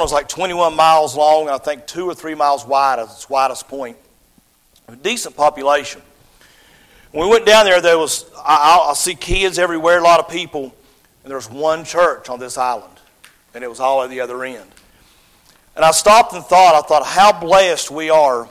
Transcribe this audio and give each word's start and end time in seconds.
Was 0.00 0.10
like 0.10 0.26
21 0.26 0.74
miles 0.74 1.14
long, 1.14 1.42
and 1.42 1.50
I 1.50 1.58
think 1.58 1.86
two 1.86 2.06
or 2.06 2.14
three 2.14 2.34
miles 2.34 2.64
wide 2.64 2.98
at 2.98 3.04
its 3.04 3.28
widest 3.28 3.68
point. 3.68 3.98
A 4.88 4.96
decent 4.96 5.36
population. 5.36 6.00
When 7.10 7.28
we 7.28 7.30
went 7.30 7.44
down 7.44 7.66
there, 7.66 7.78
there 7.82 7.98
was 7.98 8.24
I, 8.38 8.86
I 8.88 8.94
see 8.94 9.14
kids 9.14 9.58
everywhere, 9.58 9.98
a 9.98 10.02
lot 10.02 10.18
of 10.18 10.30
people, 10.30 10.74
and 11.22 11.30
there 11.30 11.36
was 11.36 11.50
one 11.50 11.84
church 11.84 12.30
on 12.30 12.40
this 12.40 12.56
island, 12.56 12.94
and 13.52 13.62
it 13.62 13.68
was 13.68 13.80
all 13.80 14.02
at 14.02 14.08
the 14.08 14.22
other 14.22 14.42
end. 14.44 14.70
And 15.76 15.84
I 15.84 15.90
stopped 15.90 16.32
and 16.32 16.42
thought, 16.42 16.74
I 16.74 16.80
thought, 16.88 17.04
how 17.04 17.38
blessed 17.38 17.90
we 17.90 18.08
are 18.08 18.48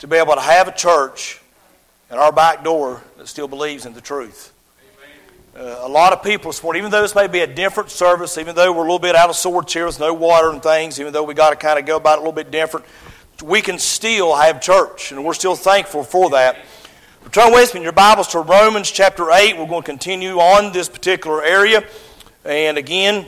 to 0.00 0.06
be 0.06 0.16
able 0.16 0.34
to 0.34 0.42
have 0.42 0.68
a 0.68 0.72
church 0.72 1.40
in 2.10 2.18
our 2.18 2.32
back 2.32 2.62
door 2.62 3.02
that 3.16 3.28
still 3.28 3.48
believes 3.48 3.86
in 3.86 3.94
the 3.94 4.02
truth. 4.02 4.52
Uh, 5.60 5.80
a 5.82 5.88
lot 5.88 6.14
of 6.14 6.22
people 6.22 6.50
this 6.50 6.62
morning, 6.62 6.80
even 6.80 6.90
though 6.90 7.02
this 7.02 7.14
may 7.14 7.26
be 7.26 7.40
a 7.40 7.46
different 7.46 7.90
service, 7.90 8.38
even 8.38 8.54
though 8.54 8.72
we're 8.72 8.78
a 8.78 8.84
little 8.84 8.98
bit 8.98 9.14
out 9.14 9.28
of 9.28 9.36
sorts 9.36 9.74
here 9.74 9.84
with 9.84 10.00
no 10.00 10.14
water 10.14 10.48
and 10.48 10.62
things, 10.62 10.98
even 10.98 11.12
though 11.12 11.22
we 11.22 11.34
got 11.34 11.50
to 11.50 11.56
kind 11.56 11.78
of 11.78 11.84
go 11.84 11.98
about 11.98 12.14
it 12.14 12.16
a 12.16 12.20
little 12.20 12.32
bit 12.32 12.50
different, 12.50 12.86
we 13.44 13.60
can 13.60 13.78
still 13.78 14.34
have 14.34 14.62
church, 14.62 15.12
and 15.12 15.22
we're 15.22 15.34
still 15.34 15.54
thankful 15.54 16.02
for 16.02 16.30
that. 16.30 16.64
Turn 17.30 17.52
with 17.52 17.74
me 17.74 17.80
in 17.80 17.84
your 17.84 17.92
Bibles 17.92 18.28
to 18.28 18.40
Romans 18.40 18.90
chapter 18.90 19.30
8. 19.30 19.58
We're 19.58 19.66
going 19.66 19.82
to 19.82 19.86
continue 19.86 20.38
on 20.38 20.72
this 20.72 20.88
particular 20.88 21.44
area. 21.44 21.84
And 22.46 22.78
again, 22.78 23.26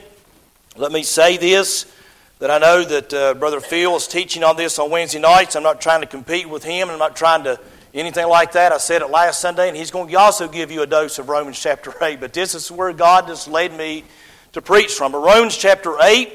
let 0.74 0.90
me 0.90 1.02
say 1.02 1.36
this 1.36 1.94
that 2.38 2.50
I 2.50 2.56
know 2.56 2.82
that 2.82 3.12
uh, 3.12 3.34
Brother 3.34 3.60
Phil 3.60 3.94
is 3.94 4.08
teaching 4.08 4.42
on 4.42 4.56
this 4.56 4.78
on 4.78 4.90
Wednesday 4.90 5.20
nights. 5.20 5.54
I'm 5.54 5.62
not 5.62 5.82
trying 5.82 6.00
to 6.00 6.06
compete 6.06 6.48
with 6.48 6.64
him, 6.64 6.88
I'm 6.88 6.98
not 6.98 7.14
trying 7.14 7.44
to 7.44 7.60
anything 7.94 8.26
like 8.28 8.52
that. 8.52 8.72
I 8.72 8.78
said 8.78 9.02
it 9.02 9.08
last 9.08 9.40
Sunday, 9.40 9.68
and 9.68 9.76
he's 9.76 9.90
going 9.90 10.08
to 10.08 10.14
also 10.18 10.48
give 10.48 10.70
you 10.70 10.82
a 10.82 10.86
dose 10.86 11.18
of 11.18 11.28
Romans 11.28 11.58
chapter 11.58 11.92
8. 12.02 12.20
But 12.20 12.32
this 12.32 12.54
is 12.54 12.70
where 12.70 12.92
God 12.92 13.28
has 13.28 13.46
led 13.46 13.76
me 13.76 14.04
to 14.52 14.62
preach 14.62 14.94
from. 14.94 15.14
Romans 15.14 15.56
chapter 15.56 15.96
8, 16.00 16.32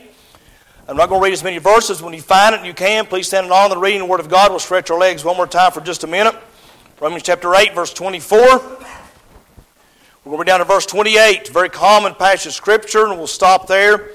I'm 0.88 0.97
not 0.97 1.09
going 1.09 1.22
to 1.22 1.25
read 1.25 1.33
as 1.33 1.44
many 1.44 1.58
verses. 1.58 2.02
When 2.02 2.14
you 2.14 2.22
find 2.22 2.55
it, 2.55 2.66
you 2.66 2.73
can. 2.73 3.05
Please 3.05 3.27
stand 3.27 3.52
on 3.52 3.69
the 3.69 3.77
reading 3.77 3.99
the 3.99 4.05
Word 4.05 4.19
of 4.19 4.30
God. 4.30 4.52
We'll 4.52 4.59
stretch 4.59 4.89
our 4.89 4.99
legs 4.99 5.23
one 5.23 5.36
more 5.36 5.47
time 5.47 5.72
for 5.72 5.81
just 5.81 6.03
a 6.03 6.08
minute. 6.08 6.36
Romans 6.99 7.23
chapter 7.23 7.53
8, 7.53 7.75
verse 7.75 7.94
24. 7.94 8.39
We're 8.39 10.31
going 10.31 10.39
to 10.39 10.43
be 10.43 10.43
down 10.45 10.60
to 10.60 10.65
verse 10.65 10.86
28, 10.86 11.49
very 11.49 11.70
common 11.70 12.14
passage 12.15 12.48
of 12.48 12.54
Scripture, 12.54 13.05
and 13.05 13.17
we'll 13.17 13.27
stop 13.27 13.67
there. 13.67 14.11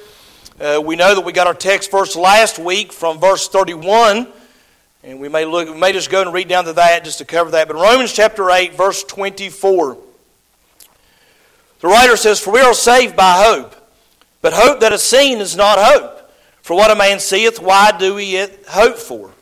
Uh, 0.60 0.80
we 0.84 0.94
know 0.94 1.14
that 1.14 1.24
we 1.24 1.32
got 1.32 1.46
our 1.46 1.54
text 1.54 1.90
verse 1.90 2.14
last 2.16 2.58
week 2.58 2.92
from 2.92 3.18
verse 3.18 3.48
31. 3.48 4.28
And 5.04 5.18
we 5.18 5.28
may 5.28 5.44
look, 5.44 5.68
we 5.68 5.78
may 5.78 5.92
just 5.92 6.10
go 6.10 6.22
and 6.22 6.32
read 6.32 6.48
down 6.48 6.64
to 6.66 6.72
that 6.74 7.04
just 7.04 7.18
to 7.18 7.24
cover 7.24 7.50
that. 7.52 7.66
But 7.66 7.76
Romans 7.76 8.12
chapter 8.12 8.50
8, 8.50 8.74
verse 8.74 9.02
24. 9.02 9.98
The 11.80 11.88
writer 11.88 12.16
says, 12.16 12.38
For 12.38 12.52
we 12.52 12.60
are 12.60 12.74
saved 12.74 13.16
by 13.16 13.44
hope. 13.44 13.74
But 14.40 14.52
hope 14.52 14.80
that 14.80 14.92
is 14.92 15.02
seen 15.02 15.38
is 15.38 15.56
not 15.56 15.78
hope. 15.80 16.30
For 16.62 16.76
what 16.76 16.92
a 16.92 16.94
man 16.94 17.18
seeth, 17.18 17.60
why 17.60 17.92
do 17.98 18.14
we 18.14 18.24
yet 18.24 18.64
hope 18.68 18.96
for? 18.96 19.32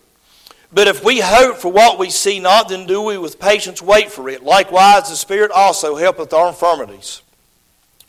But 0.72 0.88
if 0.88 1.04
we 1.04 1.20
hope 1.20 1.56
for 1.56 1.70
what 1.70 1.98
we 1.98 2.10
see 2.10 2.40
not, 2.40 2.68
then 2.68 2.86
do 2.86 3.02
we 3.02 3.18
with 3.18 3.38
patience 3.40 3.82
wait 3.82 4.10
for 4.10 4.28
it. 4.28 4.42
Likewise, 4.42 5.10
the 5.10 5.16
Spirit 5.16 5.50
also 5.50 5.96
helpeth 5.96 6.32
our 6.32 6.48
infirmities. 6.48 7.22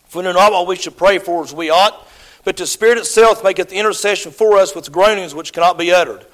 For 0.08 0.20
we 0.20 0.26
know 0.26 0.34
not 0.34 0.52
what 0.52 0.68
we 0.68 0.76
should 0.76 0.96
pray 0.96 1.18
for 1.18 1.44
as 1.44 1.54
we 1.54 1.70
ought, 1.70 2.08
but 2.46 2.56
the 2.56 2.68
Spirit 2.68 3.00
itself 3.00 3.44
maketh 3.44 3.74
intercession 3.74 4.32
for 4.32 4.58
us 4.58 4.76
with 4.76 4.92
groanings 4.92 5.34
which 5.34 5.54
cannot 5.54 5.78
be 5.78 5.92
uttered. 5.92 6.26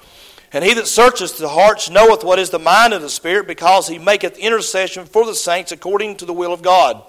And 0.52 0.64
he 0.64 0.72
that 0.74 0.86
searcheth 0.86 1.38
the 1.38 1.48
hearts 1.48 1.90
knoweth 1.90 2.24
what 2.24 2.38
is 2.38 2.50
the 2.50 2.58
mind 2.58 2.94
of 2.94 3.02
the 3.02 3.10
Spirit, 3.10 3.46
because 3.46 3.86
he 3.88 3.98
maketh 3.98 4.38
intercession 4.38 5.04
for 5.04 5.26
the 5.26 5.34
saints 5.34 5.72
according 5.72 6.16
to 6.16 6.24
the 6.24 6.32
will 6.32 6.52
of 6.52 6.62
God. 6.62 7.02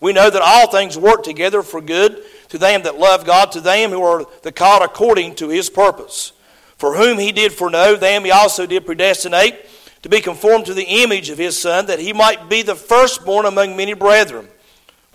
We 0.00 0.12
know 0.12 0.30
that 0.30 0.42
all 0.42 0.70
things 0.70 0.98
work 0.98 1.22
together 1.22 1.62
for 1.62 1.80
good 1.80 2.22
to 2.48 2.58
them 2.58 2.82
that 2.82 2.98
love 2.98 3.24
God, 3.24 3.52
to 3.52 3.60
them 3.60 3.90
who 3.90 4.02
are 4.02 4.24
the 4.42 4.52
called 4.52 4.82
according 4.82 5.34
to 5.36 5.48
his 5.48 5.70
purpose. 5.70 6.32
For 6.76 6.96
whom 6.96 7.18
he 7.18 7.32
did 7.32 7.52
foreknow, 7.52 7.96
them 7.96 8.24
he 8.24 8.30
also 8.30 8.66
did 8.66 8.86
predestinate 8.86 9.54
to 10.02 10.08
be 10.08 10.20
conformed 10.20 10.66
to 10.66 10.74
the 10.74 11.02
image 11.02 11.30
of 11.30 11.38
his 11.38 11.58
Son, 11.58 11.86
that 11.86 12.00
he 12.00 12.12
might 12.12 12.50
be 12.50 12.62
the 12.62 12.74
firstborn 12.74 13.46
among 13.46 13.76
many 13.76 13.94
brethren. 13.94 14.48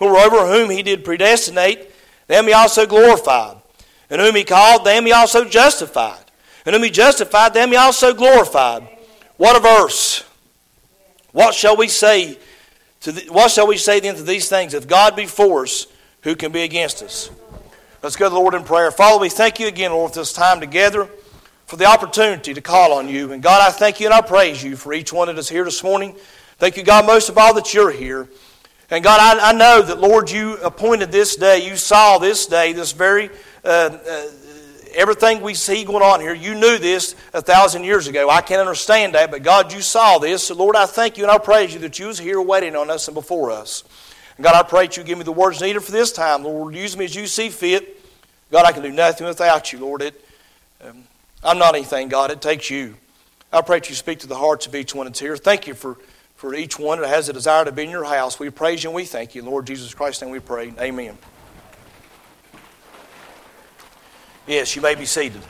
Moreover, 0.00 0.46
whom 0.46 0.70
he 0.70 0.82
did 0.82 1.04
predestinate, 1.04 1.90
them 2.26 2.46
he 2.46 2.52
also 2.52 2.86
glorified. 2.86 3.58
And 4.08 4.20
whom 4.20 4.34
he 4.34 4.44
called, 4.44 4.84
them 4.84 5.06
he 5.06 5.12
also 5.12 5.44
justified. 5.44 6.19
And 6.66 6.74
whom 6.74 6.82
he 6.82 6.90
justified, 6.90 7.54
them 7.54 7.70
he 7.70 7.76
also 7.76 8.12
glorified. 8.14 8.86
What 9.36 9.56
a 9.56 9.60
verse. 9.60 10.24
What 11.32 11.54
shall 11.54 11.76
we 11.76 11.88
say 11.88 12.38
to 13.00 13.12
the, 13.12 13.32
what 13.32 13.50
shall 13.50 13.66
we 13.66 13.76
say 13.76 14.00
then 14.00 14.16
to 14.16 14.22
these 14.22 14.48
things? 14.48 14.74
If 14.74 14.86
God 14.86 15.16
be 15.16 15.26
for 15.26 15.62
us, 15.62 15.86
who 16.22 16.34
can 16.34 16.52
be 16.52 16.62
against 16.62 17.02
us? 17.02 17.30
Let's 18.02 18.16
go 18.16 18.26
to 18.26 18.30
the 18.30 18.40
Lord 18.40 18.54
in 18.54 18.64
prayer. 18.64 18.90
Father, 18.90 19.20
we 19.20 19.28
thank 19.28 19.60
you 19.60 19.68
again, 19.68 19.92
Lord, 19.92 20.12
for 20.12 20.20
this 20.20 20.32
time 20.32 20.60
together, 20.60 21.08
for 21.66 21.76
the 21.76 21.86
opportunity 21.86 22.52
to 22.52 22.60
call 22.60 22.92
on 22.92 23.08
you. 23.08 23.32
And 23.32 23.42
God, 23.42 23.62
I 23.66 23.70
thank 23.70 24.00
you 24.00 24.06
and 24.06 24.14
I 24.14 24.20
praise 24.20 24.62
you 24.62 24.76
for 24.76 24.92
each 24.92 25.12
one 25.12 25.28
that 25.28 25.38
is 25.38 25.48
here 25.48 25.64
this 25.64 25.82
morning. 25.82 26.16
Thank 26.58 26.76
you, 26.76 26.82
God, 26.82 27.06
most 27.06 27.28
of 27.28 27.38
all 27.38 27.54
that 27.54 27.72
you're 27.72 27.90
here. 27.90 28.28
And 28.90 29.04
God, 29.04 29.20
I, 29.20 29.50
I 29.50 29.52
know 29.52 29.82
that, 29.82 30.00
Lord, 30.00 30.30
you 30.30 30.56
appointed 30.58 31.12
this 31.12 31.36
day, 31.36 31.66
you 31.66 31.76
saw 31.76 32.18
this 32.18 32.46
day, 32.46 32.72
this 32.72 32.92
very 32.92 33.30
uh, 33.64 33.68
uh, 33.68 34.26
everything 34.94 35.40
we 35.40 35.54
see 35.54 35.84
going 35.84 36.02
on 36.02 36.20
here, 36.20 36.34
you 36.34 36.54
knew 36.54 36.78
this 36.78 37.14
a 37.32 37.42
thousand 37.42 37.84
years 37.84 38.06
ago. 38.06 38.28
I 38.30 38.40
can't 38.40 38.60
understand 38.60 39.14
that, 39.14 39.30
but 39.30 39.42
God, 39.42 39.72
you 39.72 39.80
saw 39.80 40.18
this. 40.18 40.44
So, 40.44 40.54
Lord, 40.54 40.76
I 40.76 40.86
thank 40.86 41.18
you 41.18 41.24
and 41.24 41.30
I 41.30 41.38
praise 41.38 41.72
you 41.74 41.80
that 41.80 41.98
you 41.98 42.06
was 42.06 42.18
here 42.18 42.40
waiting 42.40 42.76
on 42.76 42.90
us 42.90 43.08
and 43.08 43.14
before 43.14 43.50
us. 43.50 43.84
And 44.36 44.44
God, 44.44 44.54
I 44.54 44.66
pray 44.66 44.86
that 44.86 44.96
you 44.96 45.02
give 45.02 45.18
me 45.18 45.24
the 45.24 45.32
words 45.32 45.60
needed 45.60 45.80
for 45.80 45.92
this 45.92 46.12
time. 46.12 46.44
Lord, 46.44 46.74
use 46.74 46.96
me 46.96 47.04
as 47.04 47.14
you 47.14 47.26
see 47.26 47.50
fit. 47.50 48.00
God, 48.50 48.64
I 48.66 48.72
can 48.72 48.82
do 48.82 48.90
nothing 48.90 49.26
without 49.26 49.72
you, 49.72 49.78
Lord. 49.78 50.02
It, 50.02 50.24
um, 50.84 51.04
I'm 51.44 51.58
not 51.58 51.74
anything, 51.74 52.08
God. 52.08 52.30
It 52.30 52.40
takes 52.40 52.70
you. 52.70 52.96
I 53.52 53.62
pray 53.62 53.78
that 53.78 53.88
you 53.88 53.94
speak 53.94 54.20
to 54.20 54.26
the 54.26 54.36
hearts 54.36 54.66
of 54.66 54.74
each 54.74 54.94
one 54.94 55.06
that's 55.06 55.20
here. 55.20 55.36
Thank 55.36 55.66
you 55.66 55.74
for, 55.74 55.96
for 56.36 56.54
each 56.54 56.78
one 56.78 57.00
that 57.00 57.08
has 57.08 57.28
a 57.28 57.32
desire 57.32 57.64
to 57.64 57.72
be 57.72 57.84
in 57.84 57.90
your 57.90 58.04
house. 58.04 58.38
We 58.38 58.50
praise 58.50 58.84
you 58.84 58.90
and 58.90 58.94
we 58.94 59.04
thank 59.04 59.34
you. 59.34 59.42
Lord 59.42 59.66
Jesus 59.66 59.92
Christ, 59.94 60.22
and 60.22 60.30
we 60.30 60.38
pray. 60.38 60.72
Amen. 60.78 61.18
Yes, 64.50 64.74
you 64.74 64.82
may 64.82 64.96
be 64.96 65.04
seated. 65.04 65.40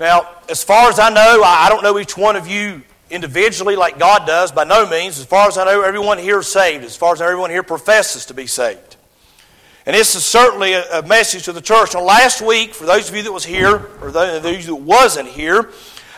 Now, 0.00 0.28
as 0.48 0.64
far 0.64 0.88
as 0.88 0.98
I 0.98 1.10
know, 1.10 1.44
I 1.44 1.68
don't 1.68 1.84
know 1.84 1.96
each 2.00 2.16
one 2.16 2.34
of 2.34 2.48
you 2.48 2.82
individually 3.08 3.76
like 3.76 4.00
God 4.00 4.26
does, 4.26 4.50
by 4.50 4.64
no 4.64 4.84
means. 4.90 5.20
As 5.20 5.26
far 5.26 5.46
as 5.46 5.56
I 5.56 5.64
know, 5.66 5.80
everyone 5.82 6.18
here 6.18 6.40
is 6.40 6.48
saved. 6.48 6.82
As 6.82 6.96
far 6.96 7.12
as 7.12 7.20
everyone 7.20 7.50
here 7.50 7.62
professes 7.62 8.26
to 8.26 8.34
be 8.34 8.48
saved. 8.48 8.96
And 9.86 9.94
this 9.94 10.16
is 10.16 10.24
certainly 10.24 10.72
a, 10.72 11.02
message 11.02 11.44
to 11.44 11.52
the 11.52 11.60
church. 11.60 11.94
Now, 11.94 12.02
last 12.02 12.42
week, 12.42 12.74
for 12.74 12.84
those 12.84 13.08
of 13.08 13.14
you 13.14 13.22
that 13.22 13.32
was 13.32 13.44
here, 13.44 13.86
or 14.00 14.10
those 14.10 14.66
that 14.66 14.74
wasn't 14.74 15.28
here, 15.28 15.70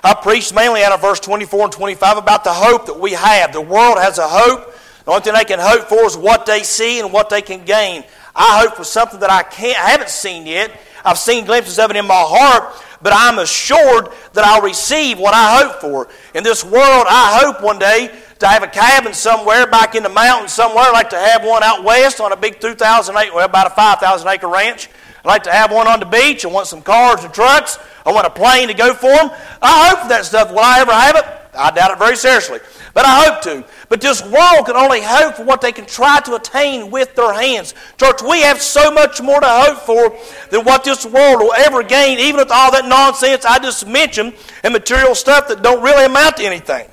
I 0.02 0.14
preached 0.14 0.54
mainly 0.54 0.82
out 0.82 0.92
of 0.92 1.02
verse 1.02 1.20
24 1.20 1.64
and 1.64 1.72
25 1.72 2.16
about 2.16 2.44
the 2.44 2.54
hope 2.54 2.86
that 2.86 2.98
we 2.98 3.12
have. 3.12 3.52
The 3.52 3.60
world 3.60 3.98
has 3.98 4.16
a 4.16 4.26
hope. 4.26 4.74
The 5.04 5.10
only 5.10 5.22
thing 5.22 5.34
they 5.34 5.44
can 5.44 5.58
hope 5.60 5.90
for 5.90 6.06
is 6.06 6.16
what 6.16 6.46
they 6.46 6.62
see 6.62 7.00
and 7.00 7.12
what 7.12 7.28
they 7.28 7.42
can 7.42 7.66
gain. 7.66 8.02
I 8.34 8.62
hope 8.62 8.76
for 8.76 8.84
something 8.84 9.20
that 9.20 9.30
I 9.30 9.42
can't, 9.42 9.78
I 9.78 9.90
haven't 9.90 10.08
seen 10.08 10.46
yet, 10.46 10.70
I've 11.04 11.18
seen 11.18 11.44
glimpses 11.44 11.78
of 11.78 11.90
it 11.90 11.96
in 11.96 12.06
my 12.06 12.14
heart, 12.14 12.74
but 13.02 13.12
I'm 13.14 13.38
assured 13.38 14.08
that 14.32 14.44
I'll 14.44 14.62
receive 14.62 15.18
what 15.18 15.34
I 15.34 15.62
hope 15.62 15.80
for. 15.80 16.08
In 16.34 16.42
this 16.42 16.64
world, 16.64 17.06
I 17.08 17.40
hope 17.42 17.62
one 17.62 17.78
day 17.78 18.10
to 18.38 18.46
have 18.46 18.62
a 18.62 18.66
cabin 18.66 19.12
somewhere 19.12 19.66
back 19.66 19.94
in 19.94 20.02
the 20.02 20.08
mountains 20.08 20.52
somewhere. 20.52 20.84
I'd 20.84 20.92
like 20.92 21.10
to 21.10 21.18
have 21.18 21.44
one 21.44 21.62
out 21.62 21.84
west 21.84 22.20
on 22.20 22.32
a 22.32 22.36
big 22.36 22.60
2,000 22.60 23.16
acre, 23.16 23.34
well, 23.34 23.44
about 23.44 23.66
a 23.66 23.74
5,000 23.74 24.28
acre 24.28 24.48
ranch. 24.48 24.88
I'd 25.24 25.28
like 25.28 25.42
to 25.44 25.52
have 25.52 25.70
one 25.70 25.86
on 25.86 26.00
the 26.00 26.06
beach. 26.06 26.44
I 26.44 26.48
want 26.48 26.66
some 26.66 26.82
cars 26.82 27.24
and 27.24 27.32
trucks. 27.32 27.78
I 28.04 28.12
want 28.12 28.26
a 28.26 28.30
plane 28.30 28.68
to 28.68 28.74
go 28.74 28.94
for 28.94 29.08
them. 29.08 29.30
I 29.62 29.88
hope 29.88 30.02
for 30.02 30.08
that 30.08 30.24
stuff. 30.24 30.50
Will 30.50 30.58
I 30.58 30.80
ever 30.80 30.92
have 30.92 31.16
it? 31.16 31.43
I 31.56 31.70
doubt 31.70 31.92
it 31.92 31.98
very 31.98 32.16
seriously. 32.16 32.60
But 32.92 33.04
I 33.06 33.24
hope 33.24 33.42
to. 33.42 33.64
But 33.88 34.00
this 34.00 34.22
world 34.22 34.66
can 34.66 34.76
only 34.76 35.00
hope 35.02 35.36
for 35.36 35.44
what 35.44 35.60
they 35.60 35.72
can 35.72 35.86
try 35.86 36.20
to 36.20 36.34
attain 36.34 36.90
with 36.90 37.14
their 37.14 37.32
hands. 37.32 37.74
Church, 37.98 38.22
we 38.22 38.42
have 38.42 38.60
so 38.60 38.90
much 38.90 39.20
more 39.20 39.40
to 39.40 39.48
hope 39.48 39.78
for 39.78 40.16
than 40.50 40.64
what 40.64 40.84
this 40.84 41.04
world 41.04 41.40
will 41.40 41.54
ever 41.54 41.82
gain, 41.82 42.18
even 42.18 42.36
with 42.36 42.50
all 42.50 42.70
that 42.72 42.86
nonsense 42.86 43.44
I 43.44 43.58
just 43.58 43.86
mentioned 43.86 44.34
and 44.62 44.72
material 44.72 45.14
stuff 45.14 45.48
that 45.48 45.62
don't 45.62 45.82
really 45.82 46.04
amount 46.04 46.36
to 46.36 46.44
anything. 46.44 46.88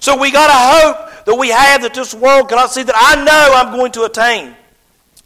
So 0.00 0.16
we 0.18 0.30
got 0.30 0.46
to 0.46 0.52
hope 0.54 1.24
that 1.24 1.34
we 1.34 1.48
have 1.48 1.82
that 1.82 1.94
this 1.94 2.14
world 2.14 2.48
cannot 2.48 2.70
see 2.70 2.82
that 2.82 2.94
I 2.96 3.22
know 3.22 3.52
I'm 3.54 3.76
going 3.76 3.92
to 3.92 4.04
attain. 4.04 4.54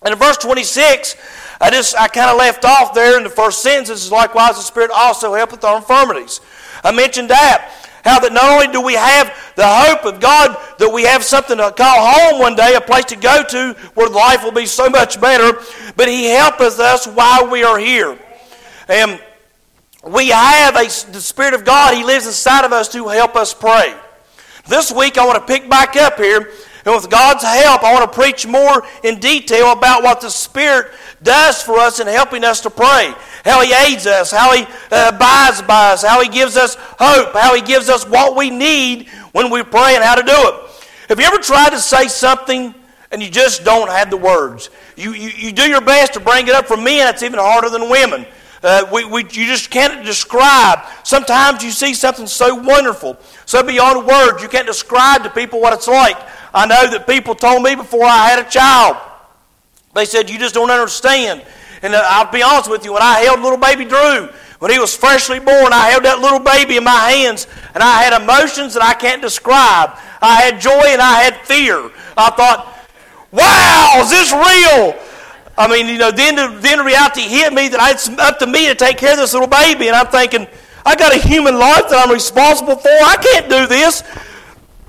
And 0.02 0.12
in 0.12 0.18
verse 0.18 0.36
26, 0.38 1.16
I 1.60 1.70
just 1.70 1.96
I 1.96 2.08
kind 2.08 2.28
of 2.28 2.36
left 2.36 2.64
off 2.64 2.92
there 2.92 3.16
in 3.16 3.22
the 3.22 3.30
first 3.30 3.62
sentence. 3.62 4.04
Is 4.04 4.10
likewise 4.10 4.56
the 4.56 4.62
Spirit 4.62 4.90
also 4.92 5.32
helpeth 5.34 5.62
our 5.64 5.76
infirmities. 5.76 6.40
I 6.82 6.90
mentioned 6.90 7.30
that. 7.30 7.72
How 8.04 8.19
that 8.19 8.32
not 8.32 8.50
only 8.50 8.66
do 8.69 8.81
we 8.81 8.94
have 8.94 9.52
the 9.54 9.66
hope 9.66 10.04
of 10.04 10.20
God 10.20 10.56
that 10.78 10.90
we 10.93 11.04
have 11.04 11.22
something 11.22 11.56
to 11.56 11.70
call 11.70 12.12
home 12.12 12.40
one 12.40 12.56
day, 12.56 12.75
a 12.75 12.81
place 12.81 13.04
to 13.06 13.16
go 13.16 13.44
to 13.44 13.76
where 13.94 14.08
life 14.08 14.43
will 14.43 14.52
be 14.52 14.66
so 14.66 14.90
much 14.90 15.20
better, 15.20 15.60
but 15.96 16.08
He 16.08 16.25
helpeth 16.25 16.81
us 16.81 17.06
while 17.06 17.49
we 17.49 17.62
are 17.62 17.78
here. 17.78 18.19
And 18.88 19.22
we 20.04 20.31
have 20.31 20.75
a, 20.75 20.84
the 21.12 21.20
Spirit 21.20 21.54
of 21.54 21.64
God, 21.64 21.94
He 21.94 22.02
lives 22.02 22.26
inside 22.26 22.64
of 22.64 22.72
us 22.72 22.88
to 22.88 23.06
help 23.08 23.37
us 23.37 23.54
pray. 23.54 23.94
This 24.66 24.90
week 24.93 25.16
I 25.16 25.25
want 25.25 25.38
to 25.38 25.52
pick 25.52 25.69
back 25.70 25.96
up 25.96 26.16
here 26.19 26.50
and 26.84 26.94
with 26.94 27.08
God's 27.11 27.44
help, 27.44 27.84
I 27.84 27.93
want 27.93 28.11
to 28.11 28.19
preach 28.19 28.46
more 28.46 28.84
in 29.05 29.20
detail 29.20 29.73
about 29.73 30.02
what 30.02 30.20
the 30.20 30.31
Spirit 30.31 30.93
does 31.23 31.62
for 31.62 31.79
us 31.79 32.00
in 32.00 32.08
helping 32.08 32.43
us 32.43 32.61
to 32.62 32.70
pray. 32.70 33.14
How 33.44 33.62
He 33.62 33.73
aids 33.73 34.06
us, 34.06 34.32
how 34.32 34.52
He 34.55 34.64
uh, 34.90 35.12
abides 35.14 35.62
by 35.62 35.93
us, 35.93 36.02
how 36.02 36.20
He 36.20 36.29
gives 36.29 36.56
us 36.56 36.76
hope, 36.99 37.32
how 37.34 37.55
He 37.55 37.62
gives 37.62 37.88
us 37.88 38.06
what 38.06 38.37
we 38.37 38.50
need 38.50 39.08
when 39.32 39.50
we 39.50 39.62
pray 39.62 39.94
and 39.94 40.02
how 40.02 40.17
to 40.17 40.23
do 40.23 40.34
it. 40.34 40.55
Have 41.08 41.20
you 41.20 41.26
ever 41.26 41.38
tried 41.38 41.70
to 41.70 41.79
say 41.79 42.08
something 42.08 42.75
and 43.12 43.23
you 43.23 43.31
just 43.31 43.64
don't 43.64 43.90
have 43.90 44.11
the 44.11 44.17
words? 44.17 44.70
You, 44.96 45.12
you, 45.12 45.31
you 45.31 45.52
do 45.52 45.69
your 45.69 45.81
best 45.81 46.14
to 46.14 46.20
bring 46.20 46.49
it 46.49 46.55
up. 46.55 46.67
For 46.67 46.76
men, 46.76 47.06
it's 47.08 47.23
even 47.23 47.38
harder 47.38 47.70
than 47.70 47.88
women. 47.90 48.26
Uh, 48.62 48.87
we, 48.93 49.05
we, 49.05 49.23
you 49.23 49.47
just 49.47 49.70
can't 49.70 50.05
describe. 50.06 50.81
Sometimes 51.03 51.64
you 51.64 51.70
see 51.70 51.94
something 51.94 52.29
so 52.29 52.55
wonderful, 52.55 53.19
so 53.44 53.62
beyond 53.62 54.06
words, 54.06 54.43
you 54.43 54.49
can't 54.49 54.67
describe 54.67 55.25
to 55.25 55.31
people 55.31 55.61
what 55.61 55.73
it's 55.73 55.88
like. 55.88 56.17
I 56.55 56.67
know 56.67 56.91
that 56.91 57.06
people 57.06 57.35
told 57.35 57.62
me 57.62 57.75
before 57.75 58.05
I 58.05 58.29
had 58.29 58.47
a 58.47 58.49
child, 58.49 58.97
they 59.94 60.05
said, 60.05 60.31
You 60.31 60.38
just 60.38 60.55
don't 60.55 60.70
understand. 60.70 61.44
And 61.82 61.94
uh, 61.94 62.03
I'll 62.05 62.31
be 62.31 62.43
honest 62.43 62.70
with 62.70 62.85
you, 62.85 62.93
when 62.93 63.03
I 63.03 63.20
held 63.20 63.41
little 63.41 63.59
baby 63.59 63.85
Drew, 63.85 64.29
when 64.61 64.70
he 64.70 64.79
was 64.79 64.97
freshly 64.97 65.41
born, 65.41 65.73
I 65.73 65.91
held 65.91 66.05
that 66.05 66.20
little 66.20 66.38
baby 66.38 66.76
in 66.76 66.85
my 66.85 67.11
hands, 67.11 67.49
and 67.75 67.82
I 67.82 68.03
had 68.03 68.14
emotions 68.23 68.75
that 68.75 68.82
I 68.82 68.94
can't 68.94 69.20
describe. 69.20 69.99
I 70.20 70.37
had 70.37 70.61
joy 70.61 70.85
and 70.87 71.03
I 71.03 71.23
had 71.23 71.35
fear. 71.38 71.91
I 72.17 72.31
thought, 72.31 72.73
wow, 73.32 73.99
is 73.99 74.11
this 74.11 74.31
real? 74.31 74.94
I 75.56 75.69
mean, 75.69 75.87
you 75.87 75.99
know, 75.99 76.10
then 76.10 76.37
the, 76.37 76.58
then 76.60 76.78
the 76.78 76.84
reality 76.84 77.22
hit 77.22 77.52
me 77.52 77.69
that 77.69 77.93
it's 77.93 78.08
up 78.08 78.38
to 78.38 78.46
me 78.46 78.69
to 78.69 78.75
take 78.75 78.96
care 78.96 79.12
of 79.12 79.19
this 79.19 79.34
little 79.34 79.49
baby, 79.49 79.88
and 79.88 79.96
I'm 79.96 80.06
thinking, 80.06 80.46
I 80.84 80.96
got 80.96 81.14
a 81.14 81.19
human 81.19 81.58
life 81.58 81.88
that 81.90 82.02
I'm 82.04 82.12
responsible 82.12 82.76
for. 82.76 82.88
I 82.88 83.16
can't 83.20 83.49
do 83.49 83.66
this. 83.66 84.02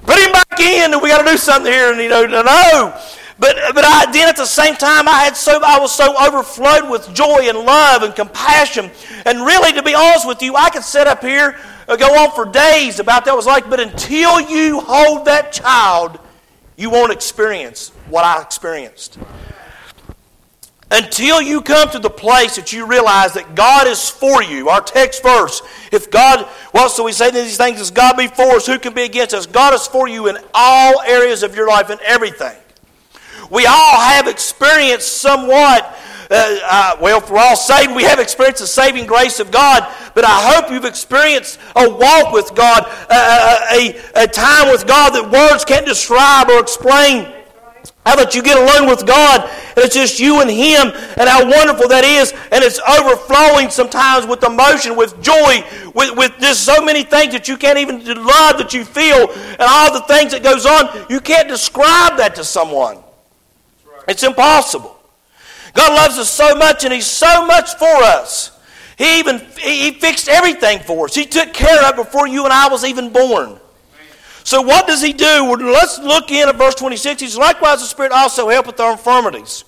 Put 0.04 0.18
him 0.20 0.32
back 0.32 0.60
in, 0.60 0.94
and 0.94 1.02
we 1.02 1.10
got 1.10 1.24
to 1.24 1.32
do 1.32 1.38
something 1.38 1.72
here. 1.72 1.92
And 1.92 2.02
you 2.02 2.10
know, 2.10 2.26
no. 2.26 3.00
But 3.40 3.58
but 3.74 3.84
I 3.84 4.12
then 4.12 4.30
at 4.30 4.38
the 4.38 4.46
same 4.46 4.76
time 4.76 5.08
I 5.08 5.24
had 5.24 5.36
so 5.36 5.60
I 5.64 5.80
was 5.80 5.94
so 5.94 6.16
overflowed 6.18 6.90
with 6.90 7.14
joy 7.14 7.50
and 7.50 7.58
love 7.60 8.04
and 8.04 8.16
compassion. 8.16 8.90
And 9.26 9.40
really, 9.40 9.74
to 9.74 9.84
be 9.84 9.94
honest 9.94 10.28
with 10.28 10.42
you, 10.42 10.56
I 10.56 10.70
could 10.70 10.84
sit 10.84 11.08
up 11.08 11.22
here 11.22 11.58
and 11.88 12.00
go 12.00 12.08
on 12.24 12.32
for 12.32 12.46
days 12.46 13.00
about 13.00 13.26
that 13.26 13.36
was 13.36 13.46
like. 13.46 13.70
But 13.70 13.80
until 13.80 14.40
you 14.40 14.80
hold 14.82 15.26
that 15.26 15.52
child, 15.52 16.20
you 16.78 16.90
won't 16.90 17.12
experience 17.12 17.90
what 18.10 18.24
I 18.24 18.42
experienced 18.42 19.18
until 20.94 21.42
you 21.42 21.60
come 21.60 21.90
to 21.90 21.98
the 21.98 22.10
place 22.10 22.56
that 22.56 22.72
you 22.72 22.86
realize 22.86 23.34
that 23.34 23.56
God 23.56 23.88
is 23.88 24.12
for 24.12 24.44
you. 24.44 24.70
Our 24.70 24.80
text 24.80 25.24
verse, 25.24 25.64
if 25.92 26.12
God, 26.12 26.48
well, 26.72 26.88
so 26.88 27.04
we 27.04 27.12
say 27.12 27.32
these 27.32 27.58
things, 27.58 27.82
is 27.82 27.90
God 27.90 28.16
be 28.16 28.28
for 28.28 28.58
us, 28.58 28.68
who 28.68 28.78
can 28.78 28.94
be 28.94 29.02
against 29.02 29.34
us? 29.34 29.48
God 29.48 29.74
is 29.74 29.88
for 29.88 30.08
you 30.08 30.28
in 30.28 30.38
all 30.54 31.02
areas 31.02 31.42
of 31.42 31.56
your 31.56 31.68
life 31.68 31.90
and 31.90 32.00
everything. 32.02 32.56
We 33.50 33.66
all 33.66 34.00
have 34.00 34.28
experienced 34.28 35.18
somewhat, 35.18 35.98
uh, 36.30 36.60
uh, 36.64 36.98
well, 37.02 37.20
for 37.20 37.40
all 37.40 37.56
saved, 37.56 37.96
we 37.96 38.04
have 38.04 38.20
experienced 38.20 38.62
the 38.62 38.68
saving 38.68 39.08
grace 39.08 39.40
of 39.40 39.50
God, 39.50 39.92
but 40.14 40.24
I 40.26 40.54
hope 40.54 40.72
you've 40.72 40.86
experienced 40.86 41.60
a 41.76 41.90
walk 41.90 42.34
with 42.34 42.54
God, 42.54 42.84
uh, 43.10 43.60
a, 43.72 44.00
a 44.16 44.28
time 44.28 44.72
with 44.72 44.86
God 44.86 45.10
that 45.16 45.32
words 45.32 45.66
can't 45.66 45.88
describe 45.88 46.50
or 46.50 46.60
explain. 46.60 47.43
How 48.06 48.16
about 48.16 48.36
you 48.36 48.44
get 48.44 48.58
alone 48.58 48.90
with 48.90 49.06
God 49.08 49.42
and 49.42 49.78
it's 49.78 49.96
just 49.96 50.20
you 50.20 50.42
and 50.42 50.50
Him 50.50 50.92
and 51.18 51.30
how 51.30 51.50
wonderful 51.50 51.88
that 51.88 52.04
is 52.04 52.34
and 52.52 52.64
it's 52.64 52.80
overflowing 52.80 53.70
sometimes 53.70 54.28
with 54.28 54.44
emotion, 54.44 54.96
with 54.96 55.22
joy, 55.22 55.64
with, 55.96 56.18
with 56.18 56.34
just 56.40 56.66
so 56.66 56.84
many 56.84 57.04
things 57.04 57.34
that 57.34 57.48
you 57.48 57.56
can't 57.56 57.78
even 57.80 58.04
love 58.06 58.58
that 58.58 58.74
you 58.74 58.84
feel 58.84 59.32
and 59.32 59.62
all 59.62 59.94
the 59.94 60.02
things 60.02 60.34
that 60.34 60.44
goes 60.44 60.66
on. 60.66 61.06
You 61.10 61.22
can't 61.22 61.48
describe 61.48 62.18
that 62.18 62.36
to 62.36 62.44
someone. 62.44 62.98
It's 64.08 64.24
impossible. 64.24 65.00
God 65.74 65.94
loves 65.94 66.18
us 66.18 66.30
so 66.30 66.56
much 66.56 66.84
and 66.84 66.94
He's 66.94 67.08
so 67.08 67.46
much 67.46 67.76
for 67.76 67.86
us. 67.86 68.60
He 68.98 69.20
even 69.20 69.40
He 69.58 69.92
fixed 69.92 70.28
everything 70.28 70.80
for 70.80 71.06
us. 71.06 71.16
He 71.16 71.26
took 71.26 71.54
care 71.54 71.84
of 71.86 71.92
it 71.92 71.96
before 71.96 72.28
you 72.28 72.44
and 72.44 72.54
I 72.54 72.68
was 72.68 72.84
even 72.84 73.12
born. 73.12 73.60
So 74.44 74.62
what 74.62 74.88
does 74.88 75.02
he 75.02 75.14
do? 75.14 75.46
Well, 75.46 75.58
let's 75.58 76.00
look 76.00 76.32
in 76.32 76.50
at 76.50 76.56
verse 76.56 76.76
26. 76.76 77.22
He 77.22 77.28
says, 77.28 77.38
Likewise 77.38 77.80
the 77.80 77.88
Spirit 77.88 78.12
also 78.12 78.50
helpeth 78.50 78.80
our 78.80 78.92
infirmities. 78.92 79.64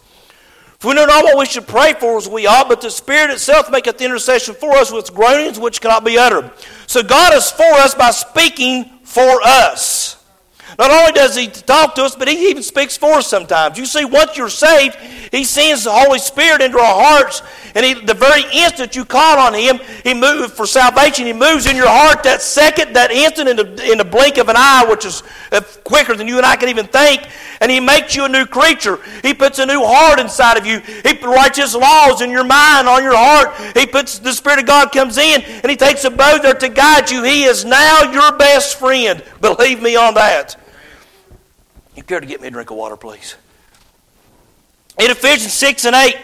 For 0.79 0.89
we 0.89 0.95
know 0.95 1.05
not 1.05 1.23
what 1.23 1.37
we 1.37 1.45
should 1.45 1.67
pray 1.67 1.93
for 1.93 2.17
as 2.17 2.27
we 2.27 2.45
ought, 2.45 2.67
but 2.67 2.81
the 2.81 2.91
Spirit 2.91 3.31
itself 3.31 3.71
maketh 3.71 4.01
intercession 4.01 4.53
for 4.55 4.71
us 4.71 4.91
with 4.91 5.13
groanings 5.13 5.59
which 5.59 5.79
cannot 5.79 6.03
be 6.03 6.17
uttered. 6.17 6.51
So 6.87 7.01
God 7.01 7.33
is 7.33 7.49
for 7.49 7.63
us 7.63 7.95
by 7.95 8.11
speaking 8.11 8.99
for 9.03 9.41
us. 9.43 10.24
Not 10.77 10.91
only 10.91 11.13
does 11.13 11.35
He 11.35 11.47
talk 11.47 11.95
to 11.95 12.03
us, 12.03 12.15
but 12.15 12.27
He 12.27 12.49
even 12.49 12.63
speaks 12.63 12.97
for 12.97 13.13
us 13.13 13.27
sometimes. 13.27 13.77
You 13.77 13.85
see, 13.85 14.05
once 14.05 14.35
you're 14.37 14.49
saved, 14.49 14.95
He 15.31 15.43
sends 15.43 15.85
the 15.85 15.91
Holy 15.91 16.19
Spirit 16.19 16.61
into 16.61 16.79
our 16.79 17.03
hearts, 17.03 17.41
and 17.75 17.85
he, 17.85 17.93
the 17.93 18.13
very 18.13 18.43
instant 18.53 18.95
you 18.95 19.05
call 19.05 19.39
on 19.39 19.53
Him, 19.53 19.79
He 20.03 20.13
moves 20.13 20.53
for 20.53 20.65
salvation. 20.65 21.25
He 21.25 21.33
moves 21.33 21.65
in 21.65 21.75
your 21.75 21.89
heart 21.89 22.23
that 22.23 22.41
second, 22.41 22.95
that 22.95 23.11
instant, 23.11 23.49
in 23.49 23.57
the, 23.57 23.91
in 23.91 23.97
the 23.97 24.05
blink 24.05 24.37
of 24.37 24.49
an 24.49 24.55
eye, 24.57 24.85
which 24.89 25.05
is 25.05 25.23
uh, 25.51 25.61
quicker 25.83 26.15
than 26.15 26.27
you 26.27 26.37
and 26.37 26.45
I 26.45 26.55
can 26.55 26.69
even 26.69 26.87
think, 26.87 27.27
and 27.61 27.71
He 27.71 27.79
makes 27.79 28.15
you 28.15 28.25
a 28.25 28.29
new 28.29 28.45
creature. 28.45 28.99
He 29.21 29.33
puts 29.33 29.59
a 29.59 29.65
new 29.65 29.83
heart 29.83 30.19
inside 30.19 30.57
of 30.57 30.65
you. 30.65 30.79
He 30.79 31.17
writes 31.23 31.57
His 31.57 31.75
laws 31.75 32.21
in 32.21 32.31
your 32.31 32.43
mind, 32.43 32.87
on 32.87 33.03
your 33.03 33.15
heart. 33.15 33.77
He 33.77 33.85
puts 33.85 34.19
the 34.19 34.33
Spirit 34.33 34.59
of 34.59 34.65
God 34.65 34.91
comes 34.91 35.17
in, 35.17 35.41
and 35.41 35.69
He 35.69 35.77
takes 35.77 36.03
a 36.03 36.09
bow 36.09 36.37
there 36.37 36.53
to 36.53 36.69
guide 36.69 37.09
you. 37.09 37.23
He 37.23 37.43
is 37.43 37.63
now 37.63 38.11
your 38.11 38.37
best 38.37 38.77
friend. 38.77 39.23
Believe 39.41 39.81
me 39.81 39.95
on 39.95 40.15
that. 40.15 40.57
You 41.95 42.03
care 42.03 42.19
to 42.19 42.25
get 42.25 42.41
me 42.41 42.47
a 42.47 42.51
drink 42.51 42.71
of 42.71 42.77
water, 42.77 42.97
please? 42.97 43.35
In 44.99 45.11
Ephesians 45.11 45.53
6 45.53 45.85
and 45.85 45.95
8, 45.95 46.15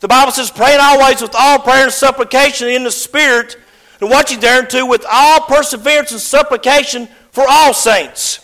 the 0.00 0.08
Bible 0.08 0.32
says, 0.32 0.50
praying 0.50 0.80
always 0.80 1.22
with 1.22 1.34
all 1.34 1.58
prayer 1.58 1.84
and 1.84 1.92
supplication 1.92 2.68
in 2.68 2.84
the 2.84 2.90
Spirit, 2.90 3.56
and 4.00 4.10
watching 4.10 4.40
thereunto 4.40 4.86
with 4.86 5.04
all 5.10 5.40
perseverance 5.40 6.12
and 6.12 6.20
supplication 6.20 7.08
for 7.30 7.44
all 7.48 7.72
saints. 7.72 8.40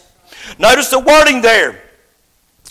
Notice 0.58 0.88
the 0.88 0.98
wording 0.98 1.42
there. 1.42 1.82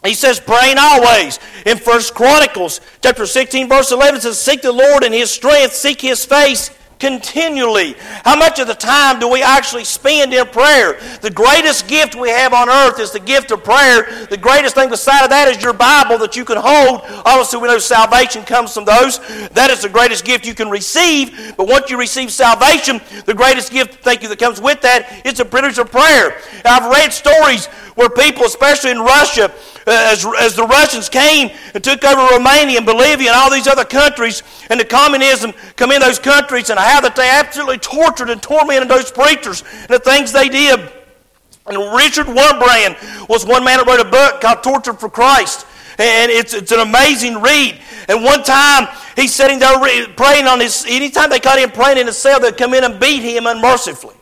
He 0.03 0.13
says, 0.13 0.39
praying 0.39 0.77
always. 0.79 1.39
In 1.65 1.77
First 1.77 2.15
Chronicles 2.15 2.81
chapter 3.03 3.25
16, 3.25 3.67
verse 3.67 3.91
11 3.91 4.21
says, 4.21 4.39
Seek 4.39 4.61
the 4.61 4.71
Lord 4.71 5.03
in 5.03 5.13
his 5.13 5.29
strength, 5.29 5.73
seek 5.73 6.01
his 6.01 6.23
face 6.25 6.71
continually. 6.99 7.95
How 8.25 8.37
much 8.37 8.59
of 8.59 8.67
the 8.67 8.75
time 8.75 9.19
do 9.19 9.29
we 9.29 9.41
actually 9.41 9.85
spend 9.85 10.33
in 10.33 10.45
prayer? 10.47 10.99
The 11.21 11.31
greatest 11.31 11.87
gift 11.87 12.13
we 12.13 12.29
have 12.29 12.53
on 12.53 12.69
earth 12.69 12.99
is 12.99 13.11
the 13.11 13.19
gift 13.19 13.51
of 13.51 13.63
prayer. 13.63 14.27
The 14.29 14.37
greatest 14.37 14.75
thing 14.75 14.89
beside 14.89 15.23
of 15.23 15.29
that 15.29 15.47
is 15.47 15.63
your 15.63 15.73
Bible 15.73 16.17
that 16.19 16.35
you 16.35 16.43
can 16.43 16.57
hold. 16.59 17.01
Obviously, 17.25 17.59
we 17.59 17.67
know 17.69 17.79
salvation 17.79 18.43
comes 18.43 18.73
from 18.73 18.85
those. 18.85 19.19
That 19.49 19.69
is 19.71 19.81
the 19.81 19.89
greatest 19.89 20.25
gift 20.25 20.45
you 20.45 20.53
can 20.53 20.69
receive. 20.69 21.55
But 21.55 21.67
once 21.67 21.89
you 21.89 21.97
receive 21.97 22.31
salvation, 22.31 22.99
the 23.25 23.33
greatest 23.33 23.71
gift, 23.71 24.03
thank 24.03 24.21
you, 24.21 24.27
that 24.29 24.39
comes 24.39 24.59
with 24.59 24.81
that 24.81 25.25
is 25.25 25.35
the 25.35 25.45
privilege 25.45 25.77
of 25.77 25.89
prayer. 25.89 26.37
I've 26.65 26.91
read 26.91 27.13
stories 27.13 27.69
where 27.99 28.09
people, 28.09 28.45
especially 28.45 28.91
in 28.91 28.99
Russia, 28.99 29.51
uh, 29.85 30.09
as, 30.13 30.25
as 30.39 30.55
the 30.55 30.63
Russians 30.63 31.09
came 31.09 31.51
and 31.73 31.83
took 31.83 32.01
over 32.05 32.33
Romania 32.33 32.77
and 32.77 32.85
Bolivia 32.85 33.27
and 33.27 33.35
all 33.35 33.51
these 33.51 33.67
other 33.67 33.83
countries, 33.83 34.41
and 34.69 34.79
the 34.79 34.85
communism 34.85 35.51
come 35.75 35.91
in 35.91 35.99
those 35.99 36.17
countries, 36.17 36.69
and 36.69 36.79
how 36.79 37.01
that 37.01 37.17
they 37.17 37.29
absolutely 37.29 37.77
tortured 37.77 38.29
and 38.29 38.41
tormented 38.41 38.87
those 38.87 39.11
preachers 39.11 39.65
and 39.81 39.89
the 39.89 39.99
things 39.99 40.31
they 40.31 40.47
did. 40.47 40.79
And 41.67 41.93
Richard 41.93 42.27
Wurmbrand 42.27 43.27
was 43.27 43.45
one 43.45 43.65
man 43.65 43.79
that 43.79 43.85
wrote 43.85 43.99
a 43.99 44.09
book 44.09 44.39
called 44.39 44.63
Tortured 44.63 44.97
for 44.97 45.09
Christ. 45.09 45.65
And 45.99 46.31
it's, 46.31 46.53
it's 46.53 46.71
an 46.71 46.79
amazing 46.79 47.41
read. 47.41 47.81
And 48.07 48.23
one 48.23 48.43
time, 48.43 48.87
he's 49.17 49.35
sitting 49.35 49.59
there 49.59 49.77
praying 50.15 50.47
on 50.47 50.61
his, 50.61 50.85
anytime 50.87 51.29
they 51.29 51.41
caught 51.41 51.59
him 51.59 51.71
praying 51.71 51.97
in 51.97 52.07
his 52.07 52.17
cell, 52.17 52.39
they'd 52.39 52.55
come 52.55 52.73
in 52.73 52.85
and 52.85 52.97
beat 52.97 53.23
him 53.23 53.45
unmercifully. 53.45 54.15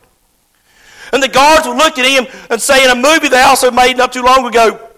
And 1.12 1.22
the 1.22 1.28
guards 1.28 1.66
would 1.66 1.76
look 1.76 1.98
at 1.98 2.06
him 2.06 2.26
and 2.50 2.60
say, 2.60 2.84
in 2.84 2.90
a 2.90 2.94
movie 2.94 3.28
they 3.28 3.40
also 3.40 3.70
made 3.70 3.96
not 3.96 4.12
too 4.12 4.22
long 4.22 4.46
ago, 4.46 4.88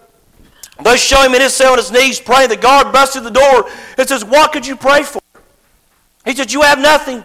they 0.85 0.97
show 0.97 1.23
him 1.23 1.35
in 1.35 1.40
his 1.40 1.55
cell 1.55 1.73
on 1.73 1.79
his 1.79 1.90
knees 1.90 2.21
praying. 2.21 2.49
The 2.49 2.57
guard 2.57 2.93
busted 2.93 3.25
the 3.25 3.31
door 3.31 3.69
and 3.99 4.09
says, 4.09 4.25
What 4.25 4.52
could 4.52 4.67
you 4.67 4.76
pray 4.76 5.02
for? 5.02 5.21
He 6.25 6.35
said, 6.35 6.52
You 6.52 6.62
have 6.62 6.79
nothing. 6.79 7.23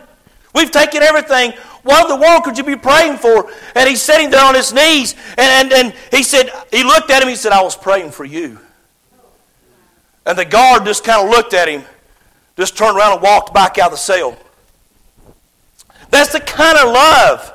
We've 0.53 0.71
taken 0.71 1.03
everything. 1.03 1.53
What 1.83 2.09
in 2.09 2.19
the 2.19 2.25
world 2.25 2.43
could 2.43 2.57
you 2.57 2.63
be 2.63 2.75
praying 2.75 3.17
for? 3.17 3.51
And 3.75 3.87
he's 3.89 4.01
sitting 4.01 4.29
there 4.29 4.43
on 4.43 4.55
his 4.55 4.73
knees. 4.73 5.15
And, 5.37 5.71
and, 5.71 5.73
and 5.73 5.93
he 6.11 6.23
said, 6.23 6.49
He 6.71 6.83
looked 6.83 7.11
at 7.11 7.21
him. 7.21 7.29
He 7.29 7.35
said, 7.35 7.51
I 7.51 7.61
was 7.61 7.75
praying 7.75 8.11
for 8.11 8.25
you. 8.25 8.59
And 10.25 10.37
the 10.37 10.45
guard 10.45 10.85
just 10.85 11.03
kind 11.03 11.23
of 11.23 11.29
looked 11.29 11.53
at 11.53 11.67
him, 11.67 11.83
just 12.57 12.77
turned 12.77 12.97
around 12.97 13.13
and 13.13 13.21
walked 13.21 13.53
back 13.53 13.77
out 13.77 13.87
of 13.87 13.91
the 13.91 13.97
cell. 13.97 14.37
That's 16.09 16.31
the 16.31 16.39
kind 16.39 16.77
of 16.77 16.91
love 16.91 17.53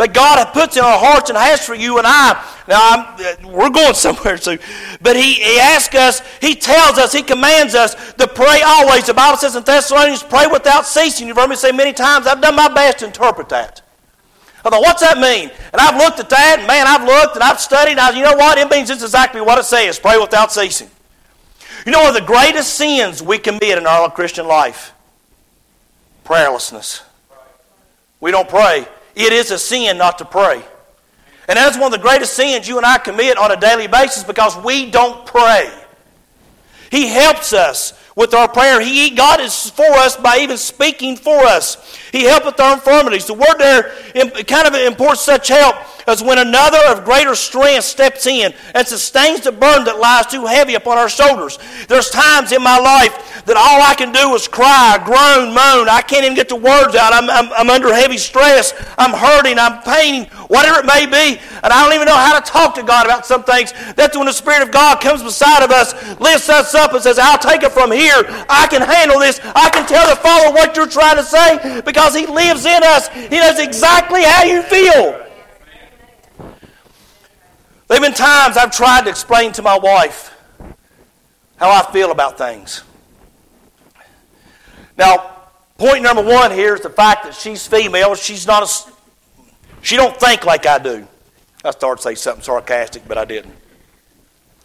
that 0.00 0.14
God 0.14 0.42
puts 0.54 0.78
in 0.78 0.82
our 0.82 0.98
hearts 0.98 1.28
and 1.28 1.36
has 1.36 1.64
for 1.64 1.74
you 1.74 1.98
and 1.98 2.06
I. 2.06 2.32
Now, 2.66 2.80
I'm, 2.80 3.52
we're 3.52 3.68
going 3.68 3.92
somewhere 3.92 4.38
soon. 4.38 4.58
But 5.02 5.14
he, 5.14 5.34
he 5.34 5.58
asks 5.58 5.94
us, 5.94 6.22
He 6.40 6.54
tells 6.54 6.96
us, 6.96 7.12
He 7.12 7.22
commands 7.22 7.74
us 7.74 8.14
to 8.14 8.26
pray 8.26 8.62
always. 8.64 9.06
The 9.06 9.12
Bible 9.12 9.36
says 9.36 9.56
in 9.56 9.62
Thessalonians, 9.62 10.22
pray 10.22 10.46
without 10.46 10.86
ceasing. 10.86 11.28
You've 11.28 11.36
heard 11.36 11.50
me 11.50 11.56
say 11.56 11.70
many 11.70 11.92
times, 11.92 12.26
I've 12.26 12.40
done 12.40 12.56
my 12.56 12.72
best 12.72 13.00
to 13.00 13.06
interpret 13.06 13.50
that. 13.50 13.82
I 14.64 14.70
thought, 14.70 14.80
what's 14.80 15.02
that 15.02 15.18
mean? 15.18 15.50
And 15.72 15.80
I've 15.80 15.96
looked 15.96 16.18
at 16.18 16.30
that, 16.30 16.56
and 16.60 16.66
man, 16.66 16.86
I've 16.86 17.04
looked 17.04 17.34
and 17.34 17.44
I've 17.44 17.60
studied. 17.60 17.92
And 17.92 18.00
I, 18.00 18.16
you 18.16 18.24
know 18.24 18.36
what? 18.36 18.56
It 18.56 18.70
means 18.70 18.88
it's 18.88 19.02
exactly 19.02 19.42
what 19.42 19.58
it 19.58 19.64
says 19.64 19.98
pray 19.98 20.18
without 20.18 20.50
ceasing. 20.50 20.90
You 21.84 21.92
know 21.92 22.00
one 22.00 22.08
of 22.08 22.14
the 22.14 22.26
greatest 22.26 22.74
sins 22.74 23.22
we 23.22 23.36
commit 23.36 23.76
in 23.76 23.86
our 23.86 24.10
Christian 24.10 24.46
life? 24.46 24.94
Prayerlessness. 26.24 27.02
We 28.20 28.30
don't 28.30 28.48
pray. 28.48 28.86
It 29.14 29.32
is 29.32 29.50
a 29.50 29.58
sin 29.58 29.98
not 29.98 30.18
to 30.18 30.24
pray. 30.24 30.62
And 31.48 31.56
that's 31.56 31.76
one 31.76 31.92
of 31.92 32.00
the 32.00 32.06
greatest 32.06 32.34
sins 32.34 32.68
you 32.68 32.76
and 32.76 32.86
I 32.86 32.98
commit 32.98 33.36
on 33.36 33.50
a 33.50 33.56
daily 33.56 33.88
basis 33.88 34.22
because 34.22 34.56
we 34.58 34.90
don't 34.90 35.26
pray. 35.26 35.72
He 36.90 37.08
helps 37.08 37.52
us 37.52 37.92
with 38.16 38.34
our 38.34 38.48
prayer. 38.48 38.80
He, 38.80 39.10
God 39.10 39.40
is 39.40 39.70
for 39.70 39.90
us 39.92 40.16
by 40.16 40.38
even 40.38 40.56
speaking 40.56 41.16
for 41.16 41.38
us. 41.44 41.98
He 42.12 42.24
helpeth 42.24 42.58
our 42.60 42.74
infirmities. 42.74 43.26
The 43.26 43.34
word 43.34 43.58
there 43.58 43.92
kind 44.44 44.66
of 44.66 44.74
imports 44.74 45.20
such 45.20 45.48
help 45.48 45.76
as 46.08 46.22
when 46.22 46.38
another 46.38 46.78
of 46.88 47.04
greater 47.04 47.34
strength 47.34 47.84
steps 47.84 48.26
in 48.26 48.52
and 48.74 48.86
sustains 48.86 49.42
the 49.42 49.52
burden 49.52 49.84
that 49.84 49.98
lies 49.98 50.26
too 50.26 50.46
heavy 50.46 50.74
upon 50.74 50.98
our 50.98 51.08
shoulders. 51.08 51.58
There's 51.88 52.10
times 52.10 52.52
in 52.52 52.62
my 52.62 52.78
life 52.78 53.44
that 53.46 53.56
all 53.56 53.80
I 53.80 53.94
can 53.94 54.12
do 54.12 54.34
is 54.34 54.48
cry, 54.48 55.00
groan, 55.04 55.54
moan. 55.54 55.88
I 55.88 56.02
can't 56.02 56.24
even 56.24 56.34
get 56.34 56.48
the 56.48 56.56
words 56.56 56.94
out. 56.94 57.12
I'm, 57.12 57.30
I'm, 57.30 57.52
I'm 57.52 57.70
under 57.70 57.94
heavy 57.94 58.18
stress. 58.18 58.74
I'm 58.98 59.12
hurting. 59.12 59.58
I'm 59.58 59.82
paining, 59.82 60.26
whatever 60.48 60.80
it 60.80 60.86
may 60.86 61.06
be. 61.06 61.40
And 61.62 61.72
I 61.72 61.84
don't 61.84 61.94
even 61.94 62.06
know 62.06 62.16
how 62.16 62.38
to 62.38 62.44
talk 62.44 62.74
to 62.74 62.82
God 62.82 63.06
about 63.06 63.24
some 63.24 63.44
things. 63.44 63.72
That's 63.94 64.16
when 64.16 64.26
the 64.26 64.32
Spirit 64.32 64.62
of 64.62 64.72
God 64.72 65.00
comes 65.00 65.22
beside 65.22 65.62
of 65.62 65.70
us, 65.70 65.94
lifts 66.18 66.48
us 66.48 66.74
up, 66.74 66.92
and 66.92 67.02
says, 67.02 67.18
I'll 67.18 67.38
take 67.38 67.62
it 67.62 67.72
from 67.72 67.92
here. 67.92 67.99
I 68.08 68.66
can 68.70 68.82
handle 68.82 69.18
this. 69.18 69.40
I 69.42 69.70
can 69.70 69.86
tell 69.86 70.08
the 70.08 70.16
Father 70.16 70.52
what 70.52 70.76
you're 70.76 70.88
trying 70.88 71.16
to 71.16 71.22
say 71.22 71.80
because 71.84 72.14
He 72.14 72.26
lives 72.26 72.64
in 72.64 72.82
us. 72.82 73.08
He 73.08 73.36
knows 73.36 73.58
exactly 73.58 74.22
how 74.22 74.44
you 74.44 74.62
feel. 74.62 75.26
There 77.88 77.98
have 77.98 78.02
been 78.02 78.14
times 78.14 78.56
I've 78.56 78.70
tried 78.70 79.04
to 79.04 79.10
explain 79.10 79.52
to 79.52 79.62
my 79.62 79.76
wife 79.76 80.36
how 81.56 81.70
I 81.70 81.90
feel 81.92 82.12
about 82.12 82.38
things. 82.38 82.84
Now, 84.96 85.36
point 85.76 86.02
number 86.02 86.22
one 86.22 86.52
here 86.52 86.74
is 86.74 86.82
the 86.82 86.90
fact 86.90 87.24
that 87.24 87.34
she's 87.34 87.66
female. 87.66 88.14
She's 88.14 88.46
not 88.46 88.62
a, 88.62 88.92
she 89.82 89.96
don't 89.96 90.16
think 90.16 90.44
like 90.44 90.66
I 90.66 90.78
do. 90.78 91.06
I 91.64 91.72
started 91.72 92.02
to 92.02 92.08
say 92.08 92.14
something 92.14 92.42
sarcastic, 92.42 93.06
but 93.08 93.18
I 93.18 93.24
didn't. 93.24 93.54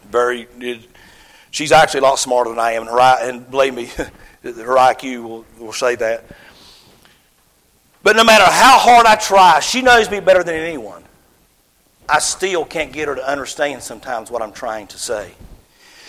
Very, 0.10 0.48
she's 1.56 1.72
actually 1.72 2.02
a 2.02 2.04
lot 2.04 2.20
smarter 2.20 2.50
than 2.50 2.60
I 2.60 2.74
am, 2.74 2.82
and, 2.82 2.92
her, 2.92 3.00
and 3.00 3.50
believe 3.50 3.74
me, 3.74 3.86
her 3.96 4.76
IQ 4.76 5.24
will, 5.24 5.46
will 5.58 5.74
say 5.74 5.96
that. 5.96 6.26
But 8.04 8.18
no 8.18 8.26
matter 8.26 8.44
how 8.44 8.78
hard 8.78 9.06
I 9.06 9.16
try, 9.16 9.62
she 9.62 9.82
knows 9.82 10.12
me 10.12 10.20
better 10.20 10.44
than 10.44 10.56
anyone. 10.56 11.04
I 12.08 12.20
still 12.20 12.66
can't 12.66 12.92
get 12.92 13.08
her 13.08 13.16
to 13.16 13.28
understand 13.28 13.82
sometimes 13.82 14.30
what 14.30 14.42
I'm 14.42 14.52
trying 14.52 14.88
to 14.88 15.00
say. 15.00 15.32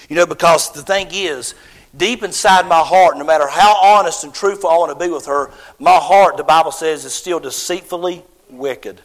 You 0.09 0.17
know, 0.17 0.27
because 0.27 0.73
the 0.73 0.83
thing 0.83 1.09
is, 1.13 1.55
deep 1.97 2.23
inside 2.23 2.69
my 2.69 2.81
heart, 2.81 3.17
no 3.17 3.25
matter 3.25 3.47
how 3.47 3.81
honest 3.81 4.25
and 4.25 4.35
truthful 4.35 4.69
I 4.69 4.77
want 4.77 4.99
to 4.99 5.03
be 5.03 5.11
with 5.11 5.27
her, 5.27 5.51
my 5.79 5.97
heart, 5.97 6.37
the 6.37 6.45
Bible 6.45 6.73
says, 6.73 7.05
is 7.05 7.15
still 7.15 7.41
deceitfully 7.41 8.25
wicked. 8.51 9.01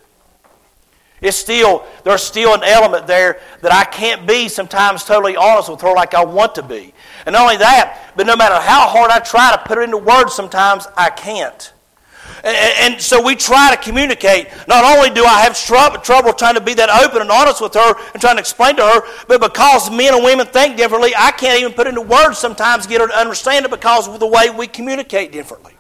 It's 1.22 1.38
still, 1.38 1.86
there's 2.04 2.24
still 2.24 2.56
an 2.56 2.64
element 2.64 3.06
there 3.06 3.40
that 3.62 3.72
I 3.72 3.84
can't 3.84 4.28
be 4.28 4.50
sometimes 4.50 5.04
totally 5.04 5.36
honest 5.36 5.70
with 5.70 5.82
her 5.82 5.94
like 5.94 6.16
I 6.16 6.26
want 6.26 6.56
to 6.56 6.64
be. 6.64 6.94
And 7.28 7.34
not 7.34 7.44
only 7.44 7.58
that, 7.58 8.14
but 8.18 8.26
no 8.26 8.36
matter 8.36 8.56
how 8.56 8.88
hard 8.88 9.12
I 9.12 9.20
try 9.20 9.52
to 9.52 9.58
put 9.60 9.78
it 9.78 9.82
into 9.82 9.98
words 9.98 10.34
sometimes, 10.34 10.88
I 10.98 11.12
can't. 11.12 11.74
And, 12.44 12.94
and, 12.94 13.02
so 13.02 13.22
we 13.22 13.36
try 13.36 13.76
to 13.76 13.80
communicate. 13.80 14.48
Not 14.68 14.84
only 14.84 15.12
do 15.12 15.24
I 15.24 15.42
have 15.42 15.56
trouble, 15.56 16.00
trouble 16.00 16.34
trying 16.34 16.56
to 16.56 16.62
be 16.62 16.74
that 16.74 16.90
open 16.90 17.22
and 17.22 17.30
honest 17.30 17.62
with 17.62 17.76
her 17.76 17.94
and 18.14 18.22
trying 18.22 18.38
to 18.38 18.40
explain 18.40 18.78
to 18.78 18.84
her, 18.84 19.02
but 19.28 19.42
because 19.42 19.92
men 19.92 20.16
and 20.16 20.24
women 20.24 20.48
think 20.48 20.76
differently, 20.76 21.14
I 21.16 21.32
can't 21.32 21.60
even 21.60 21.74
put 21.74 21.86
into 21.86 22.02
words 22.02 22.40
sometimes 22.40 22.88
get 22.88 23.00
her 23.00 23.08
to 23.08 23.14
understand 23.14 23.66
it 23.66 23.72
because 23.72 24.08
of 24.08 24.20
the 24.20 24.26
way 24.26 24.50
we 24.50 24.66
communicate 24.66 25.32
differently. 25.32 25.74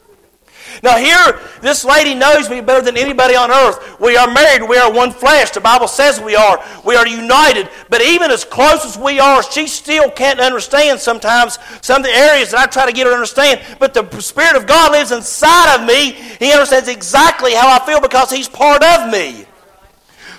Now, 0.83 0.97
here, 0.97 1.39
this 1.61 1.85
lady 1.85 2.15
knows 2.15 2.49
me 2.49 2.61
better 2.61 2.81
than 2.81 2.97
anybody 2.97 3.35
on 3.35 3.51
earth. 3.51 3.99
We 3.99 4.17
are 4.17 4.31
married. 4.31 4.67
We 4.67 4.77
are 4.77 4.91
one 4.91 5.11
flesh. 5.11 5.51
The 5.51 5.61
Bible 5.61 5.87
says 5.87 6.19
we 6.19 6.35
are. 6.35 6.63
We 6.85 6.95
are 6.95 7.07
united. 7.07 7.69
But 7.89 8.01
even 8.01 8.31
as 8.31 8.43
close 8.43 8.85
as 8.85 8.97
we 8.97 9.19
are, 9.19 9.43
she 9.43 9.67
still 9.67 10.09
can't 10.09 10.39
understand 10.39 10.99
sometimes 10.99 11.59
some 11.81 12.01
of 12.01 12.03
the 12.03 12.15
areas 12.15 12.51
that 12.51 12.59
I 12.59 12.65
try 12.65 12.85
to 12.85 12.93
get 12.93 13.05
her 13.05 13.11
to 13.11 13.15
understand. 13.15 13.61
But 13.79 13.93
the 13.93 14.21
Spirit 14.21 14.55
of 14.55 14.67
God 14.67 14.91
lives 14.91 15.11
inside 15.11 15.79
of 15.79 15.85
me. 15.85 16.11
He 16.39 16.51
understands 16.51 16.87
exactly 16.89 17.53
how 17.53 17.69
I 17.69 17.85
feel 17.85 18.01
because 18.01 18.31
He's 18.31 18.49
part 18.49 18.83
of 18.83 19.11
me. 19.11 19.45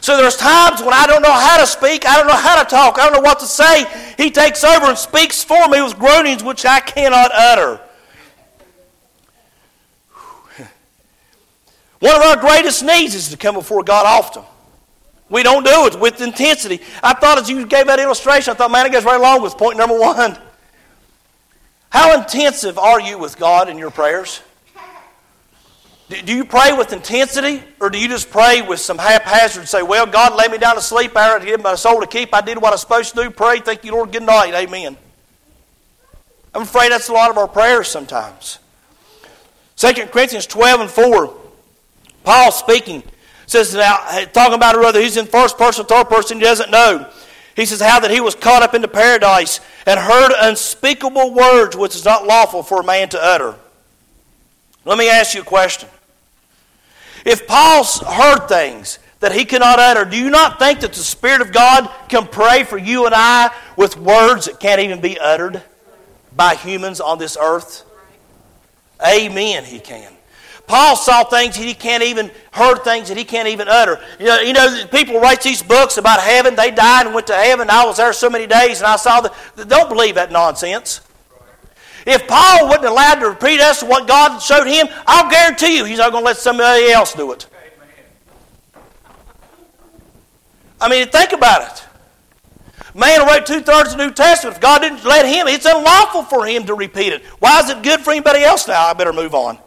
So 0.02 0.16
there's 0.16 0.36
times 0.36 0.80
when 0.80 0.92
I 0.92 1.06
don't 1.06 1.22
know 1.22 1.32
how 1.32 1.60
to 1.60 1.66
speak, 1.66 2.04
I 2.04 2.16
don't 2.16 2.26
know 2.26 2.34
how 2.34 2.60
to 2.60 2.68
talk, 2.68 2.98
I 2.98 3.04
don't 3.04 3.12
know 3.12 3.20
what 3.20 3.38
to 3.38 3.46
say. 3.46 3.86
He 4.16 4.32
takes 4.32 4.64
over 4.64 4.86
and 4.86 4.98
speaks 4.98 5.44
for 5.44 5.68
me 5.68 5.80
with 5.80 5.96
groanings 5.96 6.42
which 6.42 6.66
I 6.66 6.80
cannot 6.80 7.30
utter. 7.32 7.80
One 12.02 12.16
of 12.16 12.22
our 12.22 12.36
greatest 12.36 12.82
needs 12.82 13.14
is 13.14 13.28
to 13.28 13.36
come 13.36 13.54
before 13.54 13.84
God 13.84 14.06
often. 14.06 14.42
We 15.30 15.44
don't 15.44 15.64
do 15.64 15.86
it 15.86 16.00
with 16.00 16.20
intensity. 16.20 16.80
I 17.00 17.14
thought 17.14 17.38
as 17.38 17.48
you 17.48 17.64
gave 17.64 17.86
that 17.86 18.00
illustration, 18.00 18.50
I 18.50 18.56
thought, 18.56 18.72
man, 18.72 18.86
it 18.86 18.92
goes 18.92 19.04
right 19.04 19.20
along 19.20 19.42
with 19.42 19.56
point 19.56 19.78
number 19.78 19.96
one. 19.96 20.36
How 21.90 22.18
intensive 22.18 22.76
are 22.76 23.00
you 23.00 23.18
with 23.18 23.38
God 23.38 23.68
in 23.68 23.78
your 23.78 23.92
prayers? 23.92 24.42
Do 26.08 26.34
you 26.34 26.44
pray 26.44 26.72
with 26.72 26.92
intensity, 26.92 27.62
or 27.80 27.88
do 27.88 28.00
you 28.00 28.08
just 28.08 28.32
pray 28.32 28.62
with 28.62 28.80
some 28.80 28.98
haphazard 28.98 29.68
say, 29.68 29.84
Well, 29.84 30.06
God 30.06 30.34
lay 30.34 30.48
me 30.48 30.58
down 30.58 30.74
to 30.74 30.82
sleep, 30.82 31.16
I 31.16 31.38
give 31.38 31.62
my 31.62 31.76
soul 31.76 32.00
to 32.00 32.06
keep. 32.08 32.34
I 32.34 32.40
did 32.40 32.56
what 32.56 32.70
I 32.70 32.72
was 32.72 32.80
supposed 32.80 33.14
to 33.14 33.22
do. 33.22 33.30
Pray, 33.30 33.60
thank 33.60 33.84
you, 33.84 33.92
Lord. 33.92 34.10
Good 34.10 34.24
night. 34.24 34.54
Amen. 34.54 34.96
I'm 36.52 36.62
afraid 36.62 36.90
that's 36.90 37.08
a 37.08 37.12
lot 37.12 37.30
of 37.30 37.38
our 37.38 37.46
prayers 37.46 37.86
sometimes. 37.86 38.58
2 39.76 39.92
Corinthians 40.06 40.48
12 40.48 40.80
and 40.80 40.90
4. 40.90 41.41
Paul 42.24 42.52
speaking 42.52 43.02
says 43.46 43.74
now 43.74 43.98
eh, 44.10 44.24
talking 44.26 44.54
about 44.54 44.74
it 44.74 44.80
whether 44.80 45.00
he's 45.00 45.16
in 45.16 45.26
first 45.26 45.58
person, 45.58 45.84
third 45.84 46.08
person, 46.08 46.38
he 46.38 46.44
doesn't 46.44 46.70
know. 46.70 47.10
He 47.54 47.66
says 47.66 47.80
how 47.80 48.00
that 48.00 48.10
he 48.10 48.20
was 48.20 48.34
caught 48.34 48.62
up 48.62 48.74
into 48.74 48.88
paradise 48.88 49.60
and 49.86 50.00
heard 50.00 50.32
unspeakable 50.40 51.34
words 51.34 51.76
which 51.76 51.94
is 51.94 52.04
not 52.04 52.26
lawful 52.26 52.62
for 52.62 52.80
a 52.80 52.84
man 52.84 53.08
to 53.10 53.22
utter. 53.22 53.56
Let 54.84 54.98
me 54.98 55.08
ask 55.08 55.34
you 55.34 55.42
a 55.42 55.44
question. 55.44 55.88
If 57.24 57.46
Paul 57.46 57.84
heard 57.84 58.48
things 58.48 58.98
that 59.20 59.32
he 59.32 59.44
cannot 59.44 59.78
utter, 59.78 60.04
do 60.04 60.16
you 60.16 60.30
not 60.30 60.58
think 60.58 60.80
that 60.80 60.92
the 60.92 61.00
Spirit 61.00 61.40
of 61.40 61.52
God 61.52 61.88
can 62.08 62.26
pray 62.26 62.64
for 62.64 62.78
you 62.78 63.06
and 63.06 63.14
I 63.14 63.54
with 63.76 63.96
words 63.96 64.46
that 64.46 64.58
can't 64.58 64.80
even 64.80 65.00
be 65.00 65.18
uttered 65.18 65.62
by 66.34 66.54
humans 66.54 67.00
on 67.00 67.18
this 67.18 67.36
earth? 67.40 67.84
Amen, 69.06 69.64
he 69.64 69.78
can. 69.78 70.12
Paul 70.66 70.96
saw 70.96 71.24
things 71.24 71.56
that 71.56 71.64
he 71.64 71.74
can't 71.74 72.02
even, 72.02 72.30
heard 72.52 72.82
things 72.84 73.08
that 73.08 73.16
he 73.16 73.24
can't 73.24 73.48
even 73.48 73.68
utter. 73.68 74.00
You 74.18 74.26
know, 74.26 74.40
you 74.40 74.52
know, 74.52 74.86
people 74.90 75.20
write 75.20 75.42
these 75.42 75.62
books 75.62 75.98
about 75.98 76.20
heaven. 76.20 76.54
They 76.54 76.70
died 76.70 77.06
and 77.06 77.14
went 77.14 77.26
to 77.26 77.34
heaven. 77.34 77.68
I 77.68 77.84
was 77.84 77.98
there 77.98 78.12
so 78.12 78.30
many 78.30 78.46
days 78.46 78.78
and 78.78 78.86
I 78.86 78.96
saw 78.96 79.20
the, 79.20 79.64
don't 79.64 79.88
believe 79.88 80.14
that 80.14 80.32
nonsense. 80.32 81.00
If 82.06 82.26
Paul 82.26 82.68
wasn't 82.68 82.86
allowed 82.86 83.16
to 83.16 83.28
repeat 83.28 83.60
us 83.60 83.82
what 83.82 84.08
God 84.08 84.38
showed 84.40 84.66
him, 84.66 84.88
I'll 85.06 85.30
guarantee 85.30 85.76
you 85.76 85.84
he's 85.84 85.98
not 85.98 86.10
going 86.10 86.22
to 86.22 86.26
let 86.26 86.36
somebody 86.36 86.90
else 86.90 87.12
do 87.12 87.32
it. 87.32 87.46
I 90.80 90.88
mean, 90.88 91.06
think 91.08 91.32
about 91.32 91.70
it. 91.70 91.84
Man 92.94 93.26
wrote 93.26 93.46
two 93.46 93.60
thirds 93.60 93.92
of 93.92 93.98
the 93.98 94.06
New 94.06 94.12
Testament, 94.12 94.56
if 94.56 94.60
God 94.60 94.80
didn't 94.80 95.04
let 95.04 95.24
him, 95.24 95.46
it's 95.48 95.64
unlawful 95.64 96.24
for 96.24 96.44
him 96.44 96.66
to 96.66 96.74
repeat 96.74 97.12
it. 97.12 97.24
Why 97.38 97.60
is 97.60 97.70
it 97.70 97.82
good 97.82 98.00
for 98.00 98.10
anybody 98.10 98.42
else 98.42 98.68
now? 98.68 98.86
I 98.86 98.92
better 98.92 99.12
move 99.12 99.34
on. 99.34 99.58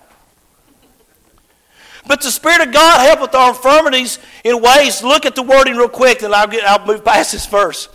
But 2.07 2.21
the 2.21 2.31
Spirit 2.31 2.67
of 2.67 2.73
God 2.73 3.05
help 3.05 3.21
with 3.21 3.35
our 3.35 3.49
infirmities 3.49 4.19
in 4.43 4.61
ways. 4.61 5.03
Look 5.03 5.25
at 5.25 5.35
the 5.35 5.43
wording 5.43 5.75
real 5.75 5.89
quick, 5.89 6.21
and 6.21 6.33
I'll, 6.33 6.47
get, 6.47 6.63
I'll 6.63 6.85
move 6.85 7.03
past 7.03 7.31
this 7.31 7.45
verse. 7.45 7.89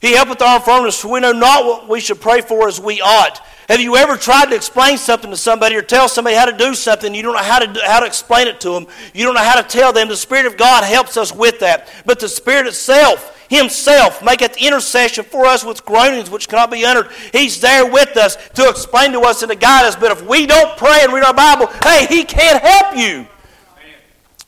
He 0.00 0.14
helped 0.14 0.30
with 0.30 0.42
our 0.42 0.56
infirmities, 0.56 0.98
for 0.98 1.12
we 1.12 1.20
know 1.20 1.32
not 1.32 1.64
what 1.64 1.88
we 1.88 2.00
should 2.00 2.20
pray 2.20 2.40
for 2.40 2.66
as 2.66 2.80
we 2.80 3.00
ought. 3.00 3.40
Have 3.68 3.80
you 3.80 3.96
ever 3.96 4.16
tried 4.16 4.46
to 4.46 4.56
explain 4.56 4.98
something 4.98 5.30
to 5.30 5.36
somebody 5.36 5.76
or 5.76 5.82
tell 5.82 6.08
somebody 6.08 6.34
how 6.34 6.44
to 6.44 6.56
do 6.56 6.74
something? 6.74 7.14
You 7.14 7.22
don't 7.22 7.34
know 7.34 7.42
how 7.42 7.60
to, 7.60 7.72
do, 7.72 7.80
how 7.84 8.00
to 8.00 8.06
explain 8.06 8.48
it 8.48 8.60
to 8.60 8.70
them. 8.70 8.86
You 9.14 9.24
don't 9.24 9.34
know 9.34 9.44
how 9.44 9.60
to 9.60 9.66
tell 9.66 9.92
them. 9.92 10.08
The 10.08 10.16
Spirit 10.16 10.46
of 10.46 10.56
God 10.56 10.82
helps 10.82 11.16
us 11.16 11.32
with 11.32 11.60
that. 11.60 11.88
But 12.04 12.18
the 12.18 12.28
Spirit 12.28 12.66
itself, 12.66 13.41
Himself, 13.52 14.24
maketh 14.24 14.56
intercession 14.56 15.26
for 15.26 15.44
us 15.44 15.62
with 15.62 15.84
groanings 15.84 16.30
which 16.30 16.48
cannot 16.48 16.70
be 16.70 16.86
uttered. 16.86 17.10
He's 17.32 17.60
there 17.60 17.84
with 17.84 18.16
us 18.16 18.36
to 18.54 18.66
explain 18.66 19.12
to 19.12 19.20
us 19.20 19.42
and 19.42 19.52
to 19.52 19.56
guide 19.56 19.84
us. 19.84 19.94
But 19.94 20.10
if 20.10 20.26
we 20.26 20.46
don't 20.46 20.74
pray 20.78 21.00
and 21.02 21.12
read 21.12 21.22
our 21.22 21.34
Bible, 21.34 21.66
hey, 21.84 22.06
He 22.06 22.24
can't 22.24 22.62
help 22.62 22.96
you. 22.96 23.26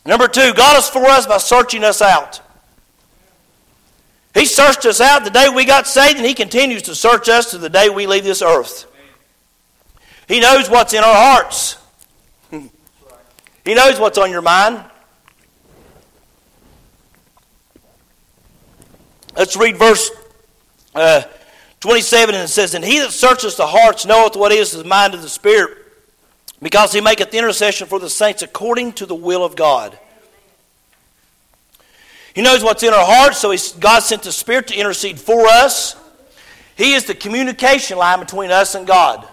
Number 0.07 0.27
two, 0.27 0.55
God 0.55 0.79
is 0.79 0.89
for 0.89 1.05
us 1.05 1.27
by 1.27 1.37
searching 1.37 1.85
us 1.85 2.01
out. 2.01 2.41
He 4.33 4.47
searched 4.47 4.87
us 4.87 5.03
out 5.03 5.23
the 5.25 5.31
day 5.31 5.51
we 5.55 5.67
got 5.67 5.87
saved, 5.87 6.17
and 6.17 6.25
He 6.25 6.33
continues 6.33 6.81
to 6.85 6.95
search 6.95 7.29
us 7.29 7.51
to 7.51 7.59
the 7.59 7.69
day 7.69 7.91
we 7.91 8.07
leave 8.07 8.25
this 8.25 8.41
earth. 8.41 8.91
He 10.27 10.41
knows 10.41 10.71
what's 10.71 10.95
in 10.95 11.05
our 11.05 11.15
hearts. 11.15 11.77
He 13.67 13.75
knows 13.75 13.99
what's 13.99 14.19
on 14.19 14.31
your 14.31 14.43
mind. 14.43 14.85
Let's 19.37 19.57
read 19.57 19.77
verse 19.77 20.11
uh, 20.95 21.23
27, 21.81 22.35
and 22.35 22.45
it 22.45 22.49
says, 22.49 22.75
And 22.75 22.85
he 22.85 23.01
that 23.01 23.11
searches 23.11 23.57
the 23.57 23.67
hearts 23.67 24.07
knoweth 24.07 24.37
what 24.37 24.53
is 24.53 24.73
the 24.73 24.85
mind 24.85 25.15
of 25.15 25.23
the 25.23 25.29
Spirit, 25.29 25.77
because 26.63 26.93
he 26.93 27.01
maketh 27.01 27.35
intercession 27.35 27.89
for 27.89 27.99
the 27.99 28.09
saints 28.09 28.43
according 28.43 28.93
to 28.95 29.07
the 29.07 29.15
will 29.15 29.45
of 29.45 29.57
God. 29.57 29.99
He 32.35 32.43
knows 32.43 32.65
what's 32.65 32.83
in 32.83 32.93
our 32.93 33.05
hearts, 33.05 33.39
so 33.39 33.55
God 33.81 34.01
sent 34.01 34.23
the 34.23 34.33
Spirit 34.33 34.69
to 34.69 34.77
intercede 34.77 35.21
for 35.21 35.47
us. 35.47 35.97
He 36.77 36.95
is 36.95 37.05
the 37.05 37.15
communication 37.15 37.99
line 37.99 38.21
between 38.21 38.51
us 38.51 38.75
and 38.75 38.87
God. 38.87 39.29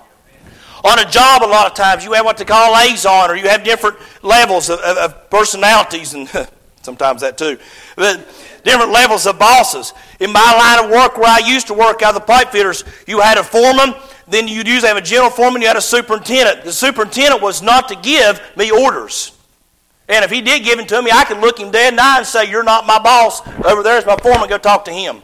On 0.83 0.97
a 0.99 1.05
job, 1.09 1.43
a 1.43 1.45
lot 1.45 1.67
of 1.67 1.73
times, 1.75 2.03
you 2.03 2.13
have 2.13 2.25
what 2.25 2.37
they 2.37 2.45
call 2.45 2.73
liaison, 2.73 3.29
or 3.29 3.35
you 3.35 3.47
have 3.47 3.63
different 3.63 3.97
levels 4.23 4.69
of, 4.69 4.79
of, 4.79 4.97
of 4.97 5.29
personalities, 5.29 6.13
and 6.15 6.27
sometimes 6.81 7.21
that 7.21 7.37
too. 7.37 7.57
But 7.95 8.27
different 8.63 8.91
levels 8.91 9.25
of 9.25 9.39
bosses. 9.39 9.93
In 10.19 10.31
my 10.31 10.39
line 10.39 10.85
of 10.85 10.91
work, 10.91 11.17
where 11.17 11.29
I 11.29 11.39
used 11.39 11.67
to 11.67 11.73
work 11.73 12.01
out 12.01 12.15
of 12.15 12.21
the 12.21 12.27
pipe 12.27 12.49
fitters, 12.49 12.83
you 13.07 13.19
had 13.19 13.37
a 13.37 13.43
foreman, 13.43 13.93
then 14.27 14.47
you'd 14.47 14.67
usually 14.67 14.87
have 14.87 14.97
a 14.97 15.01
general 15.01 15.29
foreman, 15.29 15.61
you 15.61 15.67
had 15.67 15.77
a 15.77 15.81
superintendent. 15.81 16.63
The 16.63 16.73
superintendent 16.73 17.41
was 17.41 17.61
not 17.61 17.89
to 17.89 17.95
give 17.95 18.41
me 18.55 18.71
orders. 18.71 19.37
And 20.07 20.25
if 20.25 20.31
he 20.31 20.41
did 20.41 20.63
give 20.63 20.79
it 20.79 20.89
to 20.89 21.01
me, 21.01 21.09
I 21.13 21.23
could 21.23 21.37
look 21.37 21.57
him 21.57 21.71
dead 21.71 21.93
in 21.93 21.95
the 21.95 22.03
eye 22.03 22.17
and 22.17 22.27
say, 22.27 22.49
You're 22.49 22.63
not 22.63 22.85
my 22.85 22.99
boss. 22.99 23.47
Over 23.65 23.81
there 23.81 23.97
is 23.97 24.05
my 24.05 24.17
foreman. 24.17 24.49
Go 24.49 24.57
talk 24.57 24.85
to 24.85 24.91
him. 24.91 25.21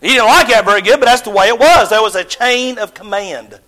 He 0.00 0.08
didn't 0.08 0.26
like 0.26 0.48
that 0.48 0.64
very 0.64 0.82
good, 0.82 0.98
but 0.98 1.06
that's 1.06 1.22
the 1.22 1.30
way 1.30 1.48
it 1.48 1.58
was. 1.58 1.90
There 1.90 2.02
was 2.02 2.16
a 2.16 2.24
chain 2.24 2.78
of 2.78 2.92
command. 2.92 3.58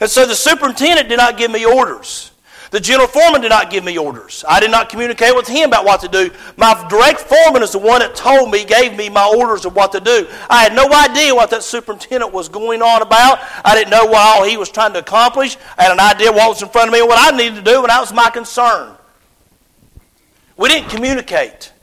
And 0.00 0.10
so 0.10 0.26
the 0.26 0.34
superintendent 0.34 1.08
did 1.08 1.18
not 1.18 1.38
give 1.38 1.50
me 1.50 1.64
orders. 1.64 2.31
The 2.72 2.80
general 2.80 3.06
foreman 3.06 3.42
did 3.42 3.50
not 3.50 3.70
give 3.70 3.84
me 3.84 3.98
orders. 3.98 4.46
I 4.48 4.58
did 4.58 4.70
not 4.70 4.88
communicate 4.88 5.36
with 5.36 5.46
him 5.46 5.68
about 5.68 5.84
what 5.84 6.00
to 6.00 6.08
do. 6.08 6.30
My 6.56 6.72
direct 6.88 7.20
foreman 7.20 7.62
is 7.62 7.72
the 7.72 7.78
one 7.78 8.00
that 8.00 8.14
told 8.14 8.50
me, 8.50 8.64
gave 8.64 8.96
me 8.96 9.10
my 9.10 9.30
orders 9.36 9.66
of 9.66 9.76
what 9.76 9.92
to 9.92 10.00
do. 10.00 10.26
I 10.48 10.62
had 10.62 10.74
no 10.74 10.90
idea 10.90 11.34
what 11.34 11.50
that 11.50 11.62
superintendent 11.62 12.32
was 12.32 12.48
going 12.48 12.80
on 12.80 13.02
about. 13.02 13.40
I 13.62 13.74
didn't 13.74 13.90
know 13.90 14.06
what 14.06 14.16
all 14.16 14.44
he 14.44 14.56
was 14.56 14.70
trying 14.70 14.94
to 14.94 15.00
accomplish. 15.00 15.58
I 15.76 15.82
had 15.82 15.92
an 15.92 16.00
idea 16.00 16.32
what 16.32 16.48
was 16.48 16.62
in 16.62 16.70
front 16.70 16.88
of 16.88 16.94
me 16.94 17.00
and 17.00 17.08
what 17.08 17.18
I 17.20 17.36
needed 17.36 17.56
to 17.56 17.62
do, 17.62 17.80
and 17.80 17.90
that 17.90 18.00
was 18.00 18.10
my 18.10 18.30
concern. 18.30 18.96
We 20.56 20.70
didn't 20.70 20.88
communicate. 20.88 21.74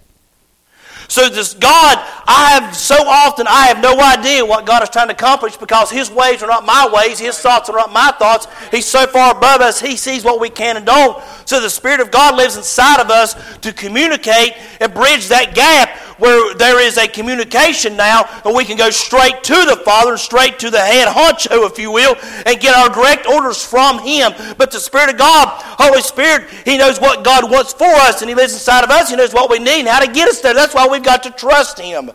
So 1.09 1.27
this 1.27 1.55
God, 1.55 1.97
I 2.27 2.51
have 2.51 2.75
so 2.75 2.95
often 2.95 3.47
I 3.47 3.65
have 3.65 3.81
no 3.81 3.99
idea 3.99 4.45
what 4.45 4.67
God 4.67 4.83
is 4.83 4.89
trying 4.89 5.07
to 5.07 5.13
accomplish 5.13 5.57
because 5.57 5.89
His 5.89 6.11
ways 6.11 6.43
are 6.43 6.47
not 6.47 6.67
my 6.67 6.87
ways, 6.93 7.17
His 7.17 7.37
thoughts 7.39 7.67
are 7.67 7.75
not 7.75 7.91
my 7.91 8.11
thoughts. 8.19 8.47
He's 8.69 8.85
so 8.85 9.07
far 9.07 9.35
above 9.35 9.61
us, 9.61 9.81
He 9.81 9.97
sees 9.97 10.23
what 10.23 10.39
we 10.39 10.51
can 10.51 10.77
and 10.77 10.85
don't. 10.85 11.21
So 11.45 11.59
the 11.59 11.69
Spirit 11.69 11.99
of 11.99 12.11
God 12.11 12.35
lives 12.35 12.57
inside 12.57 13.01
of 13.01 13.09
us 13.09 13.35
to 13.57 13.73
communicate 13.73 14.53
and 14.79 14.93
bridge 14.93 15.27
that 15.29 15.55
gap 15.55 15.89
where 16.19 16.53
there 16.53 16.81
is 16.81 16.97
a 16.97 17.07
communication 17.07 17.95
now, 17.95 18.25
and 18.45 18.55
we 18.55 18.65
can 18.65 18.77
go 18.77 18.89
straight 18.89 19.43
to 19.43 19.65
the 19.65 19.81
Father, 19.85 20.17
straight 20.17 20.59
to 20.59 20.69
the 20.69 20.79
head 20.79 21.07
honcho, 21.07 21.65
if 21.69 21.79
you 21.79 21.91
will, 21.91 22.15
and 22.45 22.59
get 22.59 22.75
our 22.75 22.89
direct 22.89 23.25
orders 23.25 23.65
from 23.65 23.99
Him. 23.99 24.33
But 24.57 24.71
the 24.71 24.79
Spirit 24.79 25.09
of 25.09 25.17
God, 25.17 25.47
Holy 25.49 26.01
Spirit, 26.01 26.49
He 26.65 26.77
knows 26.77 26.99
what 26.99 27.23
God 27.23 27.49
wants 27.49 27.73
for 27.73 27.85
us, 27.85 28.21
and 28.21 28.29
He 28.29 28.35
lives 28.35 28.53
inside 28.53 28.83
of 28.83 28.91
us. 28.91 29.09
He 29.09 29.15
knows 29.15 29.33
what 29.33 29.49
we 29.49 29.59
need 29.59 29.79
and 29.79 29.87
how 29.87 30.05
to 30.05 30.11
get 30.11 30.29
us 30.29 30.41
there. 30.41 30.53
That's 30.53 30.75
why 30.75 30.87
we've 30.87 31.03
got 31.03 31.23
to 31.23 31.31
trust 31.31 31.79
Him. 31.79 32.11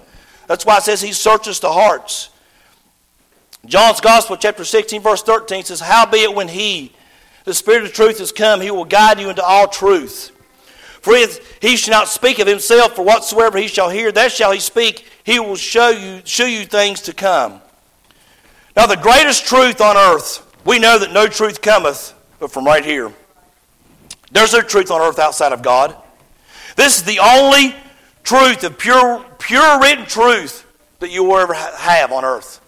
That's 0.46 0.66
why 0.66 0.76
it 0.76 0.82
says 0.82 1.00
He 1.00 1.12
searches 1.12 1.60
the 1.60 1.72
hearts. 1.72 2.28
John's 3.66 4.00
Gospel, 4.00 4.36
chapter 4.36 4.64
16, 4.64 5.00
verse 5.00 5.22
13 5.22 5.64
says, 5.64 5.80
Howbeit 5.80 6.34
when 6.34 6.48
He, 6.48 6.92
the 7.44 7.54
Spirit 7.54 7.84
of 7.84 7.94
truth, 7.94 8.18
has 8.18 8.32
come, 8.32 8.60
He 8.60 8.70
will 8.70 8.84
guide 8.84 9.18
you 9.18 9.30
into 9.30 9.42
all 9.42 9.66
truth. 9.66 10.33
For 11.04 11.14
he 11.60 11.76
shall 11.76 11.92
not 11.92 12.08
speak 12.08 12.38
of 12.38 12.46
himself, 12.46 12.96
for 12.96 13.02
whatsoever 13.04 13.58
he 13.58 13.68
shall 13.68 13.90
hear, 13.90 14.10
that 14.12 14.32
shall 14.32 14.52
he 14.52 14.58
speak. 14.58 15.06
He 15.22 15.38
will 15.38 15.54
show 15.54 15.90
you, 15.90 16.22
show 16.24 16.46
you 16.46 16.64
things 16.64 17.02
to 17.02 17.12
come. 17.12 17.60
Now, 18.74 18.86
the 18.86 18.96
greatest 18.96 19.44
truth 19.44 19.82
on 19.82 19.98
earth, 19.98 20.50
we 20.64 20.78
know 20.78 20.98
that 20.98 21.12
no 21.12 21.26
truth 21.26 21.60
cometh 21.60 22.14
but 22.40 22.50
from 22.50 22.64
right 22.64 22.82
here. 22.82 23.12
There's 24.32 24.54
no 24.54 24.62
truth 24.62 24.90
on 24.90 25.02
earth 25.02 25.18
outside 25.18 25.52
of 25.52 25.60
God. 25.60 25.94
This 26.74 26.96
is 26.96 27.02
the 27.02 27.18
only 27.18 27.76
truth, 28.22 28.64
of 28.64 28.78
pure, 28.78 29.26
pure 29.38 29.80
written 29.82 30.06
truth 30.06 30.66
that 31.00 31.10
you 31.10 31.24
will 31.24 31.36
ever 31.36 31.52
have 31.52 32.12
on 32.12 32.24
earth. 32.24 32.62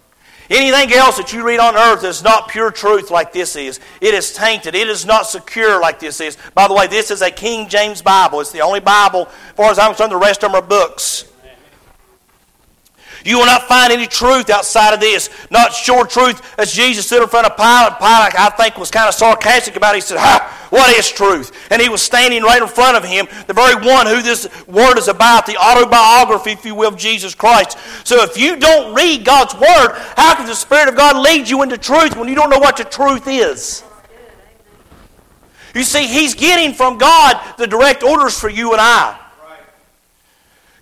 Anything 0.49 0.93
else 0.93 1.17
that 1.17 1.33
you 1.33 1.45
read 1.45 1.59
on 1.59 1.75
earth 1.75 2.03
is 2.03 2.23
not 2.23 2.49
pure 2.49 2.71
truth 2.71 3.11
like 3.11 3.33
this 3.33 3.55
is. 3.55 3.79
It 3.99 4.13
is 4.13 4.33
tainted. 4.33 4.75
It 4.75 4.87
is 4.87 5.05
not 5.05 5.27
secure 5.27 5.81
like 5.81 5.99
this 5.99 6.21
is. 6.21 6.37
By 6.53 6.67
the 6.67 6.73
way, 6.73 6.87
this 6.87 7.11
is 7.11 7.21
a 7.21 7.29
King 7.29 7.67
James 7.67 8.01
Bible. 8.01 8.39
It's 8.39 8.51
the 8.51 8.61
only 8.61 8.79
Bible, 8.79 9.27
as 9.27 9.55
far 9.55 9.71
as 9.71 9.79
I'm 9.79 9.89
concerned, 9.89 10.11
the 10.11 10.17
rest 10.17 10.43
of 10.43 10.51
them 10.51 10.63
are 10.63 10.65
books. 10.65 11.25
You 13.25 13.39
will 13.39 13.45
not 13.45 13.63
find 13.63 13.91
any 13.91 14.07
truth 14.07 14.49
outside 14.49 14.93
of 14.93 14.99
this. 14.99 15.29
Not 15.51 15.73
sure 15.73 16.05
truth 16.05 16.41
as 16.59 16.71
Jesus 16.71 17.05
stood 17.05 17.21
in 17.21 17.29
front 17.29 17.47
of 17.47 17.55
Pilate. 17.55 17.99
Pilate, 17.99 18.39
I 18.39 18.53
think, 18.57 18.77
was 18.77 18.91
kind 18.91 19.07
of 19.07 19.13
sarcastic 19.13 19.75
about 19.75 19.95
it. 19.95 19.97
He 19.97 20.01
said, 20.01 20.17
ha, 20.17 20.67
what 20.69 20.95
is 20.97 21.11
truth? 21.11 21.51
And 21.71 21.81
he 21.81 21.89
was 21.89 22.01
standing 22.01 22.43
right 22.43 22.61
in 22.61 22.67
front 22.67 22.97
of 22.97 23.03
him, 23.03 23.27
the 23.47 23.53
very 23.53 23.75
one 23.75 24.07
who 24.07 24.21
this 24.21 24.47
word 24.67 24.97
is 24.97 25.07
about, 25.07 25.45
the 25.45 25.57
autobiography, 25.57 26.51
if 26.51 26.65
you 26.65 26.75
will, 26.75 26.89
of 26.89 26.97
Jesus 26.97 27.35
Christ. 27.35 27.77
So 28.03 28.23
if 28.23 28.37
you 28.37 28.57
don't 28.57 28.93
read 28.93 29.25
God's 29.25 29.53
word, 29.53 29.95
how 30.15 30.35
can 30.35 30.45
the 30.45 30.55
Spirit 30.55 30.89
of 30.89 30.95
God 30.95 31.17
lead 31.17 31.49
you 31.49 31.63
into 31.63 31.77
truth 31.77 32.15
when 32.15 32.27
you 32.27 32.35
don't 32.35 32.49
know 32.49 32.59
what 32.59 32.77
the 32.77 32.83
truth 32.83 33.27
is? 33.27 33.83
You 35.73 35.83
see, 35.83 36.07
He's 36.07 36.33
getting 36.33 36.73
from 36.73 36.97
God 36.97 37.39
the 37.57 37.67
direct 37.67 38.03
orders 38.03 38.39
for 38.39 38.49
you 38.49 38.71
and 38.71 38.81
I. 38.81 39.19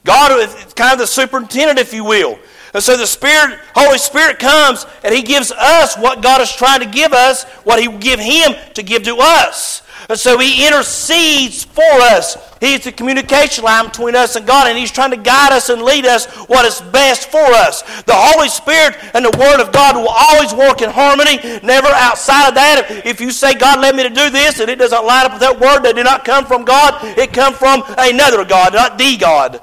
God 0.05 0.39
is 0.39 0.73
kind 0.75 0.93
of 0.93 0.99
the 0.99 1.07
superintendent, 1.07 1.79
if 1.79 1.93
you 1.93 2.05
will. 2.05 2.39
And 2.73 2.83
so 2.83 2.97
the 2.97 3.07
Spirit, 3.07 3.59
Holy 3.73 3.97
Spirit 3.97 4.37
comes 4.37 4.85
and 5.03 5.13
He 5.13 5.21
gives 5.21 5.51
us 5.51 5.97
what 5.97 6.21
God 6.21 6.41
is 6.41 6.51
trying 6.51 6.81
to 6.81 6.85
give 6.85 7.13
us, 7.13 7.43
what 7.63 7.81
He 7.81 7.87
will 7.87 7.99
give 7.99 8.19
Him 8.19 8.53
to 8.73 8.83
give 8.83 9.03
to 9.03 9.17
us. 9.17 9.81
And 10.09 10.19
so 10.19 10.37
He 10.37 10.67
intercedes 10.67 11.63
for 11.63 11.81
us. 11.81 12.37
He's 12.59 12.83
the 12.83 12.91
communication 12.91 13.63
line 13.63 13.85
between 13.85 14.15
us 14.15 14.35
and 14.35 14.45
God, 14.45 14.67
and 14.67 14.77
He's 14.77 14.91
trying 14.91 15.11
to 15.11 15.17
guide 15.17 15.53
us 15.53 15.69
and 15.69 15.81
lead 15.81 16.05
us 16.05 16.25
what 16.47 16.65
is 16.65 16.81
best 16.81 17.31
for 17.31 17.39
us. 17.39 17.81
The 18.03 18.13
Holy 18.13 18.49
Spirit 18.49 18.97
and 19.13 19.25
the 19.25 19.35
Word 19.39 19.61
of 19.61 19.71
God 19.71 19.95
will 19.95 20.09
always 20.09 20.53
work 20.53 20.81
in 20.81 20.89
harmony, 20.89 21.37
never 21.63 21.87
outside 21.87 22.49
of 22.49 22.55
that. 22.55 23.03
If 23.05 23.21
you 23.21 23.31
say, 23.31 23.55
God 23.55 23.79
led 23.79 23.95
me 23.95 24.03
to 24.03 24.09
do 24.09 24.29
this, 24.29 24.59
and 24.59 24.69
it 24.69 24.75
doesn't 24.75 25.05
line 25.05 25.25
up 25.25 25.31
with 25.33 25.41
that 25.41 25.59
Word, 25.59 25.83
that 25.83 25.95
did 25.95 26.03
not 26.03 26.25
come 26.25 26.45
from 26.45 26.65
God, 26.65 26.99
it 27.17 27.33
come 27.33 27.53
from 27.53 27.83
another 27.97 28.45
God, 28.45 28.73
not 28.73 28.97
the 28.97 29.17
God. 29.17 29.61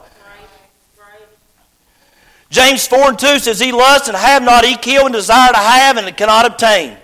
James 2.52 2.86
4 2.86 3.08
and 3.08 3.18
2 3.18 3.38
says, 3.38 3.58
He 3.58 3.72
lusts 3.72 4.08
and 4.08 4.16
have 4.16 4.42
not, 4.42 4.66
he 4.66 4.76
kill 4.76 5.06
and 5.06 5.14
desire 5.14 5.50
to 5.50 5.58
have 5.58 5.96
and 5.96 6.14
cannot 6.14 6.44
obtain. 6.44 6.98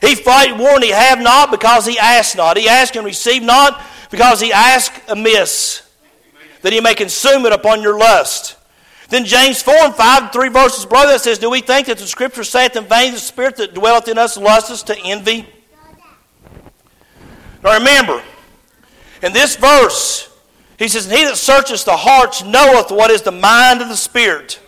He 0.00 0.16
fight 0.16 0.58
war 0.58 0.74
and 0.74 0.82
he 0.82 0.90
have 0.90 1.20
not 1.20 1.52
because 1.52 1.86
he 1.86 1.96
ask 1.96 2.36
not. 2.36 2.56
He 2.56 2.68
ask 2.68 2.96
and 2.96 3.06
receive 3.06 3.40
not 3.40 3.80
because 4.10 4.40
he 4.40 4.52
ask 4.52 4.92
amiss, 5.08 5.88
that 6.62 6.72
he 6.72 6.80
may 6.80 6.94
consume 6.94 7.46
it 7.46 7.52
upon 7.52 7.82
your 7.82 8.00
lust. 8.00 8.56
Then 9.10 9.24
James 9.24 9.62
4 9.62 9.74
and 9.74 9.94
5, 9.94 10.32
three 10.32 10.48
verses 10.48 10.84
below 10.86 11.06
that 11.06 11.20
says, 11.20 11.38
Do 11.38 11.50
we 11.50 11.60
think 11.60 11.86
that 11.86 11.98
the 11.98 12.06
Scripture 12.08 12.42
saith 12.42 12.74
in 12.74 12.84
vain 12.86 13.12
the 13.12 13.20
Spirit 13.20 13.56
that 13.58 13.74
dwelleth 13.74 14.08
in 14.08 14.18
us 14.18 14.36
lusteth 14.36 14.72
us 14.72 14.82
to 14.84 14.98
envy? 15.04 15.48
Now 17.62 17.78
remember, 17.78 18.24
in 19.22 19.32
this 19.32 19.54
verse, 19.54 20.36
he 20.80 20.88
says, 20.88 21.08
He 21.08 21.22
that 21.24 21.36
searcheth 21.36 21.84
the 21.84 21.96
hearts 21.96 22.42
knoweth 22.42 22.90
what 22.90 23.12
is 23.12 23.22
the 23.22 23.30
mind 23.30 23.82
of 23.82 23.88
the 23.88 23.96
Spirit. 23.96 24.59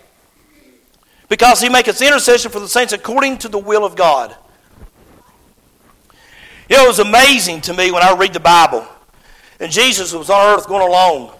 Because 1.32 1.62
he 1.62 1.70
maketh 1.70 2.02
intercession 2.02 2.50
for 2.50 2.60
the 2.60 2.68
saints 2.68 2.92
according 2.92 3.38
to 3.38 3.48
the 3.48 3.56
will 3.56 3.86
of 3.86 3.96
God. 3.96 4.36
You 6.68 6.76
know, 6.76 6.84
it 6.84 6.88
was 6.88 6.98
amazing 6.98 7.62
to 7.62 7.72
me 7.72 7.90
when 7.90 8.02
I 8.02 8.14
read 8.14 8.34
the 8.34 8.38
Bible, 8.38 8.86
and 9.58 9.72
Jesus 9.72 10.12
was 10.12 10.28
on 10.28 10.54
earth 10.54 10.68
going 10.68 10.86
along. 10.86 11.32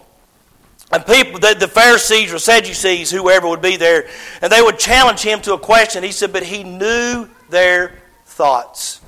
And 0.93 1.05
people, 1.05 1.39
the, 1.39 1.55
the 1.61 1.69
Pharisees 1.69 2.33
or 2.33 2.39
Sadducees, 2.39 3.11
whoever 3.11 3.47
would 3.47 3.61
be 3.61 3.77
there, 3.77 4.09
and 4.41 4.51
they 4.51 4.63
would 4.63 4.79
challenge 4.79 5.21
him 5.21 5.43
to 5.43 5.53
a 5.53 5.59
question. 5.59 6.03
He 6.03 6.13
said, 6.13 6.33
but 6.33 6.43
he 6.43 6.65
knew 6.65 7.29
their 7.51 7.93
thoughts 8.25 9.03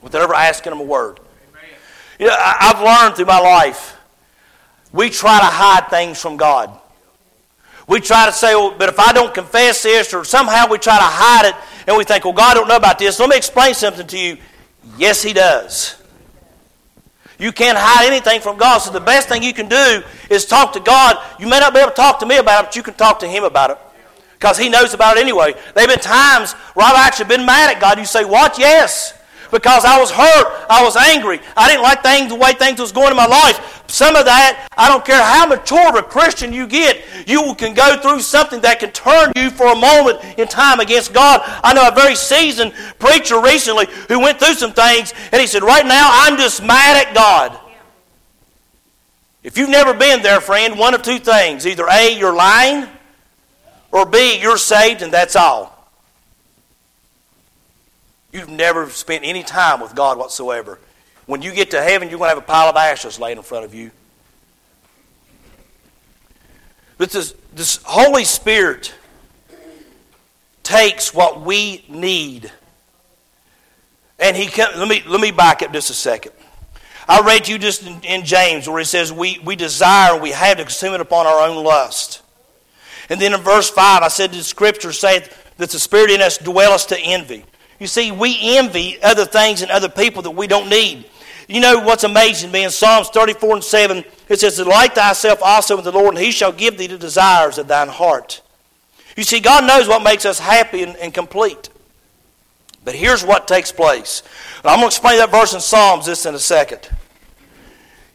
without 0.00 0.22
ever 0.22 0.34
asking 0.34 0.70
them 0.70 0.80
a 0.80 0.84
word. 0.84 1.20
Amen. 1.50 1.70
You 2.18 2.26
know, 2.28 2.36
I, 2.38 2.72
I've 2.72 2.82
learned 2.82 3.16
through 3.16 3.26
my 3.26 3.40
life, 3.40 3.98
we 4.92 5.10
try 5.10 5.38
to 5.38 5.44
hide 5.44 5.90
things 5.90 6.22
from 6.22 6.38
God. 6.38 6.80
We 7.88 8.00
try 8.00 8.26
to 8.26 8.32
say, 8.32 8.54
well, 8.54 8.74
but 8.76 8.90
if 8.90 8.98
I 8.98 9.12
don't 9.12 9.32
confess 9.32 9.82
this, 9.82 10.12
or 10.12 10.24
somehow 10.24 10.68
we 10.68 10.78
try 10.78 10.96
to 10.96 11.04
hide 11.04 11.48
it, 11.48 11.54
and 11.88 11.96
we 11.96 12.04
think, 12.04 12.24
well, 12.24 12.34
God 12.34 12.54
don't 12.54 12.68
know 12.68 12.76
about 12.76 12.98
this. 12.98 13.18
Let 13.18 13.30
me 13.30 13.36
explain 13.36 13.74
something 13.74 14.06
to 14.06 14.18
you. 14.18 14.36
Yes, 14.98 15.22
He 15.22 15.32
does. 15.32 15.96
You 17.38 17.50
can't 17.50 17.78
hide 17.78 18.06
anything 18.06 18.40
from 18.40 18.58
God. 18.58 18.78
So 18.78 18.92
the 18.92 19.00
best 19.00 19.28
thing 19.28 19.42
you 19.42 19.54
can 19.54 19.68
do 19.68 20.02
is 20.28 20.44
talk 20.44 20.74
to 20.74 20.80
God. 20.80 21.16
You 21.40 21.48
may 21.48 21.60
not 21.60 21.72
be 21.72 21.80
able 21.80 21.90
to 21.90 21.96
talk 21.96 22.18
to 22.20 22.26
me 22.26 22.36
about 22.36 22.64
it, 22.64 22.66
but 22.68 22.76
you 22.76 22.82
can 22.82 22.94
talk 22.94 23.20
to 23.20 23.28
Him 23.28 23.44
about 23.44 23.70
it. 23.70 23.78
Because 24.34 24.58
He 24.58 24.68
knows 24.68 24.92
about 24.92 25.16
it 25.16 25.20
anyway. 25.20 25.54
There 25.74 25.86
have 25.86 25.88
been 25.88 26.00
times 26.00 26.52
where 26.74 26.86
I've 26.86 26.96
actually 26.96 27.26
been 27.26 27.46
mad 27.46 27.74
at 27.74 27.80
God. 27.80 27.98
You 27.98 28.04
say, 28.04 28.24
What? 28.24 28.58
Yes 28.58 29.17
because 29.50 29.84
I 29.84 29.98
was 29.98 30.10
hurt. 30.10 30.66
I 30.70 30.82
was 30.82 30.96
angry. 30.96 31.40
I 31.56 31.68
didn't 31.68 31.82
like 31.82 32.02
things 32.02 32.30
the 32.30 32.36
way 32.36 32.52
things 32.52 32.80
was 32.80 32.92
going 32.92 33.10
in 33.10 33.16
my 33.16 33.26
life. 33.26 33.82
Some 33.88 34.16
of 34.16 34.26
that, 34.26 34.68
I 34.76 34.88
don't 34.88 35.04
care 35.04 35.22
how 35.22 35.46
mature 35.46 35.88
of 35.88 35.94
a 35.94 36.02
Christian 36.02 36.52
you 36.52 36.66
get, 36.66 37.02
you 37.26 37.54
can 37.54 37.74
go 37.74 37.98
through 38.00 38.20
something 38.20 38.60
that 38.60 38.80
can 38.80 38.90
turn 38.92 39.32
you 39.34 39.50
for 39.50 39.66
a 39.72 39.76
moment 39.76 40.22
in 40.38 40.46
time 40.46 40.80
against 40.80 41.14
God. 41.14 41.40
I 41.64 41.72
know 41.72 41.88
a 41.88 41.94
very 41.94 42.14
seasoned 42.14 42.74
preacher 42.98 43.40
recently 43.40 43.86
who 44.08 44.20
went 44.20 44.38
through 44.38 44.54
some 44.54 44.72
things, 44.72 45.14
and 45.32 45.40
he 45.40 45.46
said, 45.46 45.62
Right 45.62 45.86
now, 45.86 46.08
I'm 46.12 46.36
just 46.36 46.62
mad 46.62 47.06
at 47.06 47.14
God. 47.14 47.58
If 49.42 49.56
you've 49.56 49.70
never 49.70 49.94
been 49.94 50.22
there, 50.22 50.40
friend, 50.40 50.78
one 50.78 50.92
of 50.92 51.02
two 51.02 51.18
things 51.18 51.66
either 51.66 51.86
A, 51.90 52.18
you're 52.18 52.34
lying, 52.34 52.86
or 53.90 54.04
B, 54.04 54.38
you're 54.40 54.58
saved, 54.58 55.00
and 55.00 55.12
that's 55.12 55.36
all. 55.36 55.77
You've 58.38 58.48
never 58.48 58.88
spent 58.88 59.24
any 59.24 59.42
time 59.42 59.80
with 59.80 59.96
God 59.96 60.16
whatsoever. 60.16 60.78
When 61.26 61.42
you 61.42 61.52
get 61.52 61.72
to 61.72 61.82
heaven, 61.82 62.08
you're 62.08 62.18
going 62.18 62.30
to 62.30 62.36
have 62.36 62.38
a 62.38 62.46
pile 62.46 62.68
of 62.68 62.76
ashes 62.76 63.18
laid 63.18 63.36
in 63.36 63.42
front 63.42 63.64
of 63.64 63.74
you. 63.74 63.90
But 66.98 67.10
this, 67.10 67.34
this 67.52 67.80
Holy 67.84 68.24
Spirit 68.24 68.94
takes 70.62 71.12
what 71.12 71.40
we 71.40 71.84
need. 71.88 72.52
And 74.20 74.36
he 74.36 74.48
let 74.56 74.88
me 74.88 75.02
let 75.06 75.20
me 75.20 75.32
back 75.32 75.62
up 75.62 75.72
just 75.72 75.90
a 75.90 75.94
second. 75.94 76.32
I 77.08 77.22
read 77.22 77.44
to 77.44 77.52
you 77.52 77.58
just 77.58 77.84
in, 77.84 78.00
in 78.02 78.24
James 78.24 78.68
where 78.68 78.80
it 78.80 78.84
says 78.86 79.12
we, 79.12 79.40
we 79.44 79.56
desire 79.56 80.12
and 80.12 80.22
we 80.22 80.30
have 80.30 80.58
to 80.58 80.62
consume 80.62 80.94
it 80.94 81.00
upon 81.00 81.26
our 81.26 81.48
own 81.48 81.64
lust. 81.64 82.22
And 83.10 83.20
then 83.20 83.34
in 83.34 83.40
verse 83.40 83.68
5, 83.68 84.02
I 84.02 84.08
said 84.08 84.32
the 84.32 84.44
scripture 84.44 84.92
saith 84.92 85.56
that 85.56 85.70
the 85.70 85.78
Spirit 85.78 86.10
in 86.10 86.20
us 86.20 86.38
dwelleth 86.38 86.86
to 86.88 86.98
envy. 86.98 87.44
You 87.78 87.86
see, 87.86 88.10
we 88.10 88.38
envy 88.56 89.00
other 89.02 89.24
things 89.24 89.62
and 89.62 89.70
other 89.70 89.88
people 89.88 90.22
that 90.22 90.30
we 90.30 90.46
don't 90.46 90.68
need. 90.68 91.08
You 91.48 91.60
know 91.60 91.78
what's 91.80 92.04
amazing 92.04 92.50
me? 92.50 92.64
In 92.64 92.70
Psalms 92.70 93.08
34 93.08 93.54
and 93.54 93.64
7, 93.64 94.04
it 94.28 94.40
says, 94.40 94.56
Delight 94.56 94.94
thyself 94.94 95.40
also 95.42 95.78
in 95.78 95.84
the 95.84 95.92
Lord, 95.92 96.14
and 96.14 96.22
he 96.22 96.30
shall 96.30 96.52
give 96.52 96.76
thee 96.76 96.88
the 96.88 96.98
desires 96.98 97.56
of 97.56 97.68
thine 97.68 97.88
heart. 97.88 98.42
You 99.16 99.24
see, 99.24 99.40
God 99.40 99.66
knows 99.66 99.88
what 99.88 100.02
makes 100.02 100.26
us 100.26 100.38
happy 100.38 100.82
and, 100.82 100.94
and 100.96 101.14
complete. 101.14 101.70
But 102.84 102.94
here's 102.94 103.24
what 103.24 103.48
takes 103.48 103.72
place. 103.72 104.22
And 104.58 104.66
I'm 104.66 104.78
going 104.78 104.90
to 104.90 104.94
explain 104.94 105.18
that 105.18 105.30
verse 105.30 105.54
in 105.54 105.60
Psalms 105.60 106.06
this 106.06 106.26
in 106.26 106.34
a 106.34 106.38
second. 106.38 106.88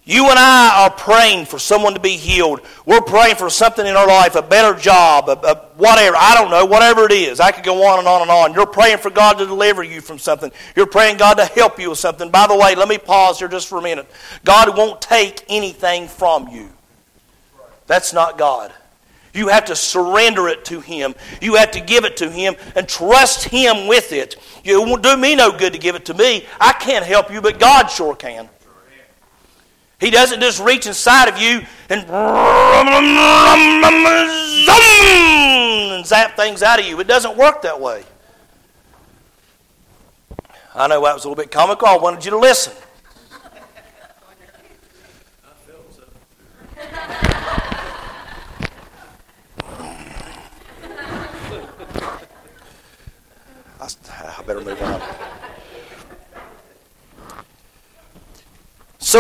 You 0.05 0.29
and 0.29 0.37
I 0.37 0.83
are 0.83 0.89
praying 0.89 1.45
for 1.45 1.57
someone 1.57 1.93
to 1.93 1.99
be 1.99 2.17
healed. 2.17 2.59
We're 2.85 3.01
praying 3.01 3.37
for 3.37 3.49
something 3.49 3.85
in 3.85 3.95
our 3.95 4.07
life, 4.07 4.35
a 4.35 4.41
better 4.41 4.77
job, 4.77 5.29
a, 5.29 5.33
a 5.33 5.55
whatever. 5.77 6.17
I 6.19 6.35
don't 6.35 6.51
know, 6.51 6.65
whatever 6.65 7.05
it 7.05 7.13
is. 7.13 7.39
I 7.39 7.51
could 7.51 7.63
go 7.63 7.87
on 7.87 7.99
and 7.99 8.07
on 8.07 8.21
and 8.21 8.29
on. 8.29 8.53
You're 8.53 8.65
praying 8.65 8.97
for 8.97 9.09
God 9.09 9.37
to 9.37 9.45
deliver 9.45 9.81
you 9.81 10.01
from 10.01 10.19
something. 10.19 10.51
You're 10.75 10.87
praying 10.87 11.17
God 11.17 11.35
to 11.35 11.45
help 11.45 11.79
you 11.79 11.89
with 11.89 11.99
something. 11.99 12.29
By 12.29 12.47
the 12.47 12.57
way, 12.57 12.75
let 12.75 12.89
me 12.89 12.97
pause 12.97 13.39
here 13.39 13.47
just 13.47 13.69
for 13.69 13.77
a 13.77 13.81
minute. 13.81 14.05
God 14.43 14.77
won't 14.77 15.01
take 15.01 15.45
anything 15.47 16.09
from 16.09 16.49
you. 16.49 16.69
That's 17.87 18.11
not 18.11 18.37
God. 18.37 18.73
You 19.33 19.47
have 19.47 19.65
to 19.65 19.75
surrender 19.75 20.47
it 20.49 20.65
to 20.65 20.81
Him. 20.81 21.15
You 21.41 21.55
have 21.55 21.71
to 21.71 21.79
give 21.79 22.03
it 22.03 22.17
to 22.17 22.29
Him 22.29 22.55
and 22.75 22.87
trust 22.87 23.45
Him 23.45 23.87
with 23.87 24.11
it. 24.11 24.35
It 24.63 24.77
won't 24.77 25.01
do 25.01 25.15
me 25.15 25.35
no 25.35 25.57
good 25.57 25.73
to 25.73 25.79
give 25.79 25.95
it 25.95 26.05
to 26.05 26.13
me. 26.13 26.45
I 26.59 26.73
can't 26.73 27.05
help 27.05 27.31
you, 27.31 27.41
but 27.41 27.59
God 27.59 27.87
sure 27.87 28.15
can. 28.15 28.49
He 30.03 30.09
doesn't 30.09 30.41
just 30.41 30.59
reach 30.61 30.85
inside 30.85 31.29
of 31.29 31.37
you 31.37 31.61
and, 31.87 32.01
and 35.91 36.05
zap 36.05 36.35
things 36.35 36.61
out 36.61 36.77
of 36.81 36.85
you. 36.85 36.99
It 36.99 37.07
doesn't 37.07 37.37
work 37.37 37.61
that 37.61 37.79
way. 37.79 38.03
I 40.75 40.87
know 40.87 41.01
that 41.05 41.13
was 41.13 41.23
a 41.23 41.29
little 41.29 41.41
bit 41.41 41.51
comical. 41.51 41.87
I 41.87 41.95
wanted 41.95 42.25
you 42.25 42.31
to 42.31 42.37
listen. 42.37 42.73
I 53.79 54.45
better 54.45 54.59
move 54.59 54.81
on. 54.81 55.01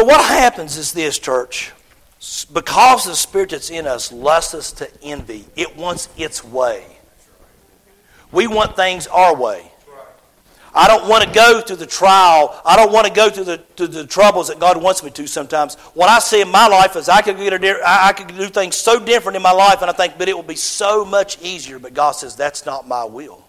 What 0.05 0.23
happens 0.25 0.77
is 0.77 0.91
this, 0.93 1.17
church. 1.17 1.71
Because 2.53 3.05
the 3.05 3.15
spirit 3.15 3.49
that's 3.49 3.69
in 3.69 3.85
us 3.85 4.11
lusts 4.11 4.53
us 4.53 4.71
to 4.73 4.89
envy, 5.01 5.45
it 5.55 5.75
wants 5.75 6.07
its 6.17 6.43
way. 6.43 6.85
We 8.31 8.47
want 8.47 8.75
things 8.75 9.07
our 9.07 9.35
way. 9.35 9.69
I 10.75 10.87
don't 10.87 11.07
want 11.07 11.23
to 11.23 11.29
go 11.31 11.61
through 11.61 11.75
the 11.75 11.85
trial. 11.85 12.59
I 12.65 12.75
don't 12.75 12.91
want 12.91 13.05
to 13.05 13.13
go 13.13 13.29
through 13.29 13.43
the, 13.43 13.57
through 13.77 13.87
the 13.87 14.07
troubles 14.07 14.47
that 14.47 14.59
God 14.59 14.81
wants 14.81 15.03
me 15.03 15.11
to 15.11 15.27
sometimes. 15.27 15.75
What 15.93 16.09
I 16.09 16.17
see 16.17 16.41
in 16.41 16.49
my 16.49 16.67
life 16.67 16.95
is 16.95 17.09
I 17.09 17.21
could, 17.21 17.37
get 17.37 17.53
a, 17.53 17.81
I 17.85 18.11
could 18.13 18.29
do 18.35 18.47
things 18.47 18.75
so 18.75 18.99
different 18.99 19.35
in 19.35 19.43
my 19.43 19.51
life, 19.51 19.81
and 19.81 19.89
I 19.89 19.93
think, 19.93 20.17
but 20.17 20.27
it 20.29 20.35
will 20.35 20.41
be 20.41 20.55
so 20.55 21.05
much 21.05 21.39
easier. 21.43 21.77
But 21.77 21.93
God 21.93 22.13
says, 22.13 22.35
that's 22.35 22.65
not 22.65 22.87
my 22.87 23.03
will. 23.03 23.43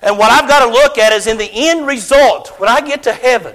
And 0.00 0.18
what 0.18 0.32
I've 0.32 0.48
got 0.48 0.64
to 0.64 0.72
look 0.72 0.96
at 0.98 1.12
is 1.12 1.26
in 1.26 1.36
the 1.36 1.50
end 1.52 1.86
result, 1.86 2.48
when 2.58 2.70
I 2.70 2.80
get 2.80 3.02
to 3.02 3.12
heaven, 3.12 3.54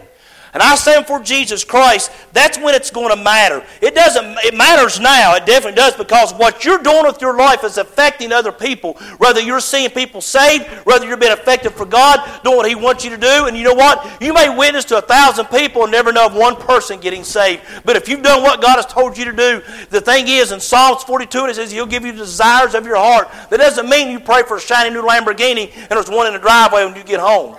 and 0.57 0.63
I 0.63 0.73
stand 0.73 1.05
for 1.05 1.19
Jesus 1.19 1.63
Christ, 1.63 2.11
that's 2.33 2.57
when 2.57 2.73
it's 2.73 2.89
going 2.89 3.15
to 3.15 3.23
matter. 3.23 3.63
It 3.79 3.93
doesn't 3.93 4.39
it 4.39 4.55
matters 4.55 4.99
now, 4.99 5.35
it 5.35 5.45
definitely 5.45 5.75
does, 5.75 5.95
because 5.95 6.33
what 6.33 6.65
you're 6.65 6.81
doing 6.81 7.03
with 7.05 7.21
your 7.21 7.37
life 7.37 7.63
is 7.63 7.77
affecting 7.77 8.31
other 8.31 8.51
people. 8.51 8.93
Whether 9.19 9.39
you're 9.39 9.59
seeing 9.59 9.91
people 9.91 10.19
saved, 10.19 10.65
whether 10.83 11.05
you're 11.05 11.15
being 11.15 11.31
effective 11.31 11.75
for 11.75 11.85
God, 11.85 12.41
doing 12.43 12.57
what 12.57 12.67
He 12.67 12.73
wants 12.73 13.03
you 13.03 13.11
to 13.11 13.17
do. 13.17 13.45
And 13.45 13.55
you 13.55 13.65
know 13.65 13.75
what? 13.75 14.19
You 14.19 14.33
may 14.33 14.49
witness 14.49 14.83
to 14.85 14.97
a 14.97 15.01
thousand 15.01 15.45
people 15.45 15.83
and 15.83 15.91
never 15.91 16.11
know 16.11 16.25
of 16.25 16.33
one 16.33 16.55
person 16.55 16.99
getting 16.99 17.23
saved. 17.23 17.61
But 17.85 17.95
if 17.95 18.09
you've 18.09 18.23
done 18.23 18.41
what 18.41 18.59
God 18.59 18.77
has 18.77 18.87
told 18.87 19.15
you 19.15 19.25
to 19.25 19.33
do, 19.33 19.61
the 19.91 20.01
thing 20.01 20.27
is 20.27 20.51
in 20.51 20.59
Psalms 20.59 21.03
42 21.03 21.45
it 21.45 21.55
says 21.55 21.71
He'll 21.71 21.85
give 21.85 22.03
you 22.03 22.13
the 22.13 22.17
desires 22.17 22.73
of 22.73 22.87
your 22.87 22.97
heart. 22.97 23.27
That 23.51 23.57
doesn't 23.57 23.87
mean 23.87 24.09
you 24.09 24.19
pray 24.19 24.41
for 24.41 24.57
a 24.57 24.59
shiny 24.59 24.89
new 24.89 25.03
Lamborghini 25.03 25.71
and 25.75 25.89
there's 25.89 26.09
one 26.09 26.25
in 26.25 26.33
the 26.33 26.39
driveway 26.39 26.83
when 26.83 26.95
you 26.95 27.03
get 27.03 27.19
home 27.19 27.55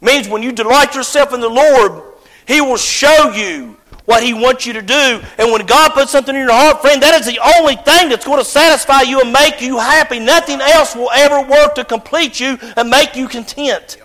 means 0.00 0.28
when 0.28 0.42
you 0.42 0.52
delight 0.52 0.94
yourself 0.94 1.32
in 1.32 1.40
the 1.40 1.48
Lord, 1.48 2.02
He 2.46 2.60
will 2.60 2.76
show 2.76 3.32
you 3.32 3.76
what 4.04 4.22
He 4.22 4.34
wants 4.34 4.66
you 4.66 4.72
to 4.72 4.82
do. 4.82 5.20
And 5.38 5.52
when 5.52 5.64
God 5.66 5.92
puts 5.92 6.10
something 6.10 6.34
in 6.34 6.40
your 6.40 6.52
heart, 6.52 6.80
friend, 6.80 7.02
that 7.02 7.20
is 7.20 7.26
the 7.26 7.38
only 7.58 7.76
thing 7.76 8.08
that's 8.08 8.24
going 8.24 8.38
to 8.38 8.44
satisfy 8.44 9.02
you 9.02 9.20
and 9.20 9.32
make 9.32 9.60
you 9.60 9.78
happy. 9.78 10.18
Nothing 10.18 10.60
else 10.60 10.96
will 10.96 11.10
ever 11.14 11.48
work 11.48 11.74
to 11.76 11.84
complete 11.84 12.40
you 12.40 12.58
and 12.76 12.90
make 12.90 13.14
you 13.14 13.28
content. 13.28 13.98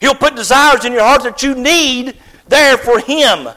He'll 0.00 0.14
put 0.14 0.36
desires 0.36 0.84
in 0.84 0.92
your 0.92 1.02
heart 1.02 1.22
that 1.24 1.42
you 1.42 1.54
need 1.54 2.16
there 2.46 2.76
for 2.76 3.00
Him. 3.00 3.48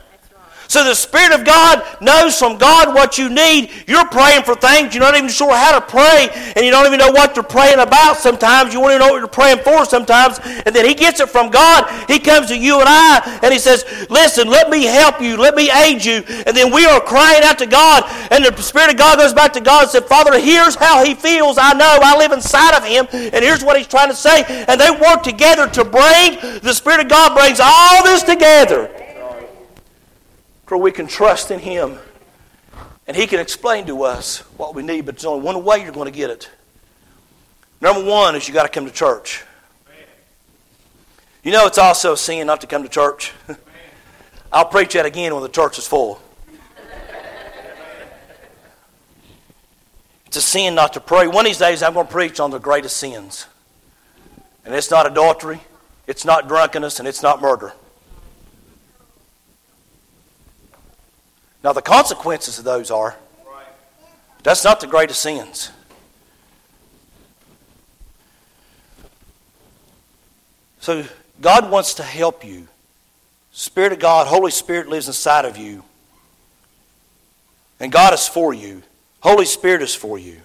So 0.72 0.86
the 0.86 0.96
Spirit 0.96 1.38
of 1.38 1.44
God 1.44 1.84
knows 2.00 2.40
from 2.40 2.58
God 2.58 2.96
what 2.96 3.18
you 3.18 3.28
need. 3.28 3.72
You're 3.88 4.08
praying 4.08 4.44
for 4.44 4.56
things 4.56 4.96
you're 4.96 5.04
not 5.04 5.18
even 5.18 5.30
sure 5.30 5.54
how 5.54 5.78
to 5.78 5.86
pray, 5.86 6.30
and 6.56 6.66
you 6.66 6.72
don't 6.72 6.86
even 6.86 6.98
know 6.98 7.12
what 7.12 7.36
you're 7.36 7.44
praying 7.44 7.80
about 7.80 8.16
sometimes. 8.16 8.74
You 8.74 8.80
won't 8.80 8.94
even 8.94 9.06
know 9.06 9.12
what 9.12 9.20
you're 9.20 9.28
praying 9.28 9.66
for 9.66 9.84
sometimes. 9.84 10.40
And 10.66 10.74
then 10.74 10.86
He 10.86 10.94
gets 10.94 11.20
it 11.20 11.30
from 11.30 11.50
God. 11.50 11.92
He 12.10 12.20
comes 12.20 12.48
to 12.48 12.58
you 12.58 12.80
and 12.80 12.88
I, 12.88 13.40
and 13.44 13.52
He 13.52 13.60
says, 13.60 13.84
Listen, 14.10 14.48
let 14.48 14.70
me 14.70 14.86
help 14.86 15.20
you. 15.22 15.36
Let 15.36 15.56
me 15.56 15.70
aid 15.70 16.06
you. 16.06 16.24
And 16.48 16.56
then 16.56 16.74
we 16.74 16.86
are 16.86 17.02
crying 17.02 17.44
out 17.44 17.60
to 17.60 17.66
God, 17.66 18.06
and 18.32 18.46
the 18.46 18.56
Spirit 18.62 18.92
of 18.92 18.98
God 18.98 19.20
goes 19.20 19.34
back 19.34 19.52
to 19.52 19.60
God 19.60 19.82
and 19.82 19.92
said, 19.92 20.06
Father, 20.06 20.40
here's 20.40 20.76
how 20.76 21.04
He 21.04 21.16
feels. 21.16 21.58
I 21.58 21.74
know. 21.74 22.00
I 22.02 22.18
live 22.18 22.32
inside 22.32 22.78
of 22.78 22.86
Him, 22.86 23.08
and 23.12 23.44
here's 23.44 23.62
what 23.62 23.76
He's 23.76 23.88
trying 23.88 24.08
to 24.08 24.16
say. 24.16 24.46
And 24.70 24.80
they 24.80 24.90
work 24.90 25.22
together 25.22 25.68
to 25.68 25.84
bring, 25.84 26.40
the 26.62 26.74
Spirit 26.74 27.02
of 27.02 27.10
God 27.10 27.38
brings 27.38 27.60
all 27.62 28.06
this 28.06 28.24
together 28.24 28.90
where 30.72 30.80
we 30.80 30.92
can 30.92 31.06
trust 31.06 31.52
in 31.52 31.60
Him 31.60 32.00
And 33.06 33.18
He 33.18 33.28
can 33.28 33.40
explain 33.40 33.86
to 33.88 34.04
us 34.04 34.40
what 34.58 34.74
we 34.74 34.84
need, 34.84 35.06
but 35.06 35.16
there's 35.16 35.26
only 35.26 35.44
one 35.44 35.64
way 35.66 35.84
you're 35.84 35.92
going 35.92 36.12
to 36.12 36.18
get 36.18 36.30
it. 36.30 36.50
Number 37.82 38.04
one 38.04 38.36
is 38.36 38.48
you 38.48 38.54
got 38.54 38.64
to 38.64 38.70
come 38.70 38.86
to 38.86 38.92
church. 38.92 39.44
You 41.44 41.52
know, 41.52 41.66
it's 41.66 41.78
also 41.78 42.14
a 42.14 42.18
sin 42.18 42.48
not 42.48 42.62
to 42.62 42.68
come 42.68 42.84
to 42.84 42.90
church. 42.90 43.34
I'll 44.54 44.66
preach 44.66 44.94
that 44.94 45.06
again 45.06 45.34
when 45.34 45.44
the 45.44 45.50
church 45.50 45.78
is 45.78 45.86
full. 45.86 46.22
It's 50.28 50.38
a 50.38 50.42
sin 50.42 50.76
not 50.76 50.94
to 50.94 51.02
pray. 51.02 51.28
One 51.28 51.46
of 51.46 51.50
these 51.50 51.58
days, 51.58 51.84
I'm 51.84 51.94
going 51.94 52.08
to 52.08 52.12
preach 52.12 52.40
on 52.40 52.52
the 52.52 52.60
greatest 52.60 52.96
sins. 52.96 53.48
And 54.64 54.74
it's 54.74 54.90
not 54.90 55.06
adultery, 55.06 55.60
it's 56.08 56.24
not 56.24 56.48
drunkenness, 56.48 57.00
and 57.00 57.08
it's 57.08 57.22
not 57.22 57.42
murder. 57.42 57.74
Now, 61.64 61.74
the 61.74 61.82
consequences 61.82 62.58
of 62.58 62.66
those 62.66 62.90
are 62.90 63.16
that's 64.44 64.64
not 64.64 64.80
the 64.80 64.88
greatest 64.88 65.22
sins. 65.22 65.72
So, 70.80 71.06
God 71.40 71.70
wants 71.70 71.96
to 71.96 72.04
help 72.04 72.44
you. 72.44 72.68
Spirit 73.52 73.92
of 73.92 74.00
God, 74.00 74.26
Holy 74.26 74.50
Spirit 74.50 74.88
lives 74.88 75.08
inside 75.08 75.46
of 75.46 75.58
you. 75.58 75.84
And 77.80 77.92
God 77.92 78.14
is 78.14 78.28
for 78.28 78.54
you. 78.54 78.82
Holy 79.20 79.46
Spirit 79.46 79.84
is 79.84 79.94
for 79.94 80.18
you. 80.18 80.38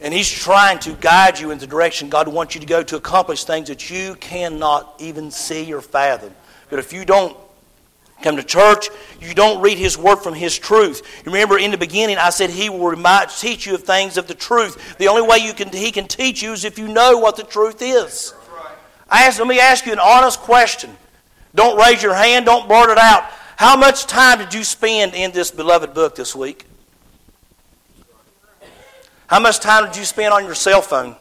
And 0.00 0.14
He's 0.14 0.30
trying 0.30 0.78
to 0.80 0.92
guide 0.94 1.38
you 1.38 1.50
in 1.50 1.58
the 1.58 1.66
direction 1.66 2.08
God 2.08 2.28
wants 2.28 2.54
you 2.54 2.60
to 2.60 2.66
go 2.66 2.82
to 2.82 2.96
accomplish 2.96 3.44
things 3.44 3.68
that 3.68 3.90
you 3.90 4.14
cannot 4.16 4.94
even 4.98 5.30
see 5.30 5.72
or 5.72 5.82
fathom. 5.82 6.34
But 6.70 6.78
if 6.78 6.92
you 6.92 7.04
don't 7.04 7.36
come 8.24 8.36
to 8.36 8.42
church, 8.42 8.88
you 9.20 9.34
don't 9.34 9.60
read 9.60 9.78
His 9.78 9.96
Word 9.96 10.16
from 10.16 10.34
His 10.34 10.58
truth. 10.58 11.02
Remember 11.26 11.58
in 11.58 11.70
the 11.70 11.78
beginning, 11.78 12.16
I 12.16 12.30
said 12.30 12.50
He 12.50 12.68
will 12.70 12.88
remind, 12.88 13.30
teach 13.30 13.66
you 13.66 13.74
of 13.74 13.84
things 13.84 14.16
of 14.16 14.26
the 14.26 14.34
truth. 14.34 14.96
The 14.98 15.08
only 15.08 15.22
way 15.22 15.38
you 15.38 15.52
can, 15.52 15.70
He 15.70 15.92
can 15.92 16.08
teach 16.08 16.42
you 16.42 16.52
is 16.52 16.64
if 16.64 16.78
you 16.78 16.88
know 16.88 17.18
what 17.18 17.36
the 17.36 17.44
truth 17.44 17.80
is. 17.80 18.34
I 19.08 19.24
ask, 19.24 19.38
let 19.38 19.46
me 19.46 19.60
ask 19.60 19.86
you 19.86 19.92
an 19.92 20.00
honest 20.00 20.40
question. 20.40 20.96
Don't 21.54 21.78
raise 21.78 22.02
your 22.02 22.14
hand, 22.14 22.46
don't 22.46 22.66
blurt 22.66 22.90
it 22.90 22.98
out. 22.98 23.24
How 23.56 23.76
much 23.76 24.06
time 24.06 24.38
did 24.38 24.52
you 24.52 24.64
spend 24.64 25.14
in 25.14 25.30
this 25.30 25.50
beloved 25.50 25.94
book 25.94 26.16
this 26.16 26.34
week? 26.34 26.64
How 29.26 29.38
much 29.38 29.60
time 29.60 29.86
did 29.86 29.96
you 29.96 30.04
spend 30.04 30.32
on 30.32 30.44
your 30.44 30.54
cell 30.54 30.82
phone 30.82 31.14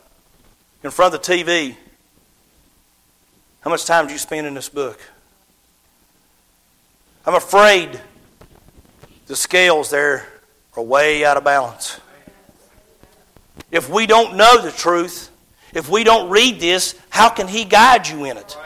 in 0.83 0.89
front 0.89 1.13
of 1.13 1.21
the 1.21 1.31
TV? 1.33 1.75
How 3.61 3.69
much 3.69 3.85
time 3.85 4.07
did 4.07 4.13
you 4.13 4.19
spend 4.19 4.47
in 4.47 4.53
this 4.55 4.69
book? 4.69 4.99
I'm 7.25 7.35
afraid 7.35 8.01
the 9.27 9.35
scales 9.35 9.89
there 9.89 10.27
are 10.75 10.83
way 10.83 11.23
out 11.23 11.37
of 11.37 11.45
balance. 11.45 12.01
If 13.71 13.89
we 13.89 14.05
don't 14.05 14.35
know 14.35 14.61
the 14.61 14.71
truth, 14.71 15.29
if 15.73 15.89
we 15.89 16.03
don't 16.03 16.29
read 16.29 16.59
this, 16.59 16.99
how 17.09 17.29
can 17.29 17.47
He 17.47 17.63
guide 17.63 18.09
you 18.09 18.25
in 18.25 18.37
it? 18.37 18.57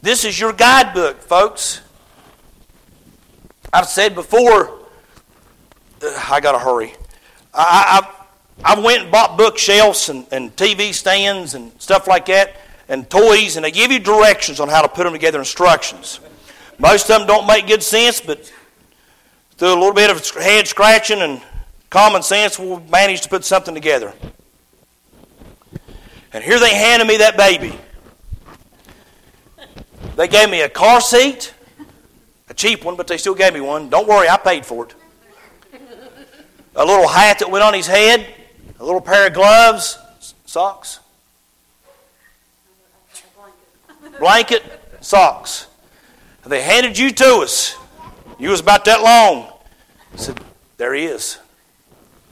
This 0.00 0.24
is 0.24 0.38
your 0.38 0.52
guidebook, 0.52 1.22
folks. 1.22 1.80
I've 3.72 3.86
said 3.86 4.16
before, 4.16 4.70
uh, 6.02 6.24
I 6.28 6.40
got 6.40 6.52
to 6.52 6.58
hurry. 6.58 6.94
I, 7.54 8.02
I, 8.64 8.74
I 8.74 8.80
went 8.80 9.04
and 9.04 9.12
bought 9.12 9.38
bookshelves 9.38 10.08
and, 10.08 10.26
and 10.32 10.54
TV 10.56 10.92
stands 10.92 11.54
and 11.54 11.70
stuff 11.80 12.08
like 12.08 12.26
that 12.26 12.56
and 12.88 13.08
toys, 13.08 13.56
and 13.56 13.64
they 13.64 13.70
give 13.70 13.92
you 13.92 14.00
directions 14.00 14.58
on 14.58 14.68
how 14.68 14.82
to 14.82 14.88
put 14.88 15.04
them 15.04 15.12
together, 15.12 15.38
instructions. 15.38 16.18
Most 16.82 17.08
of 17.08 17.18
them 17.18 17.28
don't 17.28 17.46
make 17.46 17.68
good 17.68 17.82
sense, 17.82 18.20
but 18.20 18.52
through 19.52 19.72
a 19.72 19.78
little 19.78 19.94
bit 19.94 20.10
of 20.10 20.28
head 20.30 20.66
scratching 20.66 21.22
and 21.22 21.40
common 21.90 22.24
sense, 22.24 22.58
we'll 22.58 22.80
manage 22.80 23.20
to 23.20 23.28
put 23.28 23.44
something 23.44 23.72
together. 23.72 24.12
And 26.32 26.42
here 26.42 26.58
they 26.58 26.74
handed 26.74 27.06
me 27.06 27.18
that 27.18 27.36
baby. 27.36 27.78
They 30.16 30.26
gave 30.26 30.50
me 30.50 30.62
a 30.62 30.68
car 30.68 31.00
seat, 31.00 31.54
a 32.48 32.54
cheap 32.54 32.84
one, 32.84 32.96
but 32.96 33.06
they 33.06 33.16
still 33.16 33.36
gave 33.36 33.54
me 33.54 33.60
one. 33.60 33.88
Don't 33.88 34.08
worry, 34.08 34.28
I 34.28 34.36
paid 34.36 34.66
for 34.66 34.86
it. 34.86 34.94
A 36.74 36.84
little 36.84 37.06
hat 37.06 37.38
that 37.38 37.48
went 37.48 37.62
on 37.62 37.74
his 37.74 37.86
head, 37.86 38.26
a 38.80 38.84
little 38.84 39.00
pair 39.00 39.28
of 39.28 39.34
gloves, 39.34 39.98
socks, 40.46 40.98
blanket, 44.18 44.64
socks. 45.00 45.68
They 46.44 46.62
handed 46.62 46.98
you 46.98 47.10
to 47.12 47.36
us. 47.38 47.76
You 48.38 48.50
was 48.50 48.60
about 48.60 48.84
that 48.86 49.02
long. 49.02 49.52
I 50.12 50.16
said, 50.16 50.40
There 50.76 50.94
he 50.94 51.04
is. 51.04 51.38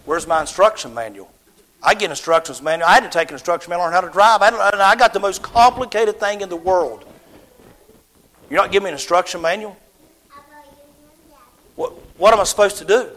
Where's 0.04 0.26
my 0.26 0.40
instruction 0.40 0.92
manual? 0.94 1.30
I 1.82 1.94
get 1.94 2.10
instructions 2.10 2.60
manual. 2.60 2.88
I 2.88 2.94
had 2.94 3.04
to 3.04 3.08
take 3.08 3.28
an 3.28 3.34
instruction 3.34 3.70
manual 3.70 3.86
on 3.86 3.92
how 3.92 4.00
to 4.00 4.10
drive. 4.10 4.42
I, 4.42 4.50
I 4.50 4.96
got 4.96 5.12
the 5.12 5.20
most 5.20 5.42
complicated 5.42 6.18
thing 6.18 6.40
in 6.40 6.48
the 6.48 6.56
world. 6.56 7.04
You're 8.50 8.60
not 8.60 8.72
giving 8.72 8.84
me 8.84 8.90
an 8.90 8.94
instruction 8.94 9.40
manual? 9.40 9.76
What, 11.76 11.92
what 12.18 12.34
am 12.34 12.40
I 12.40 12.44
supposed 12.44 12.78
to 12.78 12.84
do? 12.84 13.08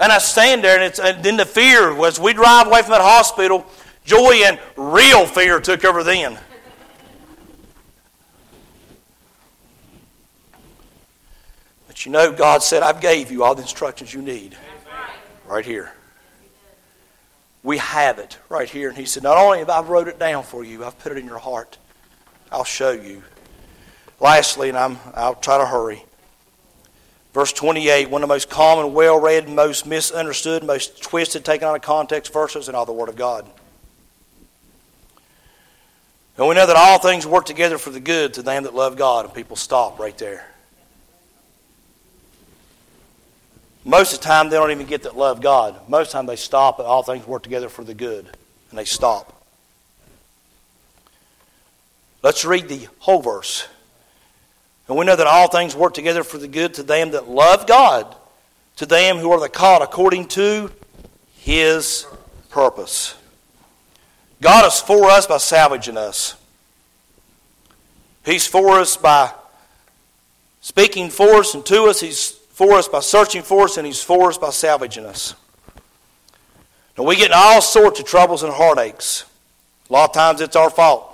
And 0.00 0.10
I 0.10 0.18
stand 0.18 0.64
there, 0.64 0.74
and, 0.74 0.84
it's, 0.84 0.98
and 0.98 1.22
then 1.22 1.36
the 1.36 1.44
fear 1.44 1.94
was 1.94 2.18
we 2.18 2.32
drive 2.32 2.66
away 2.66 2.80
from 2.80 2.92
that 2.92 3.02
hospital, 3.02 3.64
joy 4.04 4.42
and 4.44 4.58
real 4.76 5.26
fear 5.26 5.60
took 5.60 5.84
over 5.84 6.02
then. 6.02 6.38
You 12.06 12.12
know, 12.12 12.32
God 12.32 12.62
said, 12.62 12.82
I've 12.82 13.00
gave 13.00 13.30
you 13.30 13.44
all 13.44 13.54
the 13.54 13.62
instructions 13.62 14.12
you 14.12 14.22
need. 14.22 14.56
Right 15.46 15.64
here. 15.64 15.92
We 17.62 17.78
have 17.78 18.18
it 18.18 18.38
right 18.48 18.68
here. 18.68 18.88
And 18.88 18.98
he 18.98 19.04
said, 19.04 19.22
Not 19.22 19.36
only 19.36 19.58
have 19.58 19.70
I 19.70 19.82
wrote 19.82 20.08
it 20.08 20.18
down 20.18 20.42
for 20.42 20.64
you, 20.64 20.84
I've 20.84 20.98
put 20.98 21.12
it 21.12 21.18
in 21.18 21.26
your 21.26 21.38
heart. 21.38 21.78
I'll 22.50 22.64
show 22.64 22.90
you. 22.90 23.22
Lastly, 24.20 24.68
and 24.68 24.78
I'm, 24.78 24.98
I'll 25.14 25.34
try 25.34 25.58
to 25.58 25.66
hurry. 25.66 26.04
Verse 27.34 27.52
28, 27.52 28.10
one 28.10 28.22
of 28.22 28.28
the 28.28 28.34
most 28.34 28.50
common, 28.50 28.92
well 28.92 29.18
read, 29.18 29.48
most 29.48 29.86
misunderstood, 29.86 30.62
most 30.64 31.02
twisted, 31.02 31.44
taken 31.44 31.66
out 31.66 31.74
of 31.74 31.82
context 31.82 32.32
verses 32.32 32.68
in 32.68 32.74
all 32.74 32.84
the 32.84 32.92
Word 32.92 33.08
of 33.08 33.16
God. 33.16 33.48
And 36.36 36.48
we 36.48 36.54
know 36.54 36.66
that 36.66 36.76
all 36.76 36.98
things 36.98 37.26
work 37.26 37.46
together 37.46 37.78
for 37.78 37.90
the 37.90 38.00
good 38.00 38.34
to 38.34 38.42
them 38.42 38.64
that 38.64 38.74
love 38.74 38.96
God, 38.96 39.24
and 39.24 39.34
people 39.34 39.56
stop 39.56 39.98
right 39.98 40.16
there. 40.18 40.51
Most 43.84 44.14
of 44.14 44.20
the 44.20 44.24
time, 44.24 44.48
they 44.48 44.56
don't 44.56 44.70
even 44.70 44.86
get 44.86 45.02
that 45.02 45.16
love 45.16 45.40
God. 45.40 45.88
Most 45.88 46.08
of 46.08 46.12
the 46.12 46.18
time, 46.18 46.26
they 46.26 46.36
stop 46.36 46.78
and 46.78 46.86
all 46.86 47.02
things 47.02 47.26
work 47.26 47.42
together 47.42 47.68
for 47.68 47.82
the 47.82 47.94
good, 47.94 48.26
and 48.70 48.78
they 48.78 48.84
stop. 48.84 49.44
Let's 52.22 52.44
read 52.44 52.68
the 52.68 52.86
whole 53.00 53.20
verse. 53.20 53.66
And 54.86 54.96
we 54.96 55.04
know 55.04 55.16
that 55.16 55.26
all 55.26 55.48
things 55.48 55.74
work 55.74 55.94
together 55.94 56.22
for 56.22 56.38
the 56.38 56.48
good 56.48 56.74
to 56.74 56.82
them 56.82 57.12
that 57.12 57.28
love 57.28 57.66
God, 57.66 58.14
to 58.76 58.86
them 58.86 59.18
who 59.18 59.32
are 59.32 59.40
the 59.40 59.48
called 59.48 59.82
according 59.82 60.28
to 60.28 60.70
His 61.34 62.06
purpose. 62.50 63.16
God 64.40 64.66
is 64.66 64.80
for 64.80 65.06
us 65.06 65.26
by 65.26 65.38
salvaging 65.38 65.96
us. 65.96 66.36
He's 68.24 68.46
for 68.46 68.78
us 68.78 68.96
by 68.96 69.32
speaking 70.60 71.10
for 71.10 71.34
us 71.36 71.54
and 71.54 71.66
to 71.66 71.84
us. 71.84 72.00
He's 72.00 72.38
for 72.62 72.74
us 72.74 72.86
by 72.86 73.00
searching 73.00 73.42
for 73.42 73.64
us, 73.64 73.76
and 73.76 73.84
He's 73.84 74.04
for 74.04 74.28
us 74.28 74.38
by 74.38 74.50
salvaging 74.50 75.04
us. 75.04 75.34
Now, 76.96 77.02
we 77.02 77.16
get 77.16 77.30
in 77.30 77.36
all 77.36 77.60
sorts 77.60 77.98
of 77.98 78.06
troubles 78.06 78.44
and 78.44 78.52
heartaches. 78.52 79.24
A 79.90 79.92
lot 79.92 80.10
of 80.10 80.14
times 80.14 80.40
it's 80.40 80.54
our 80.54 80.70
fault. 80.70 81.12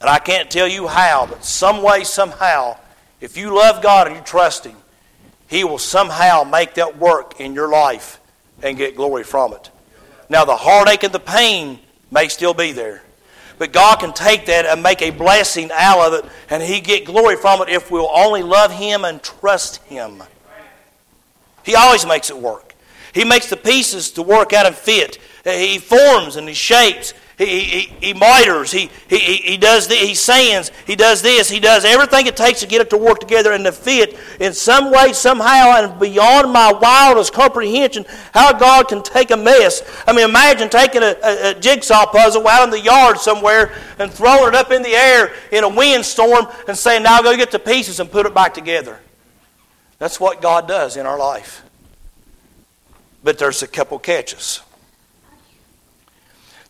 And 0.00 0.08
I 0.08 0.18
can't 0.18 0.50
tell 0.50 0.68
you 0.68 0.86
how, 0.88 1.26
but 1.26 1.44
some 1.44 1.82
way, 1.82 2.02
somehow, 2.04 2.78
if 3.20 3.36
you 3.36 3.54
love 3.54 3.82
God 3.82 4.06
and 4.06 4.16
you 4.16 4.22
trust 4.22 4.64
Him, 4.64 4.76
He 5.50 5.64
will 5.64 5.76
somehow 5.76 6.44
make 6.44 6.72
that 6.74 6.96
work 6.96 7.38
in 7.38 7.52
your 7.52 7.68
life 7.68 8.18
and 8.62 8.78
get 8.78 8.96
glory 8.96 9.22
from 9.22 9.52
it. 9.52 9.70
Now, 10.30 10.46
the 10.46 10.56
heartache 10.56 11.02
and 11.02 11.12
the 11.12 11.20
pain 11.20 11.78
may 12.10 12.28
still 12.28 12.54
be 12.54 12.72
there. 12.72 13.02
But 13.58 13.72
God 13.72 14.00
can 14.00 14.12
take 14.12 14.46
that 14.46 14.66
and 14.66 14.82
make 14.82 15.00
a 15.00 15.10
blessing 15.10 15.70
out 15.72 16.12
of 16.12 16.24
it, 16.24 16.30
and 16.50 16.62
He 16.62 16.80
get 16.80 17.06
glory 17.06 17.36
from 17.36 17.62
it 17.62 17.68
if 17.68 17.90
we'll 17.90 18.10
only 18.12 18.42
love 18.42 18.72
Him 18.72 19.04
and 19.04 19.22
trust 19.22 19.82
Him. 19.84 20.22
He 21.64 21.74
always 21.74 22.06
makes 22.06 22.30
it 22.30 22.36
work. 22.36 22.74
He 23.12 23.24
makes 23.24 23.48
the 23.48 23.56
pieces 23.56 24.10
to 24.12 24.22
work 24.22 24.52
out 24.52 24.66
and 24.66 24.74
fit. 24.74 25.18
He 25.44 25.78
forms 25.78 26.36
and 26.36 26.46
He 26.48 26.54
shapes. 26.54 27.14
He, 27.38 27.44
he, 27.44 27.80
he 28.00 28.12
miters, 28.14 28.72
he, 28.72 28.88
he, 29.10 29.18
he 29.18 29.56
does 29.58 29.88
the, 29.88 29.94
he 29.94 30.14
sands, 30.14 30.72
he 30.86 30.96
does 30.96 31.20
this, 31.20 31.50
he 31.50 31.60
does 31.60 31.84
everything 31.84 32.26
it 32.26 32.34
takes 32.34 32.60
to 32.60 32.66
get 32.66 32.80
it 32.80 32.88
to 32.90 32.96
work 32.96 33.20
together 33.20 33.52
and 33.52 33.62
to 33.66 33.72
fit 33.72 34.18
in 34.40 34.54
some 34.54 34.90
way, 34.90 35.12
somehow, 35.12 35.76
and 35.76 36.00
beyond 36.00 36.50
my 36.50 36.72
wildest 36.72 37.34
comprehension, 37.34 38.06
how 38.32 38.54
God 38.54 38.88
can 38.88 39.02
take 39.02 39.30
a 39.32 39.36
mess. 39.36 39.82
I 40.06 40.14
mean, 40.14 40.26
imagine 40.26 40.70
taking 40.70 41.02
a, 41.02 41.14
a, 41.22 41.50
a 41.50 41.60
jigsaw 41.60 42.06
puzzle 42.06 42.48
out 42.48 42.64
in 42.64 42.70
the 42.70 42.80
yard 42.80 43.18
somewhere 43.18 43.74
and 43.98 44.10
throwing 44.10 44.48
it 44.48 44.54
up 44.54 44.70
in 44.70 44.82
the 44.82 44.94
air 44.94 45.34
in 45.52 45.62
a 45.62 45.68
windstorm 45.68 46.46
and 46.66 46.76
saying, 46.76 47.02
now 47.02 47.20
go 47.20 47.36
get 47.36 47.50
the 47.50 47.58
pieces 47.58 48.00
and 48.00 48.10
put 48.10 48.24
it 48.24 48.32
back 48.32 48.54
together. 48.54 48.98
That's 49.98 50.18
what 50.18 50.40
God 50.40 50.66
does 50.66 50.96
in 50.96 51.04
our 51.04 51.18
life. 51.18 51.62
But 53.22 53.36
there's 53.36 53.62
a 53.62 53.68
couple 53.68 53.98
catches. 53.98 54.62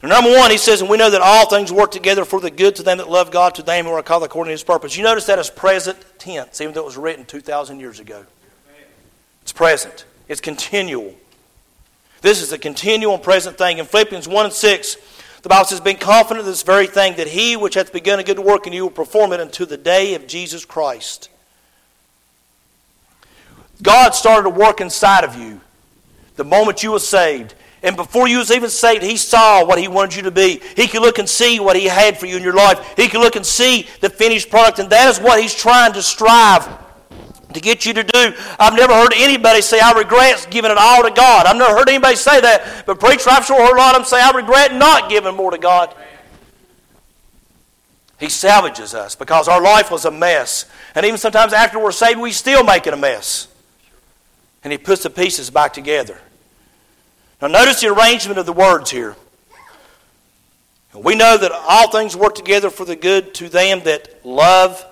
Number 0.02 0.30
one, 0.30 0.50
he 0.50 0.58
says, 0.58 0.82
and 0.82 0.90
we 0.90 0.98
know 0.98 1.10
that 1.10 1.22
all 1.22 1.48
things 1.48 1.72
work 1.72 1.90
together 1.90 2.24
for 2.24 2.40
the 2.40 2.50
good 2.50 2.76
to 2.76 2.82
them 2.82 2.98
that 2.98 3.08
love 3.08 3.30
God, 3.30 3.54
to 3.54 3.62
them 3.62 3.86
who 3.86 3.92
are 3.92 4.02
called 4.02 4.24
according 4.24 4.50
to 4.50 4.52
his 4.52 4.62
purpose. 4.62 4.96
You 4.96 5.02
notice 5.02 5.26
that 5.26 5.38
as 5.38 5.48
present 5.48 5.98
tense, 6.18 6.60
even 6.60 6.74
though 6.74 6.82
it 6.82 6.86
was 6.86 6.98
written 6.98 7.24
2,000 7.24 7.80
years 7.80 7.98
ago. 7.98 8.24
It's 9.42 9.52
present, 9.52 10.04
it's 10.28 10.40
continual. 10.40 11.14
This 12.20 12.42
is 12.42 12.52
a 12.52 12.58
continual 12.58 13.14
and 13.14 13.22
present 13.22 13.56
thing. 13.56 13.78
In 13.78 13.86
Philippians 13.86 14.28
1 14.28 14.44
and 14.46 14.54
6, 14.54 14.96
the 15.42 15.48
Bible 15.48 15.64
says, 15.64 15.80
Being 15.80 15.96
confident 15.96 16.40
of 16.40 16.46
this 16.46 16.62
very 16.62 16.88
thing, 16.88 17.16
that 17.16 17.28
he 17.28 17.56
which 17.56 17.74
hath 17.74 17.92
begun 17.92 18.18
a 18.18 18.24
good 18.24 18.38
work 18.38 18.66
in 18.66 18.72
you 18.72 18.82
will 18.82 18.90
perform 18.90 19.32
it 19.32 19.40
unto 19.40 19.64
the 19.64 19.76
day 19.76 20.14
of 20.14 20.26
Jesus 20.26 20.64
Christ. 20.64 21.30
God 23.82 24.10
started 24.14 24.44
to 24.44 24.50
work 24.50 24.80
inside 24.80 25.24
of 25.24 25.36
you 25.36 25.60
the 26.36 26.44
moment 26.44 26.82
you 26.82 26.92
were 26.92 26.98
saved. 26.98 27.54
And 27.86 27.94
before 27.94 28.26
you 28.26 28.38
was 28.38 28.50
even 28.50 28.68
saved, 28.68 29.04
He 29.04 29.16
saw 29.16 29.64
what 29.64 29.78
He 29.78 29.86
wanted 29.86 30.16
you 30.16 30.22
to 30.22 30.32
be. 30.32 30.60
He 30.74 30.88
could 30.88 31.02
look 31.02 31.18
and 31.20 31.28
see 31.28 31.60
what 31.60 31.76
He 31.76 31.84
had 31.84 32.18
for 32.18 32.26
you 32.26 32.36
in 32.36 32.42
your 32.42 32.52
life. 32.52 32.94
He 32.96 33.06
could 33.06 33.20
look 33.20 33.36
and 33.36 33.46
see 33.46 33.86
the 34.00 34.10
finished 34.10 34.50
product. 34.50 34.80
And 34.80 34.90
that 34.90 35.08
is 35.08 35.20
what 35.20 35.40
He's 35.40 35.54
trying 35.54 35.92
to 35.92 36.02
strive 36.02 36.66
to 37.54 37.60
get 37.60 37.86
you 37.86 37.94
to 37.94 38.02
do. 38.02 38.34
I've 38.58 38.74
never 38.74 38.92
heard 38.92 39.12
anybody 39.14 39.62
say, 39.62 39.78
I 39.78 39.92
regret 39.92 40.48
giving 40.50 40.72
it 40.72 40.76
all 40.76 41.04
to 41.04 41.12
God. 41.12 41.46
I've 41.46 41.56
never 41.56 41.78
heard 41.78 41.88
anybody 41.88 42.16
say 42.16 42.40
that. 42.40 42.84
But 42.86 42.98
preacher, 42.98 43.30
I've 43.30 43.46
sure 43.46 43.64
heard 43.64 43.76
a 43.76 43.78
lot 43.78 43.94
of 43.94 44.00
them 44.00 44.04
say, 44.04 44.20
I 44.20 44.32
regret 44.32 44.74
not 44.74 45.08
giving 45.08 45.36
more 45.36 45.52
to 45.52 45.58
God. 45.58 45.94
He 48.18 48.28
salvages 48.28 48.94
us 48.94 49.14
because 49.14 49.46
our 49.46 49.62
life 49.62 49.92
was 49.92 50.04
a 50.06 50.10
mess. 50.10 50.64
And 50.96 51.06
even 51.06 51.18
sometimes 51.18 51.52
after 51.52 51.78
we're 51.78 51.92
saved, 51.92 52.18
we 52.18 52.32
still 52.32 52.64
make 52.64 52.88
it 52.88 52.94
a 52.94 52.96
mess. 52.96 53.46
And 54.64 54.72
He 54.72 54.78
puts 54.78 55.04
the 55.04 55.10
pieces 55.10 55.50
back 55.50 55.72
together. 55.72 56.20
Now, 57.40 57.48
notice 57.48 57.80
the 57.80 57.88
arrangement 57.88 58.38
of 58.38 58.46
the 58.46 58.52
words 58.52 58.90
here. 58.90 59.14
We 60.94 61.14
know 61.14 61.36
that 61.36 61.52
all 61.52 61.90
things 61.90 62.16
work 62.16 62.34
together 62.34 62.70
for 62.70 62.86
the 62.86 62.96
good 62.96 63.34
to 63.34 63.48
them 63.50 63.80
that 63.84 64.24
love 64.24 64.84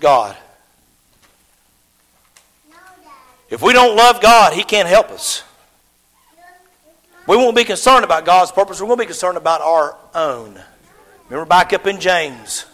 God. 0.00 0.36
If 3.50 3.60
we 3.60 3.74
don't 3.74 3.94
love 3.94 4.22
God, 4.22 4.54
He 4.54 4.64
can't 4.64 4.88
help 4.88 5.10
us. 5.10 5.42
We 7.26 7.36
won't 7.36 7.56
be 7.56 7.64
concerned 7.64 8.04
about 8.04 8.24
God's 8.24 8.52
purpose. 8.52 8.80
We're 8.80 8.86
going 8.86 8.98
to 8.98 9.02
be 9.02 9.06
concerned 9.06 9.36
about 9.36 9.60
our 9.60 9.96
own. 10.14 10.58
Remember 11.28 11.46
back 11.46 11.72
up 11.72 11.86
in 11.86 12.00
James. 12.00 12.66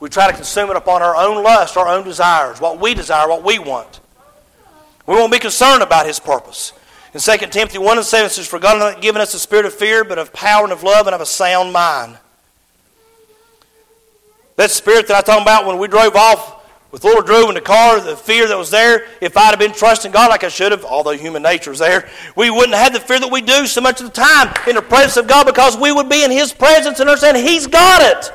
We 0.00 0.08
try 0.08 0.30
to 0.30 0.36
consume 0.36 0.70
it 0.70 0.76
upon 0.76 1.02
our 1.02 1.16
own 1.16 1.42
lust, 1.42 1.76
our 1.76 1.88
own 1.88 2.04
desires, 2.04 2.60
what 2.60 2.80
we 2.80 2.94
desire, 2.94 3.28
what 3.28 3.44
we 3.44 3.58
want. 3.58 4.00
We 5.06 5.14
won't 5.14 5.32
be 5.32 5.38
concerned 5.38 5.82
about 5.82 6.06
His 6.06 6.20
purpose. 6.20 6.72
In 7.14 7.20
2 7.20 7.36
Timothy 7.46 7.78
1 7.78 7.96
and 7.96 8.06
7 8.06 8.26
it 8.26 8.30
says, 8.30 8.46
For 8.46 8.58
God 8.58 8.80
has 8.80 8.94
not 8.94 9.02
given 9.02 9.22
us 9.22 9.32
a 9.34 9.38
spirit 9.38 9.64
of 9.64 9.74
fear, 9.74 10.04
but 10.04 10.18
of 10.18 10.32
power 10.32 10.64
and 10.64 10.72
of 10.72 10.82
love 10.82 11.06
and 11.06 11.14
of 11.14 11.20
a 11.20 11.26
sound 11.26 11.72
mind. 11.72 12.18
That 14.56 14.70
spirit 14.70 15.06
that 15.08 15.16
I 15.16 15.20
talked 15.20 15.42
about 15.42 15.66
when 15.66 15.78
we 15.78 15.88
drove 15.88 16.16
off 16.16 16.58
with 16.90 17.04
Lord 17.04 17.26
Drew 17.26 17.48
in 17.48 17.54
the 17.54 17.60
car, 17.60 18.00
the 18.00 18.16
fear 18.16 18.48
that 18.48 18.56
was 18.56 18.70
there, 18.70 19.06
if 19.20 19.36
I'd 19.36 19.50
have 19.50 19.58
been 19.58 19.72
trusting 19.72 20.10
God 20.10 20.30
like 20.30 20.42
I 20.42 20.48
should 20.48 20.72
have, 20.72 20.84
although 20.84 21.12
human 21.12 21.42
nature 21.42 21.70
is 21.70 21.78
there, 21.78 22.08
we 22.34 22.50
wouldn't 22.50 22.74
have 22.74 22.92
the 22.92 23.00
fear 23.00 23.20
that 23.20 23.30
we 23.30 23.40
do 23.40 23.66
so 23.66 23.80
much 23.80 24.00
of 24.00 24.06
the 24.06 24.12
time 24.12 24.52
in 24.66 24.74
the 24.74 24.82
presence 24.82 25.16
of 25.16 25.26
God 25.26 25.44
because 25.44 25.76
we 25.76 25.92
would 25.92 26.08
be 26.08 26.24
in 26.24 26.30
His 26.30 26.52
presence 26.52 26.98
and 26.98 27.08
understand 27.08 27.36
He's 27.36 27.66
got 27.66 28.02
it. 28.02 28.32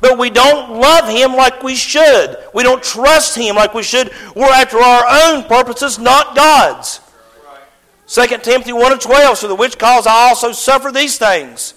But 0.00 0.18
we 0.18 0.30
don't 0.30 0.80
love 0.80 1.08
Him 1.08 1.34
like 1.34 1.62
we 1.62 1.74
should. 1.74 2.36
We 2.52 2.62
don't 2.62 2.82
trust 2.82 3.36
Him 3.36 3.56
like 3.56 3.72
we 3.72 3.82
should. 3.82 4.10
We're 4.34 4.46
after 4.46 4.78
our 4.78 5.04
own 5.24 5.44
purposes, 5.44 5.98
not 5.98 6.34
God's. 6.34 7.00
2 8.08 8.26
Timothy 8.42 8.72
1 8.72 8.92
and 8.92 9.00
12, 9.00 9.38
so 9.38 9.48
the 9.48 9.54
which 9.54 9.78
cause 9.78 10.06
I 10.06 10.28
also 10.28 10.52
suffer 10.52 10.92
these 10.92 11.18
things. 11.18 11.74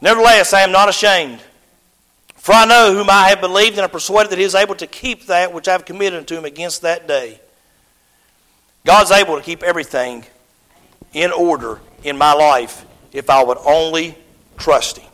Nevertheless, 0.00 0.52
I 0.52 0.62
am 0.62 0.72
not 0.72 0.88
ashamed. 0.88 1.40
For 2.34 2.52
I 2.52 2.64
know 2.64 2.92
whom 2.92 3.08
I 3.08 3.28
have 3.28 3.40
believed, 3.40 3.76
and 3.78 3.84
am 3.84 3.90
persuaded 3.90 4.32
that 4.32 4.38
he 4.38 4.44
is 4.44 4.56
able 4.56 4.74
to 4.74 4.86
keep 4.88 5.26
that 5.26 5.52
which 5.52 5.68
I 5.68 5.72
have 5.72 5.84
committed 5.84 6.18
unto 6.18 6.36
him 6.36 6.44
against 6.44 6.82
that 6.82 7.06
day. 7.06 7.40
God's 8.84 9.12
able 9.12 9.36
to 9.36 9.42
keep 9.42 9.62
everything 9.62 10.24
in 11.12 11.30
order 11.30 11.80
in 12.02 12.18
my 12.18 12.32
life 12.32 12.84
if 13.12 13.30
I 13.30 13.44
would 13.44 13.58
only 13.58 14.18
trust 14.56 14.98
him. 14.98 15.08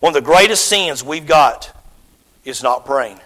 One 0.00 0.16
of 0.16 0.24
the 0.24 0.26
greatest 0.26 0.66
sins 0.66 1.04
we've 1.04 1.26
got 1.26 1.70
is 2.44 2.62
not 2.62 2.86
praying. 2.86 3.20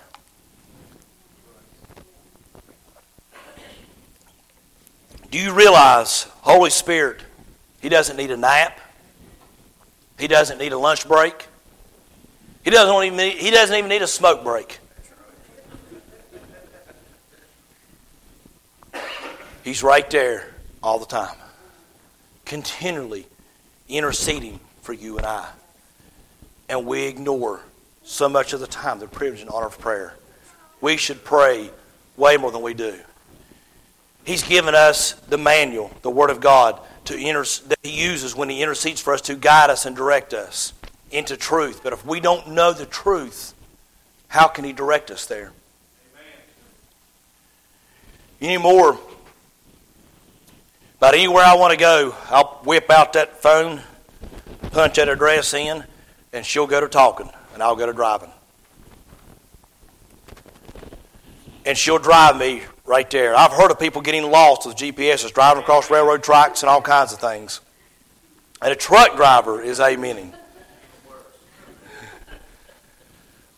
Do 5.30 5.38
you 5.38 5.52
realize, 5.52 6.24
Holy 6.42 6.70
Spirit, 6.70 7.20
He 7.80 7.88
doesn't 7.88 8.16
need 8.16 8.30
a 8.30 8.36
nap? 8.36 8.80
He 10.18 10.28
doesn't 10.28 10.58
need 10.58 10.72
a 10.72 10.78
lunch 10.78 11.06
break. 11.06 11.46
He 12.64 12.70
doesn't 12.70 13.04
even 13.04 13.16
need, 13.16 13.36
he 13.36 13.50
doesn't 13.50 13.76
even 13.76 13.88
need 13.88 14.02
a 14.02 14.08
smoke 14.08 14.42
break. 14.42 14.80
He's 19.62 19.82
right 19.82 20.08
there 20.10 20.52
all 20.82 20.98
the 20.98 21.06
time, 21.06 21.36
continually 22.44 23.26
interceding 23.88 24.60
for 24.80 24.92
you 24.92 25.16
and 25.18 25.26
I. 25.26 25.48
And 26.68 26.86
we 26.86 27.02
ignore 27.06 27.60
so 28.02 28.28
much 28.28 28.52
of 28.52 28.60
the 28.60 28.66
time 28.66 28.98
the 28.98 29.06
privilege 29.06 29.40
and 29.40 29.50
honor 29.50 29.66
of 29.66 29.78
prayer. 29.78 30.14
We 30.80 30.96
should 30.96 31.22
pray 31.24 31.70
way 32.16 32.36
more 32.36 32.50
than 32.50 32.62
we 32.62 32.74
do. 32.74 32.98
He's 34.26 34.42
given 34.42 34.74
us 34.74 35.12
the 35.12 35.38
manual, 35.38 35.92
the 36.02 36.10
Word 36.10 36.30
of 36.30 36.40
God, 36.40 36.80
to 37.04 37.16
inter- 37.16 37.44
that 37.68 37.78
He 37.84 38.02
uses 38.02 38.34
when 38.34 38.50
He 38.50 38.60
intercedes 38.60 39.00
for 39.00 39.14
us 39.14 39.20
to 39.22 39.36
guide 39.36 39.70
us 39.70 39.86
and 39.86 39.94
direct 39.94 40.34
us 40.34 40.72
into 41.12 41.36
truth. 41.36 41.80
But 41.84 41.92
if 41.92 42.04
we 42.04 42.18
don't 42.18 42.48
know 42.48 42.72
the 42.72 42.86
truth, 42.86 43.54
how 44.26 44.48
can 44.48 44.64
He 44.64 44.72
direct 44.72 45.12
us 45.12 45.26
there? 45.26 45.52
Amen. 48.40 48.50
Anymore, 48.56 48.98
about 50.98 51.14
anywhere 51.14 51.44
I 51.44 51.54
want 51.54 51.70
to 51.70 51.78
go, 51.78 52.12
I'll 52.28 52.60
whip 52.64 52.90
out 52.90 53.12
that 53.12 53.40
phone, 53.40 53.80
punch 54.72 54.96
that 54.96 55.08
address 55.08 55.54
in, 55.54 55.84
and 56.32 56.44
she'll 56.44 56.66
go 56.66 56.80
to 56.80 56.88
talking, 56.88 57.30
and 57.54 57.62
I'll 57.62 57.76
go 57.76 57.86
to 57.86 57.92
driving. 57.92 58.32
And 61.64 61.78
she'll 61.78 62.00
drive 62.00 62.36
me 62.36 62.64
right 62.86 63.08
there. 63.10 63.36
I've 63.36 63.52
heard 63.52 63.70
of 63.70 63.78
people 63.78 64.00
getting 64.00 64.30
lost 64.30 64.66
with 64.66 64.76
GPSs, 64.76 65.32
driving 65.32 65.62
across 65.62 65.90
railroad 65.90 66.22
tracks 66.22 66.62
and 66.62 66.70
all 66.70 66.80
kinds 66.80 67.12
of 67.12 67.18
things. 67.18 67.60
And 68.62 68.72
a 68.72 68.76
truck 68.76 69.16
driver 69.16 69.60
is 69.60 69.80
amening. 69.80 70.32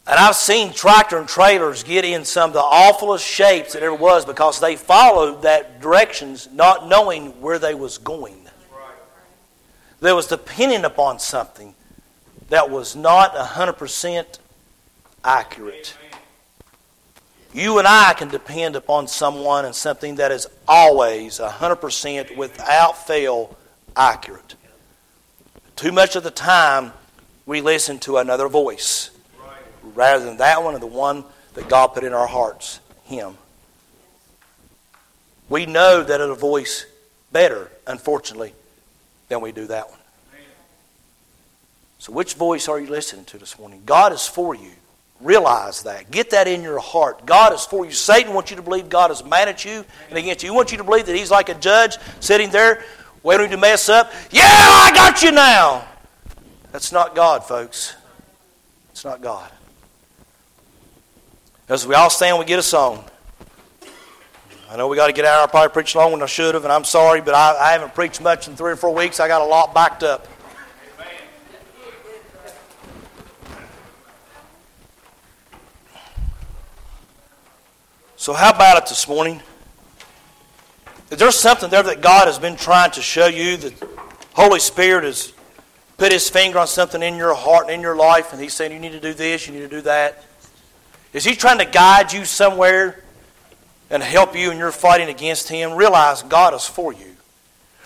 And 0.06 0.16
I've 0.18 0.36
seen 0.36 0.72
tractor 0.72 1.18
and 1.18 1.28
trailers 1.28 1.82
get 1.82 2.06
in 2.06 2.24
some 2.24 2.50
of 2.50 2.54
the 2.54 2.60
awfulest 2.60 3.26
shapes 3.26 3.74
that 3.74 3.82
ever 3.82 3.94
was 3.94 4.24
because 4.24 4.58
they 4.58 4.74
followed 4.74 5.42
that 5.42 5.82
directions 5.82 6.48
not 6.50 6.88
knowing 6.88 7.42
where 7.42 7.58
they 7.58 7.74
was 7.74 7.98
going. 7.98 8.48
They 10.00 10.12
was 10.14 10.26
depending 10.26 10.84
upon 10.84 11.18
something 11.18 11.74
that 12.48 12.70
was 12.70 12.96
not 12.96 13.34
100% 13.34 14.38
accurate. 15.24 15.94
You 17.54 17.78
and 17.78 17.88
I 17.88 18.14
can 18.14 18.28
depend 18.28 18.76
upon 18.76 19.08
someone 19.08 19.64
and 19.64 19.74
something 19.74 20.16
that 20.16 20.32
is 20.32 20.46
always 20.66 21.38
100% 21.38 22.37
without 22.37 23.06
fail 23.06 23.56
accurate. 23.96 24.54
Too 25.76 25.92
much 25.92 26.16
of 26.16 26.22
the 26.22 26.30
time, 26.30 26.92
we 27.46 27.61
listen 27.61 27.98
to 28.00 28.18
another 28.18 28.48
voice 28.48 29.11
rather 29.94 30.24
than 30.24 30.37
that 30.38 30.62
one 30.62 30.74
and 30.74 30.82
the 30.82 30.87
one 30.87 31.24
that 31.54 31.68
God 31.68 31.88
put 31.88 32.04
in 32.04 32.12
our 32.12 32.26
hearts, 32.26 32.80
Him. 33.04 33.37
We 35.48 35.64
know 35.64 36.03
that 36.03 36.20
it'll 36.20 36.34
voice 36.34 36.84
better, 37.32 37.70
unfortunately, 37.86 38.53
than 39.28 39.40
we 39.40 39.53
do 39.53 39.66
that 39.66 39.88
one. 39.88 39.99
So, 41.99 42.12
which 42.12 42.34
voice 42.34 42.68
are 42.68 42.78
you 42.78 42.88
listening 42.88 43.24
to 43.26 43.38
this 43.38 43.59
morning? 43.59 43.82
God 43.84 44.12
is 44.12 44.26
for 44.26 44.55
you. 44.55 44.70
Realize 45.20 45.82
that. 45.82 46.10
Get 46.10 46.30
that 46.30 46.46
in 46.46 46.62
your 46.62 46.78
heart. 46.78 47.26
God 47.26 47.52
is 47.52 47.64
for 47.64 47.84
you. 47.84 47.90
Satan 47.90 48.32
wants 48.32 48.50
you 48.50 48.56
to 48.56 48.62
believe 48.62 48.88
God 48.88 49.10
is 49.10 49.24
mad 49.24 49.48
at 49.48 49.64
you 49.64 49.84
and 50.08 50.18
against 50.18 50.44
you. 50.44 50.50
He 50.50 50.56
wants 50.56 50.70
you 50.70 50.78
to 50.78 50.84
believe 50.84 51.06
that 51.06 51.16
he's 51.16 51.30
like 51.30 51.48
a 51.48 51.54
judge 51.54 51.98
sitting 52.20 52.50
there 52.50 52.84
waiting 53.22 53.50
to 53.50 53.56
mess 53.56 53.88
up. 53.88 54.12
Yeah, 54.30 54.42
I 54.44 54.92
got 54.94 55.22
you 55.22 55.32
now. 55.32 55.86
That's 56.70 56.92
not 56.92 57.16
God, 57.16 57.44
folks. 57.44 57.96
It's 58.90 59.04
not 59.04 59.20
God. 59.20 59.50
As 61.68 61.86
we 61.86 61.94
all 61.94 62.10
stand, 62.10 62.38
we 62.38 62.44
get 62.44 62.58
a 62.58 62.62
song. 62.62 63.04
I 64.70 64.76
know 64.76 64.86
we 64.86 64.96
got 64.96 65.06
to 65.06 65.12
get 65.12 65.24
out. 65.24 65.48
I 65.48 65.50
probably 65.50 65.72
preached 65.72 65.96
longer 65.96 66.16
than 66.16 66.22
I 66.22 66.26
should 66.26 66.54
have, 66.54 66.64
and 66.64 66.72
I'm 66.72 66.84
sorry, 66.84 67.22
but 67.22 67.34
I, 67.34 67.56
I 67.56 67.72
haven't 67.72 67.94
preached 67.94 68.20
much 68.20 68.48
in 68.48 68.56
three 68.56 68.72
or 68.72 68.76
four 68.76 68.94
weeks. 68.94 69.18
I 69.18 69.26
got 69.26 69.40
a 69.40 69.44
lot 69.44 69.74
backed 69.74 70.02
up. 70.02 70.28
So, 78.18 78.32
how 78.32 78.50
about 78.50 78.78
it 78.78 78.88
this 78.88 79.06
morning? 79.06 79.40
Is 81.08 81.18
there 81.18 81.30
something 81.30 81.70
there 81.70 81.84
that 81.84 82.00
God 82.00 82.26
has 82.26 82.36
been 82.36 82.56
trying 82.56 82.90
to 82.90 83.00
show 83.00 83.28
you 83.28 83.56
that 83.58 83.72
Holy 84.34 84.58
Spirit 84.58 85.04
has 85.04 85.32
put 85.98 86.10
His 86.10 86.28
finger 86.28 86.58
on 86.58 86.66
something 86.66 87.00
in 87.00 87.14
your 87.14 87.32
heart 87.32 87.66
and 87.66 87.74
in 87.74 87.80
your 87.80 87.94
life, 87.94 88.32
and 88.32 88.42
He's 88.42 88.54
saying 88.54 88.72
you 88.72 88.80
need 88.80 88.90
to 88.90 88.98
do 88.98 89.14
this, 89.14 89.46
you 89.46 89.54
need 89.54 89.60
to 89.60 89.68
do 89.68 89.82
that? 89.82 90.24
Is 91.12 91.24
He 91.24 91.36
trying 91.36 91.58
to 91.58 91.64
guide 91.64 92.12
you 92.12 92.24
somewhere 92.24 93.04
and 93.88 94.02
help 94.02 94.34
you 94.34 94.50
and 94.50 94.58
you're 94.58 94.72
fighting 94.72 95.08
against 95.08 95.48
Him? 95.48 95.74
Realize 95.74 96.24
God 96.24 96.54
is 96.54 96.66
for 96.66 96.92
you. 96.92 97.14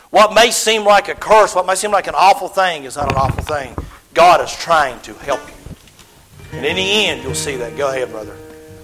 What 0.09 0.33
may 0.33 0.51
seem 0.51 0.85
like 0.85 1.09
a 1.09 1.15
curse, 1.15 1.55
what 1.55 1.67
may 1.67 1.75
seem 1.75 1.91
like 1.91 2.07
an 2.07 2.15
awful 2.17 2.49
thing, 2.49 2.85
is 2.85 2.97
not 2.97 3.13
an 3.13 3.19
awful 3.19 3.45
thing. 3.45 3.77
God 4.15 4.41
is 4.41 4.57
trying 4.57 4.99
to 5.01 5.13
help 5.13 5.47
you. 5.47 6.57
And 6.57 6.65
in 6.65 6.77
the 6.77 6.83
end, 6.83 7.23
you'll 7.23 7.35
see 7.35 7.57
that. 7.57 7.77
Go 7.77 7.91
ahead, 7.91 8.11
brother. 8.11 8.35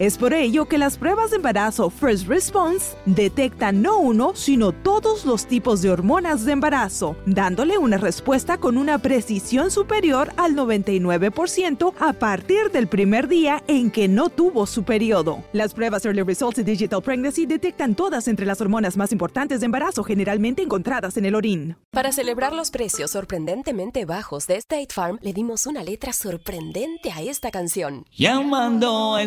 Es 0.00 0.16
por 0.16 0.32
ello 0.32 0.64
que 0.64 0.78
las 0.78 0.96
pruebas 0.96 1.28
de 1.28 1.36
embarazo 1.36 1.90
First 1.90 2.26
Response 2.26 2.96
detectan 3.04 3.82
no 3.82 3.98
uno, 3.98 4.32
sino 4.34 4.72
todos 4.72 5.26
los 5.26 5.44
tipos 5.44 5.82
de 5.82 5.90
hormonas 5.90 6.46
de 6.46 6.52
embarazo, 6.52 7.16
dándole 7.26 7.76
una 7.76 7.98
respuesta 7.98 8.56
con 8.56 8.78
una 8.78 8.96
precisión 8.96 9.70
superior 9.70 10.32
al 10.38 10.56
99% 10.56 11.92
a 12.00 12.14
partir 12.14 12.70
del 12.72 12.88
primer 12.88 13.28
día 13.28 13.62
en 13.68 13.90
que 13.90 14.08
no 14.08 14.30
tuvo 14.30 14.64
su 14.64 14.84
periodo. 14.84 15.44
Las 15.52 15.74
pruebas 15.74 16.06
Early 16.06 16.22
Results 16.22 16.60
y 16.60 16.62
Digital 16.62 17.02
Pregnancy 17.02 17.44
detectan 17.44 17.94
todas 17.94 18.26
entre 18.26 18.46
las 18.46 18.62
hormonas 18.62 18.96
más 18.96 19.12
importantes 19.12 19.60
de 19.60 19.66
embarazo 19.66 20.02
generalmente 20.02 20.62
encontradas 20.62 21.18
en 21.18 21.26
el 21.26 21.34
orín. 21.34 21.76
Para 21.90 22.10
celebrar 22.10 22.54
los 22.54 22.70
precios 22.70 23.10
sorprendentemente 23.10 24.06
bajos 24.06 24.46
de 24.46 24.56
State 24.56 24.94
Farm, 24.94 25.18
le 25.20 25.34
dimos 25.34 25.66
una 25.66 25.82
letra 25.82 26.14
sorprendente 26.14 27.12
a 27.12 27.20
esta 27.20 27.50
canción. 27.50 28.06
Llamando 28.16 29.16
a 29.16 29.22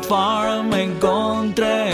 State 0.00 0.08
Farm 0.08 0.72
encontré 0.72 1.92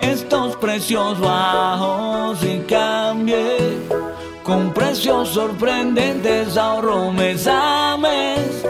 estos 0.00 0.54
precios 0.56 1.18
bajos 1.18 2.38
y 2.44 2.58
cambié. 2.68 3.58
Con 4.44 4.72
precios 4.72 5.30
sorprendentes 5.30 6.56
ahorro 6.56 7.10
mes 7.10 7.48
a 7.50 7.96
mes 7.96 8.64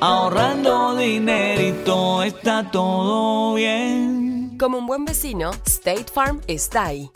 ahorrando 0.00 0.96
dinerito 0.96 2.22
está 2.22 2.70
todo 2.70 3.54
bien. 3.54 4.56
Como 4.58 4.78
un 4.78 4.86
buen 4.86 5.04
vecino, 5.04 5.50
State 5.66 6.06
Farm 6.10 6.40
está 6.46 6.86
ahí 6.86 7.10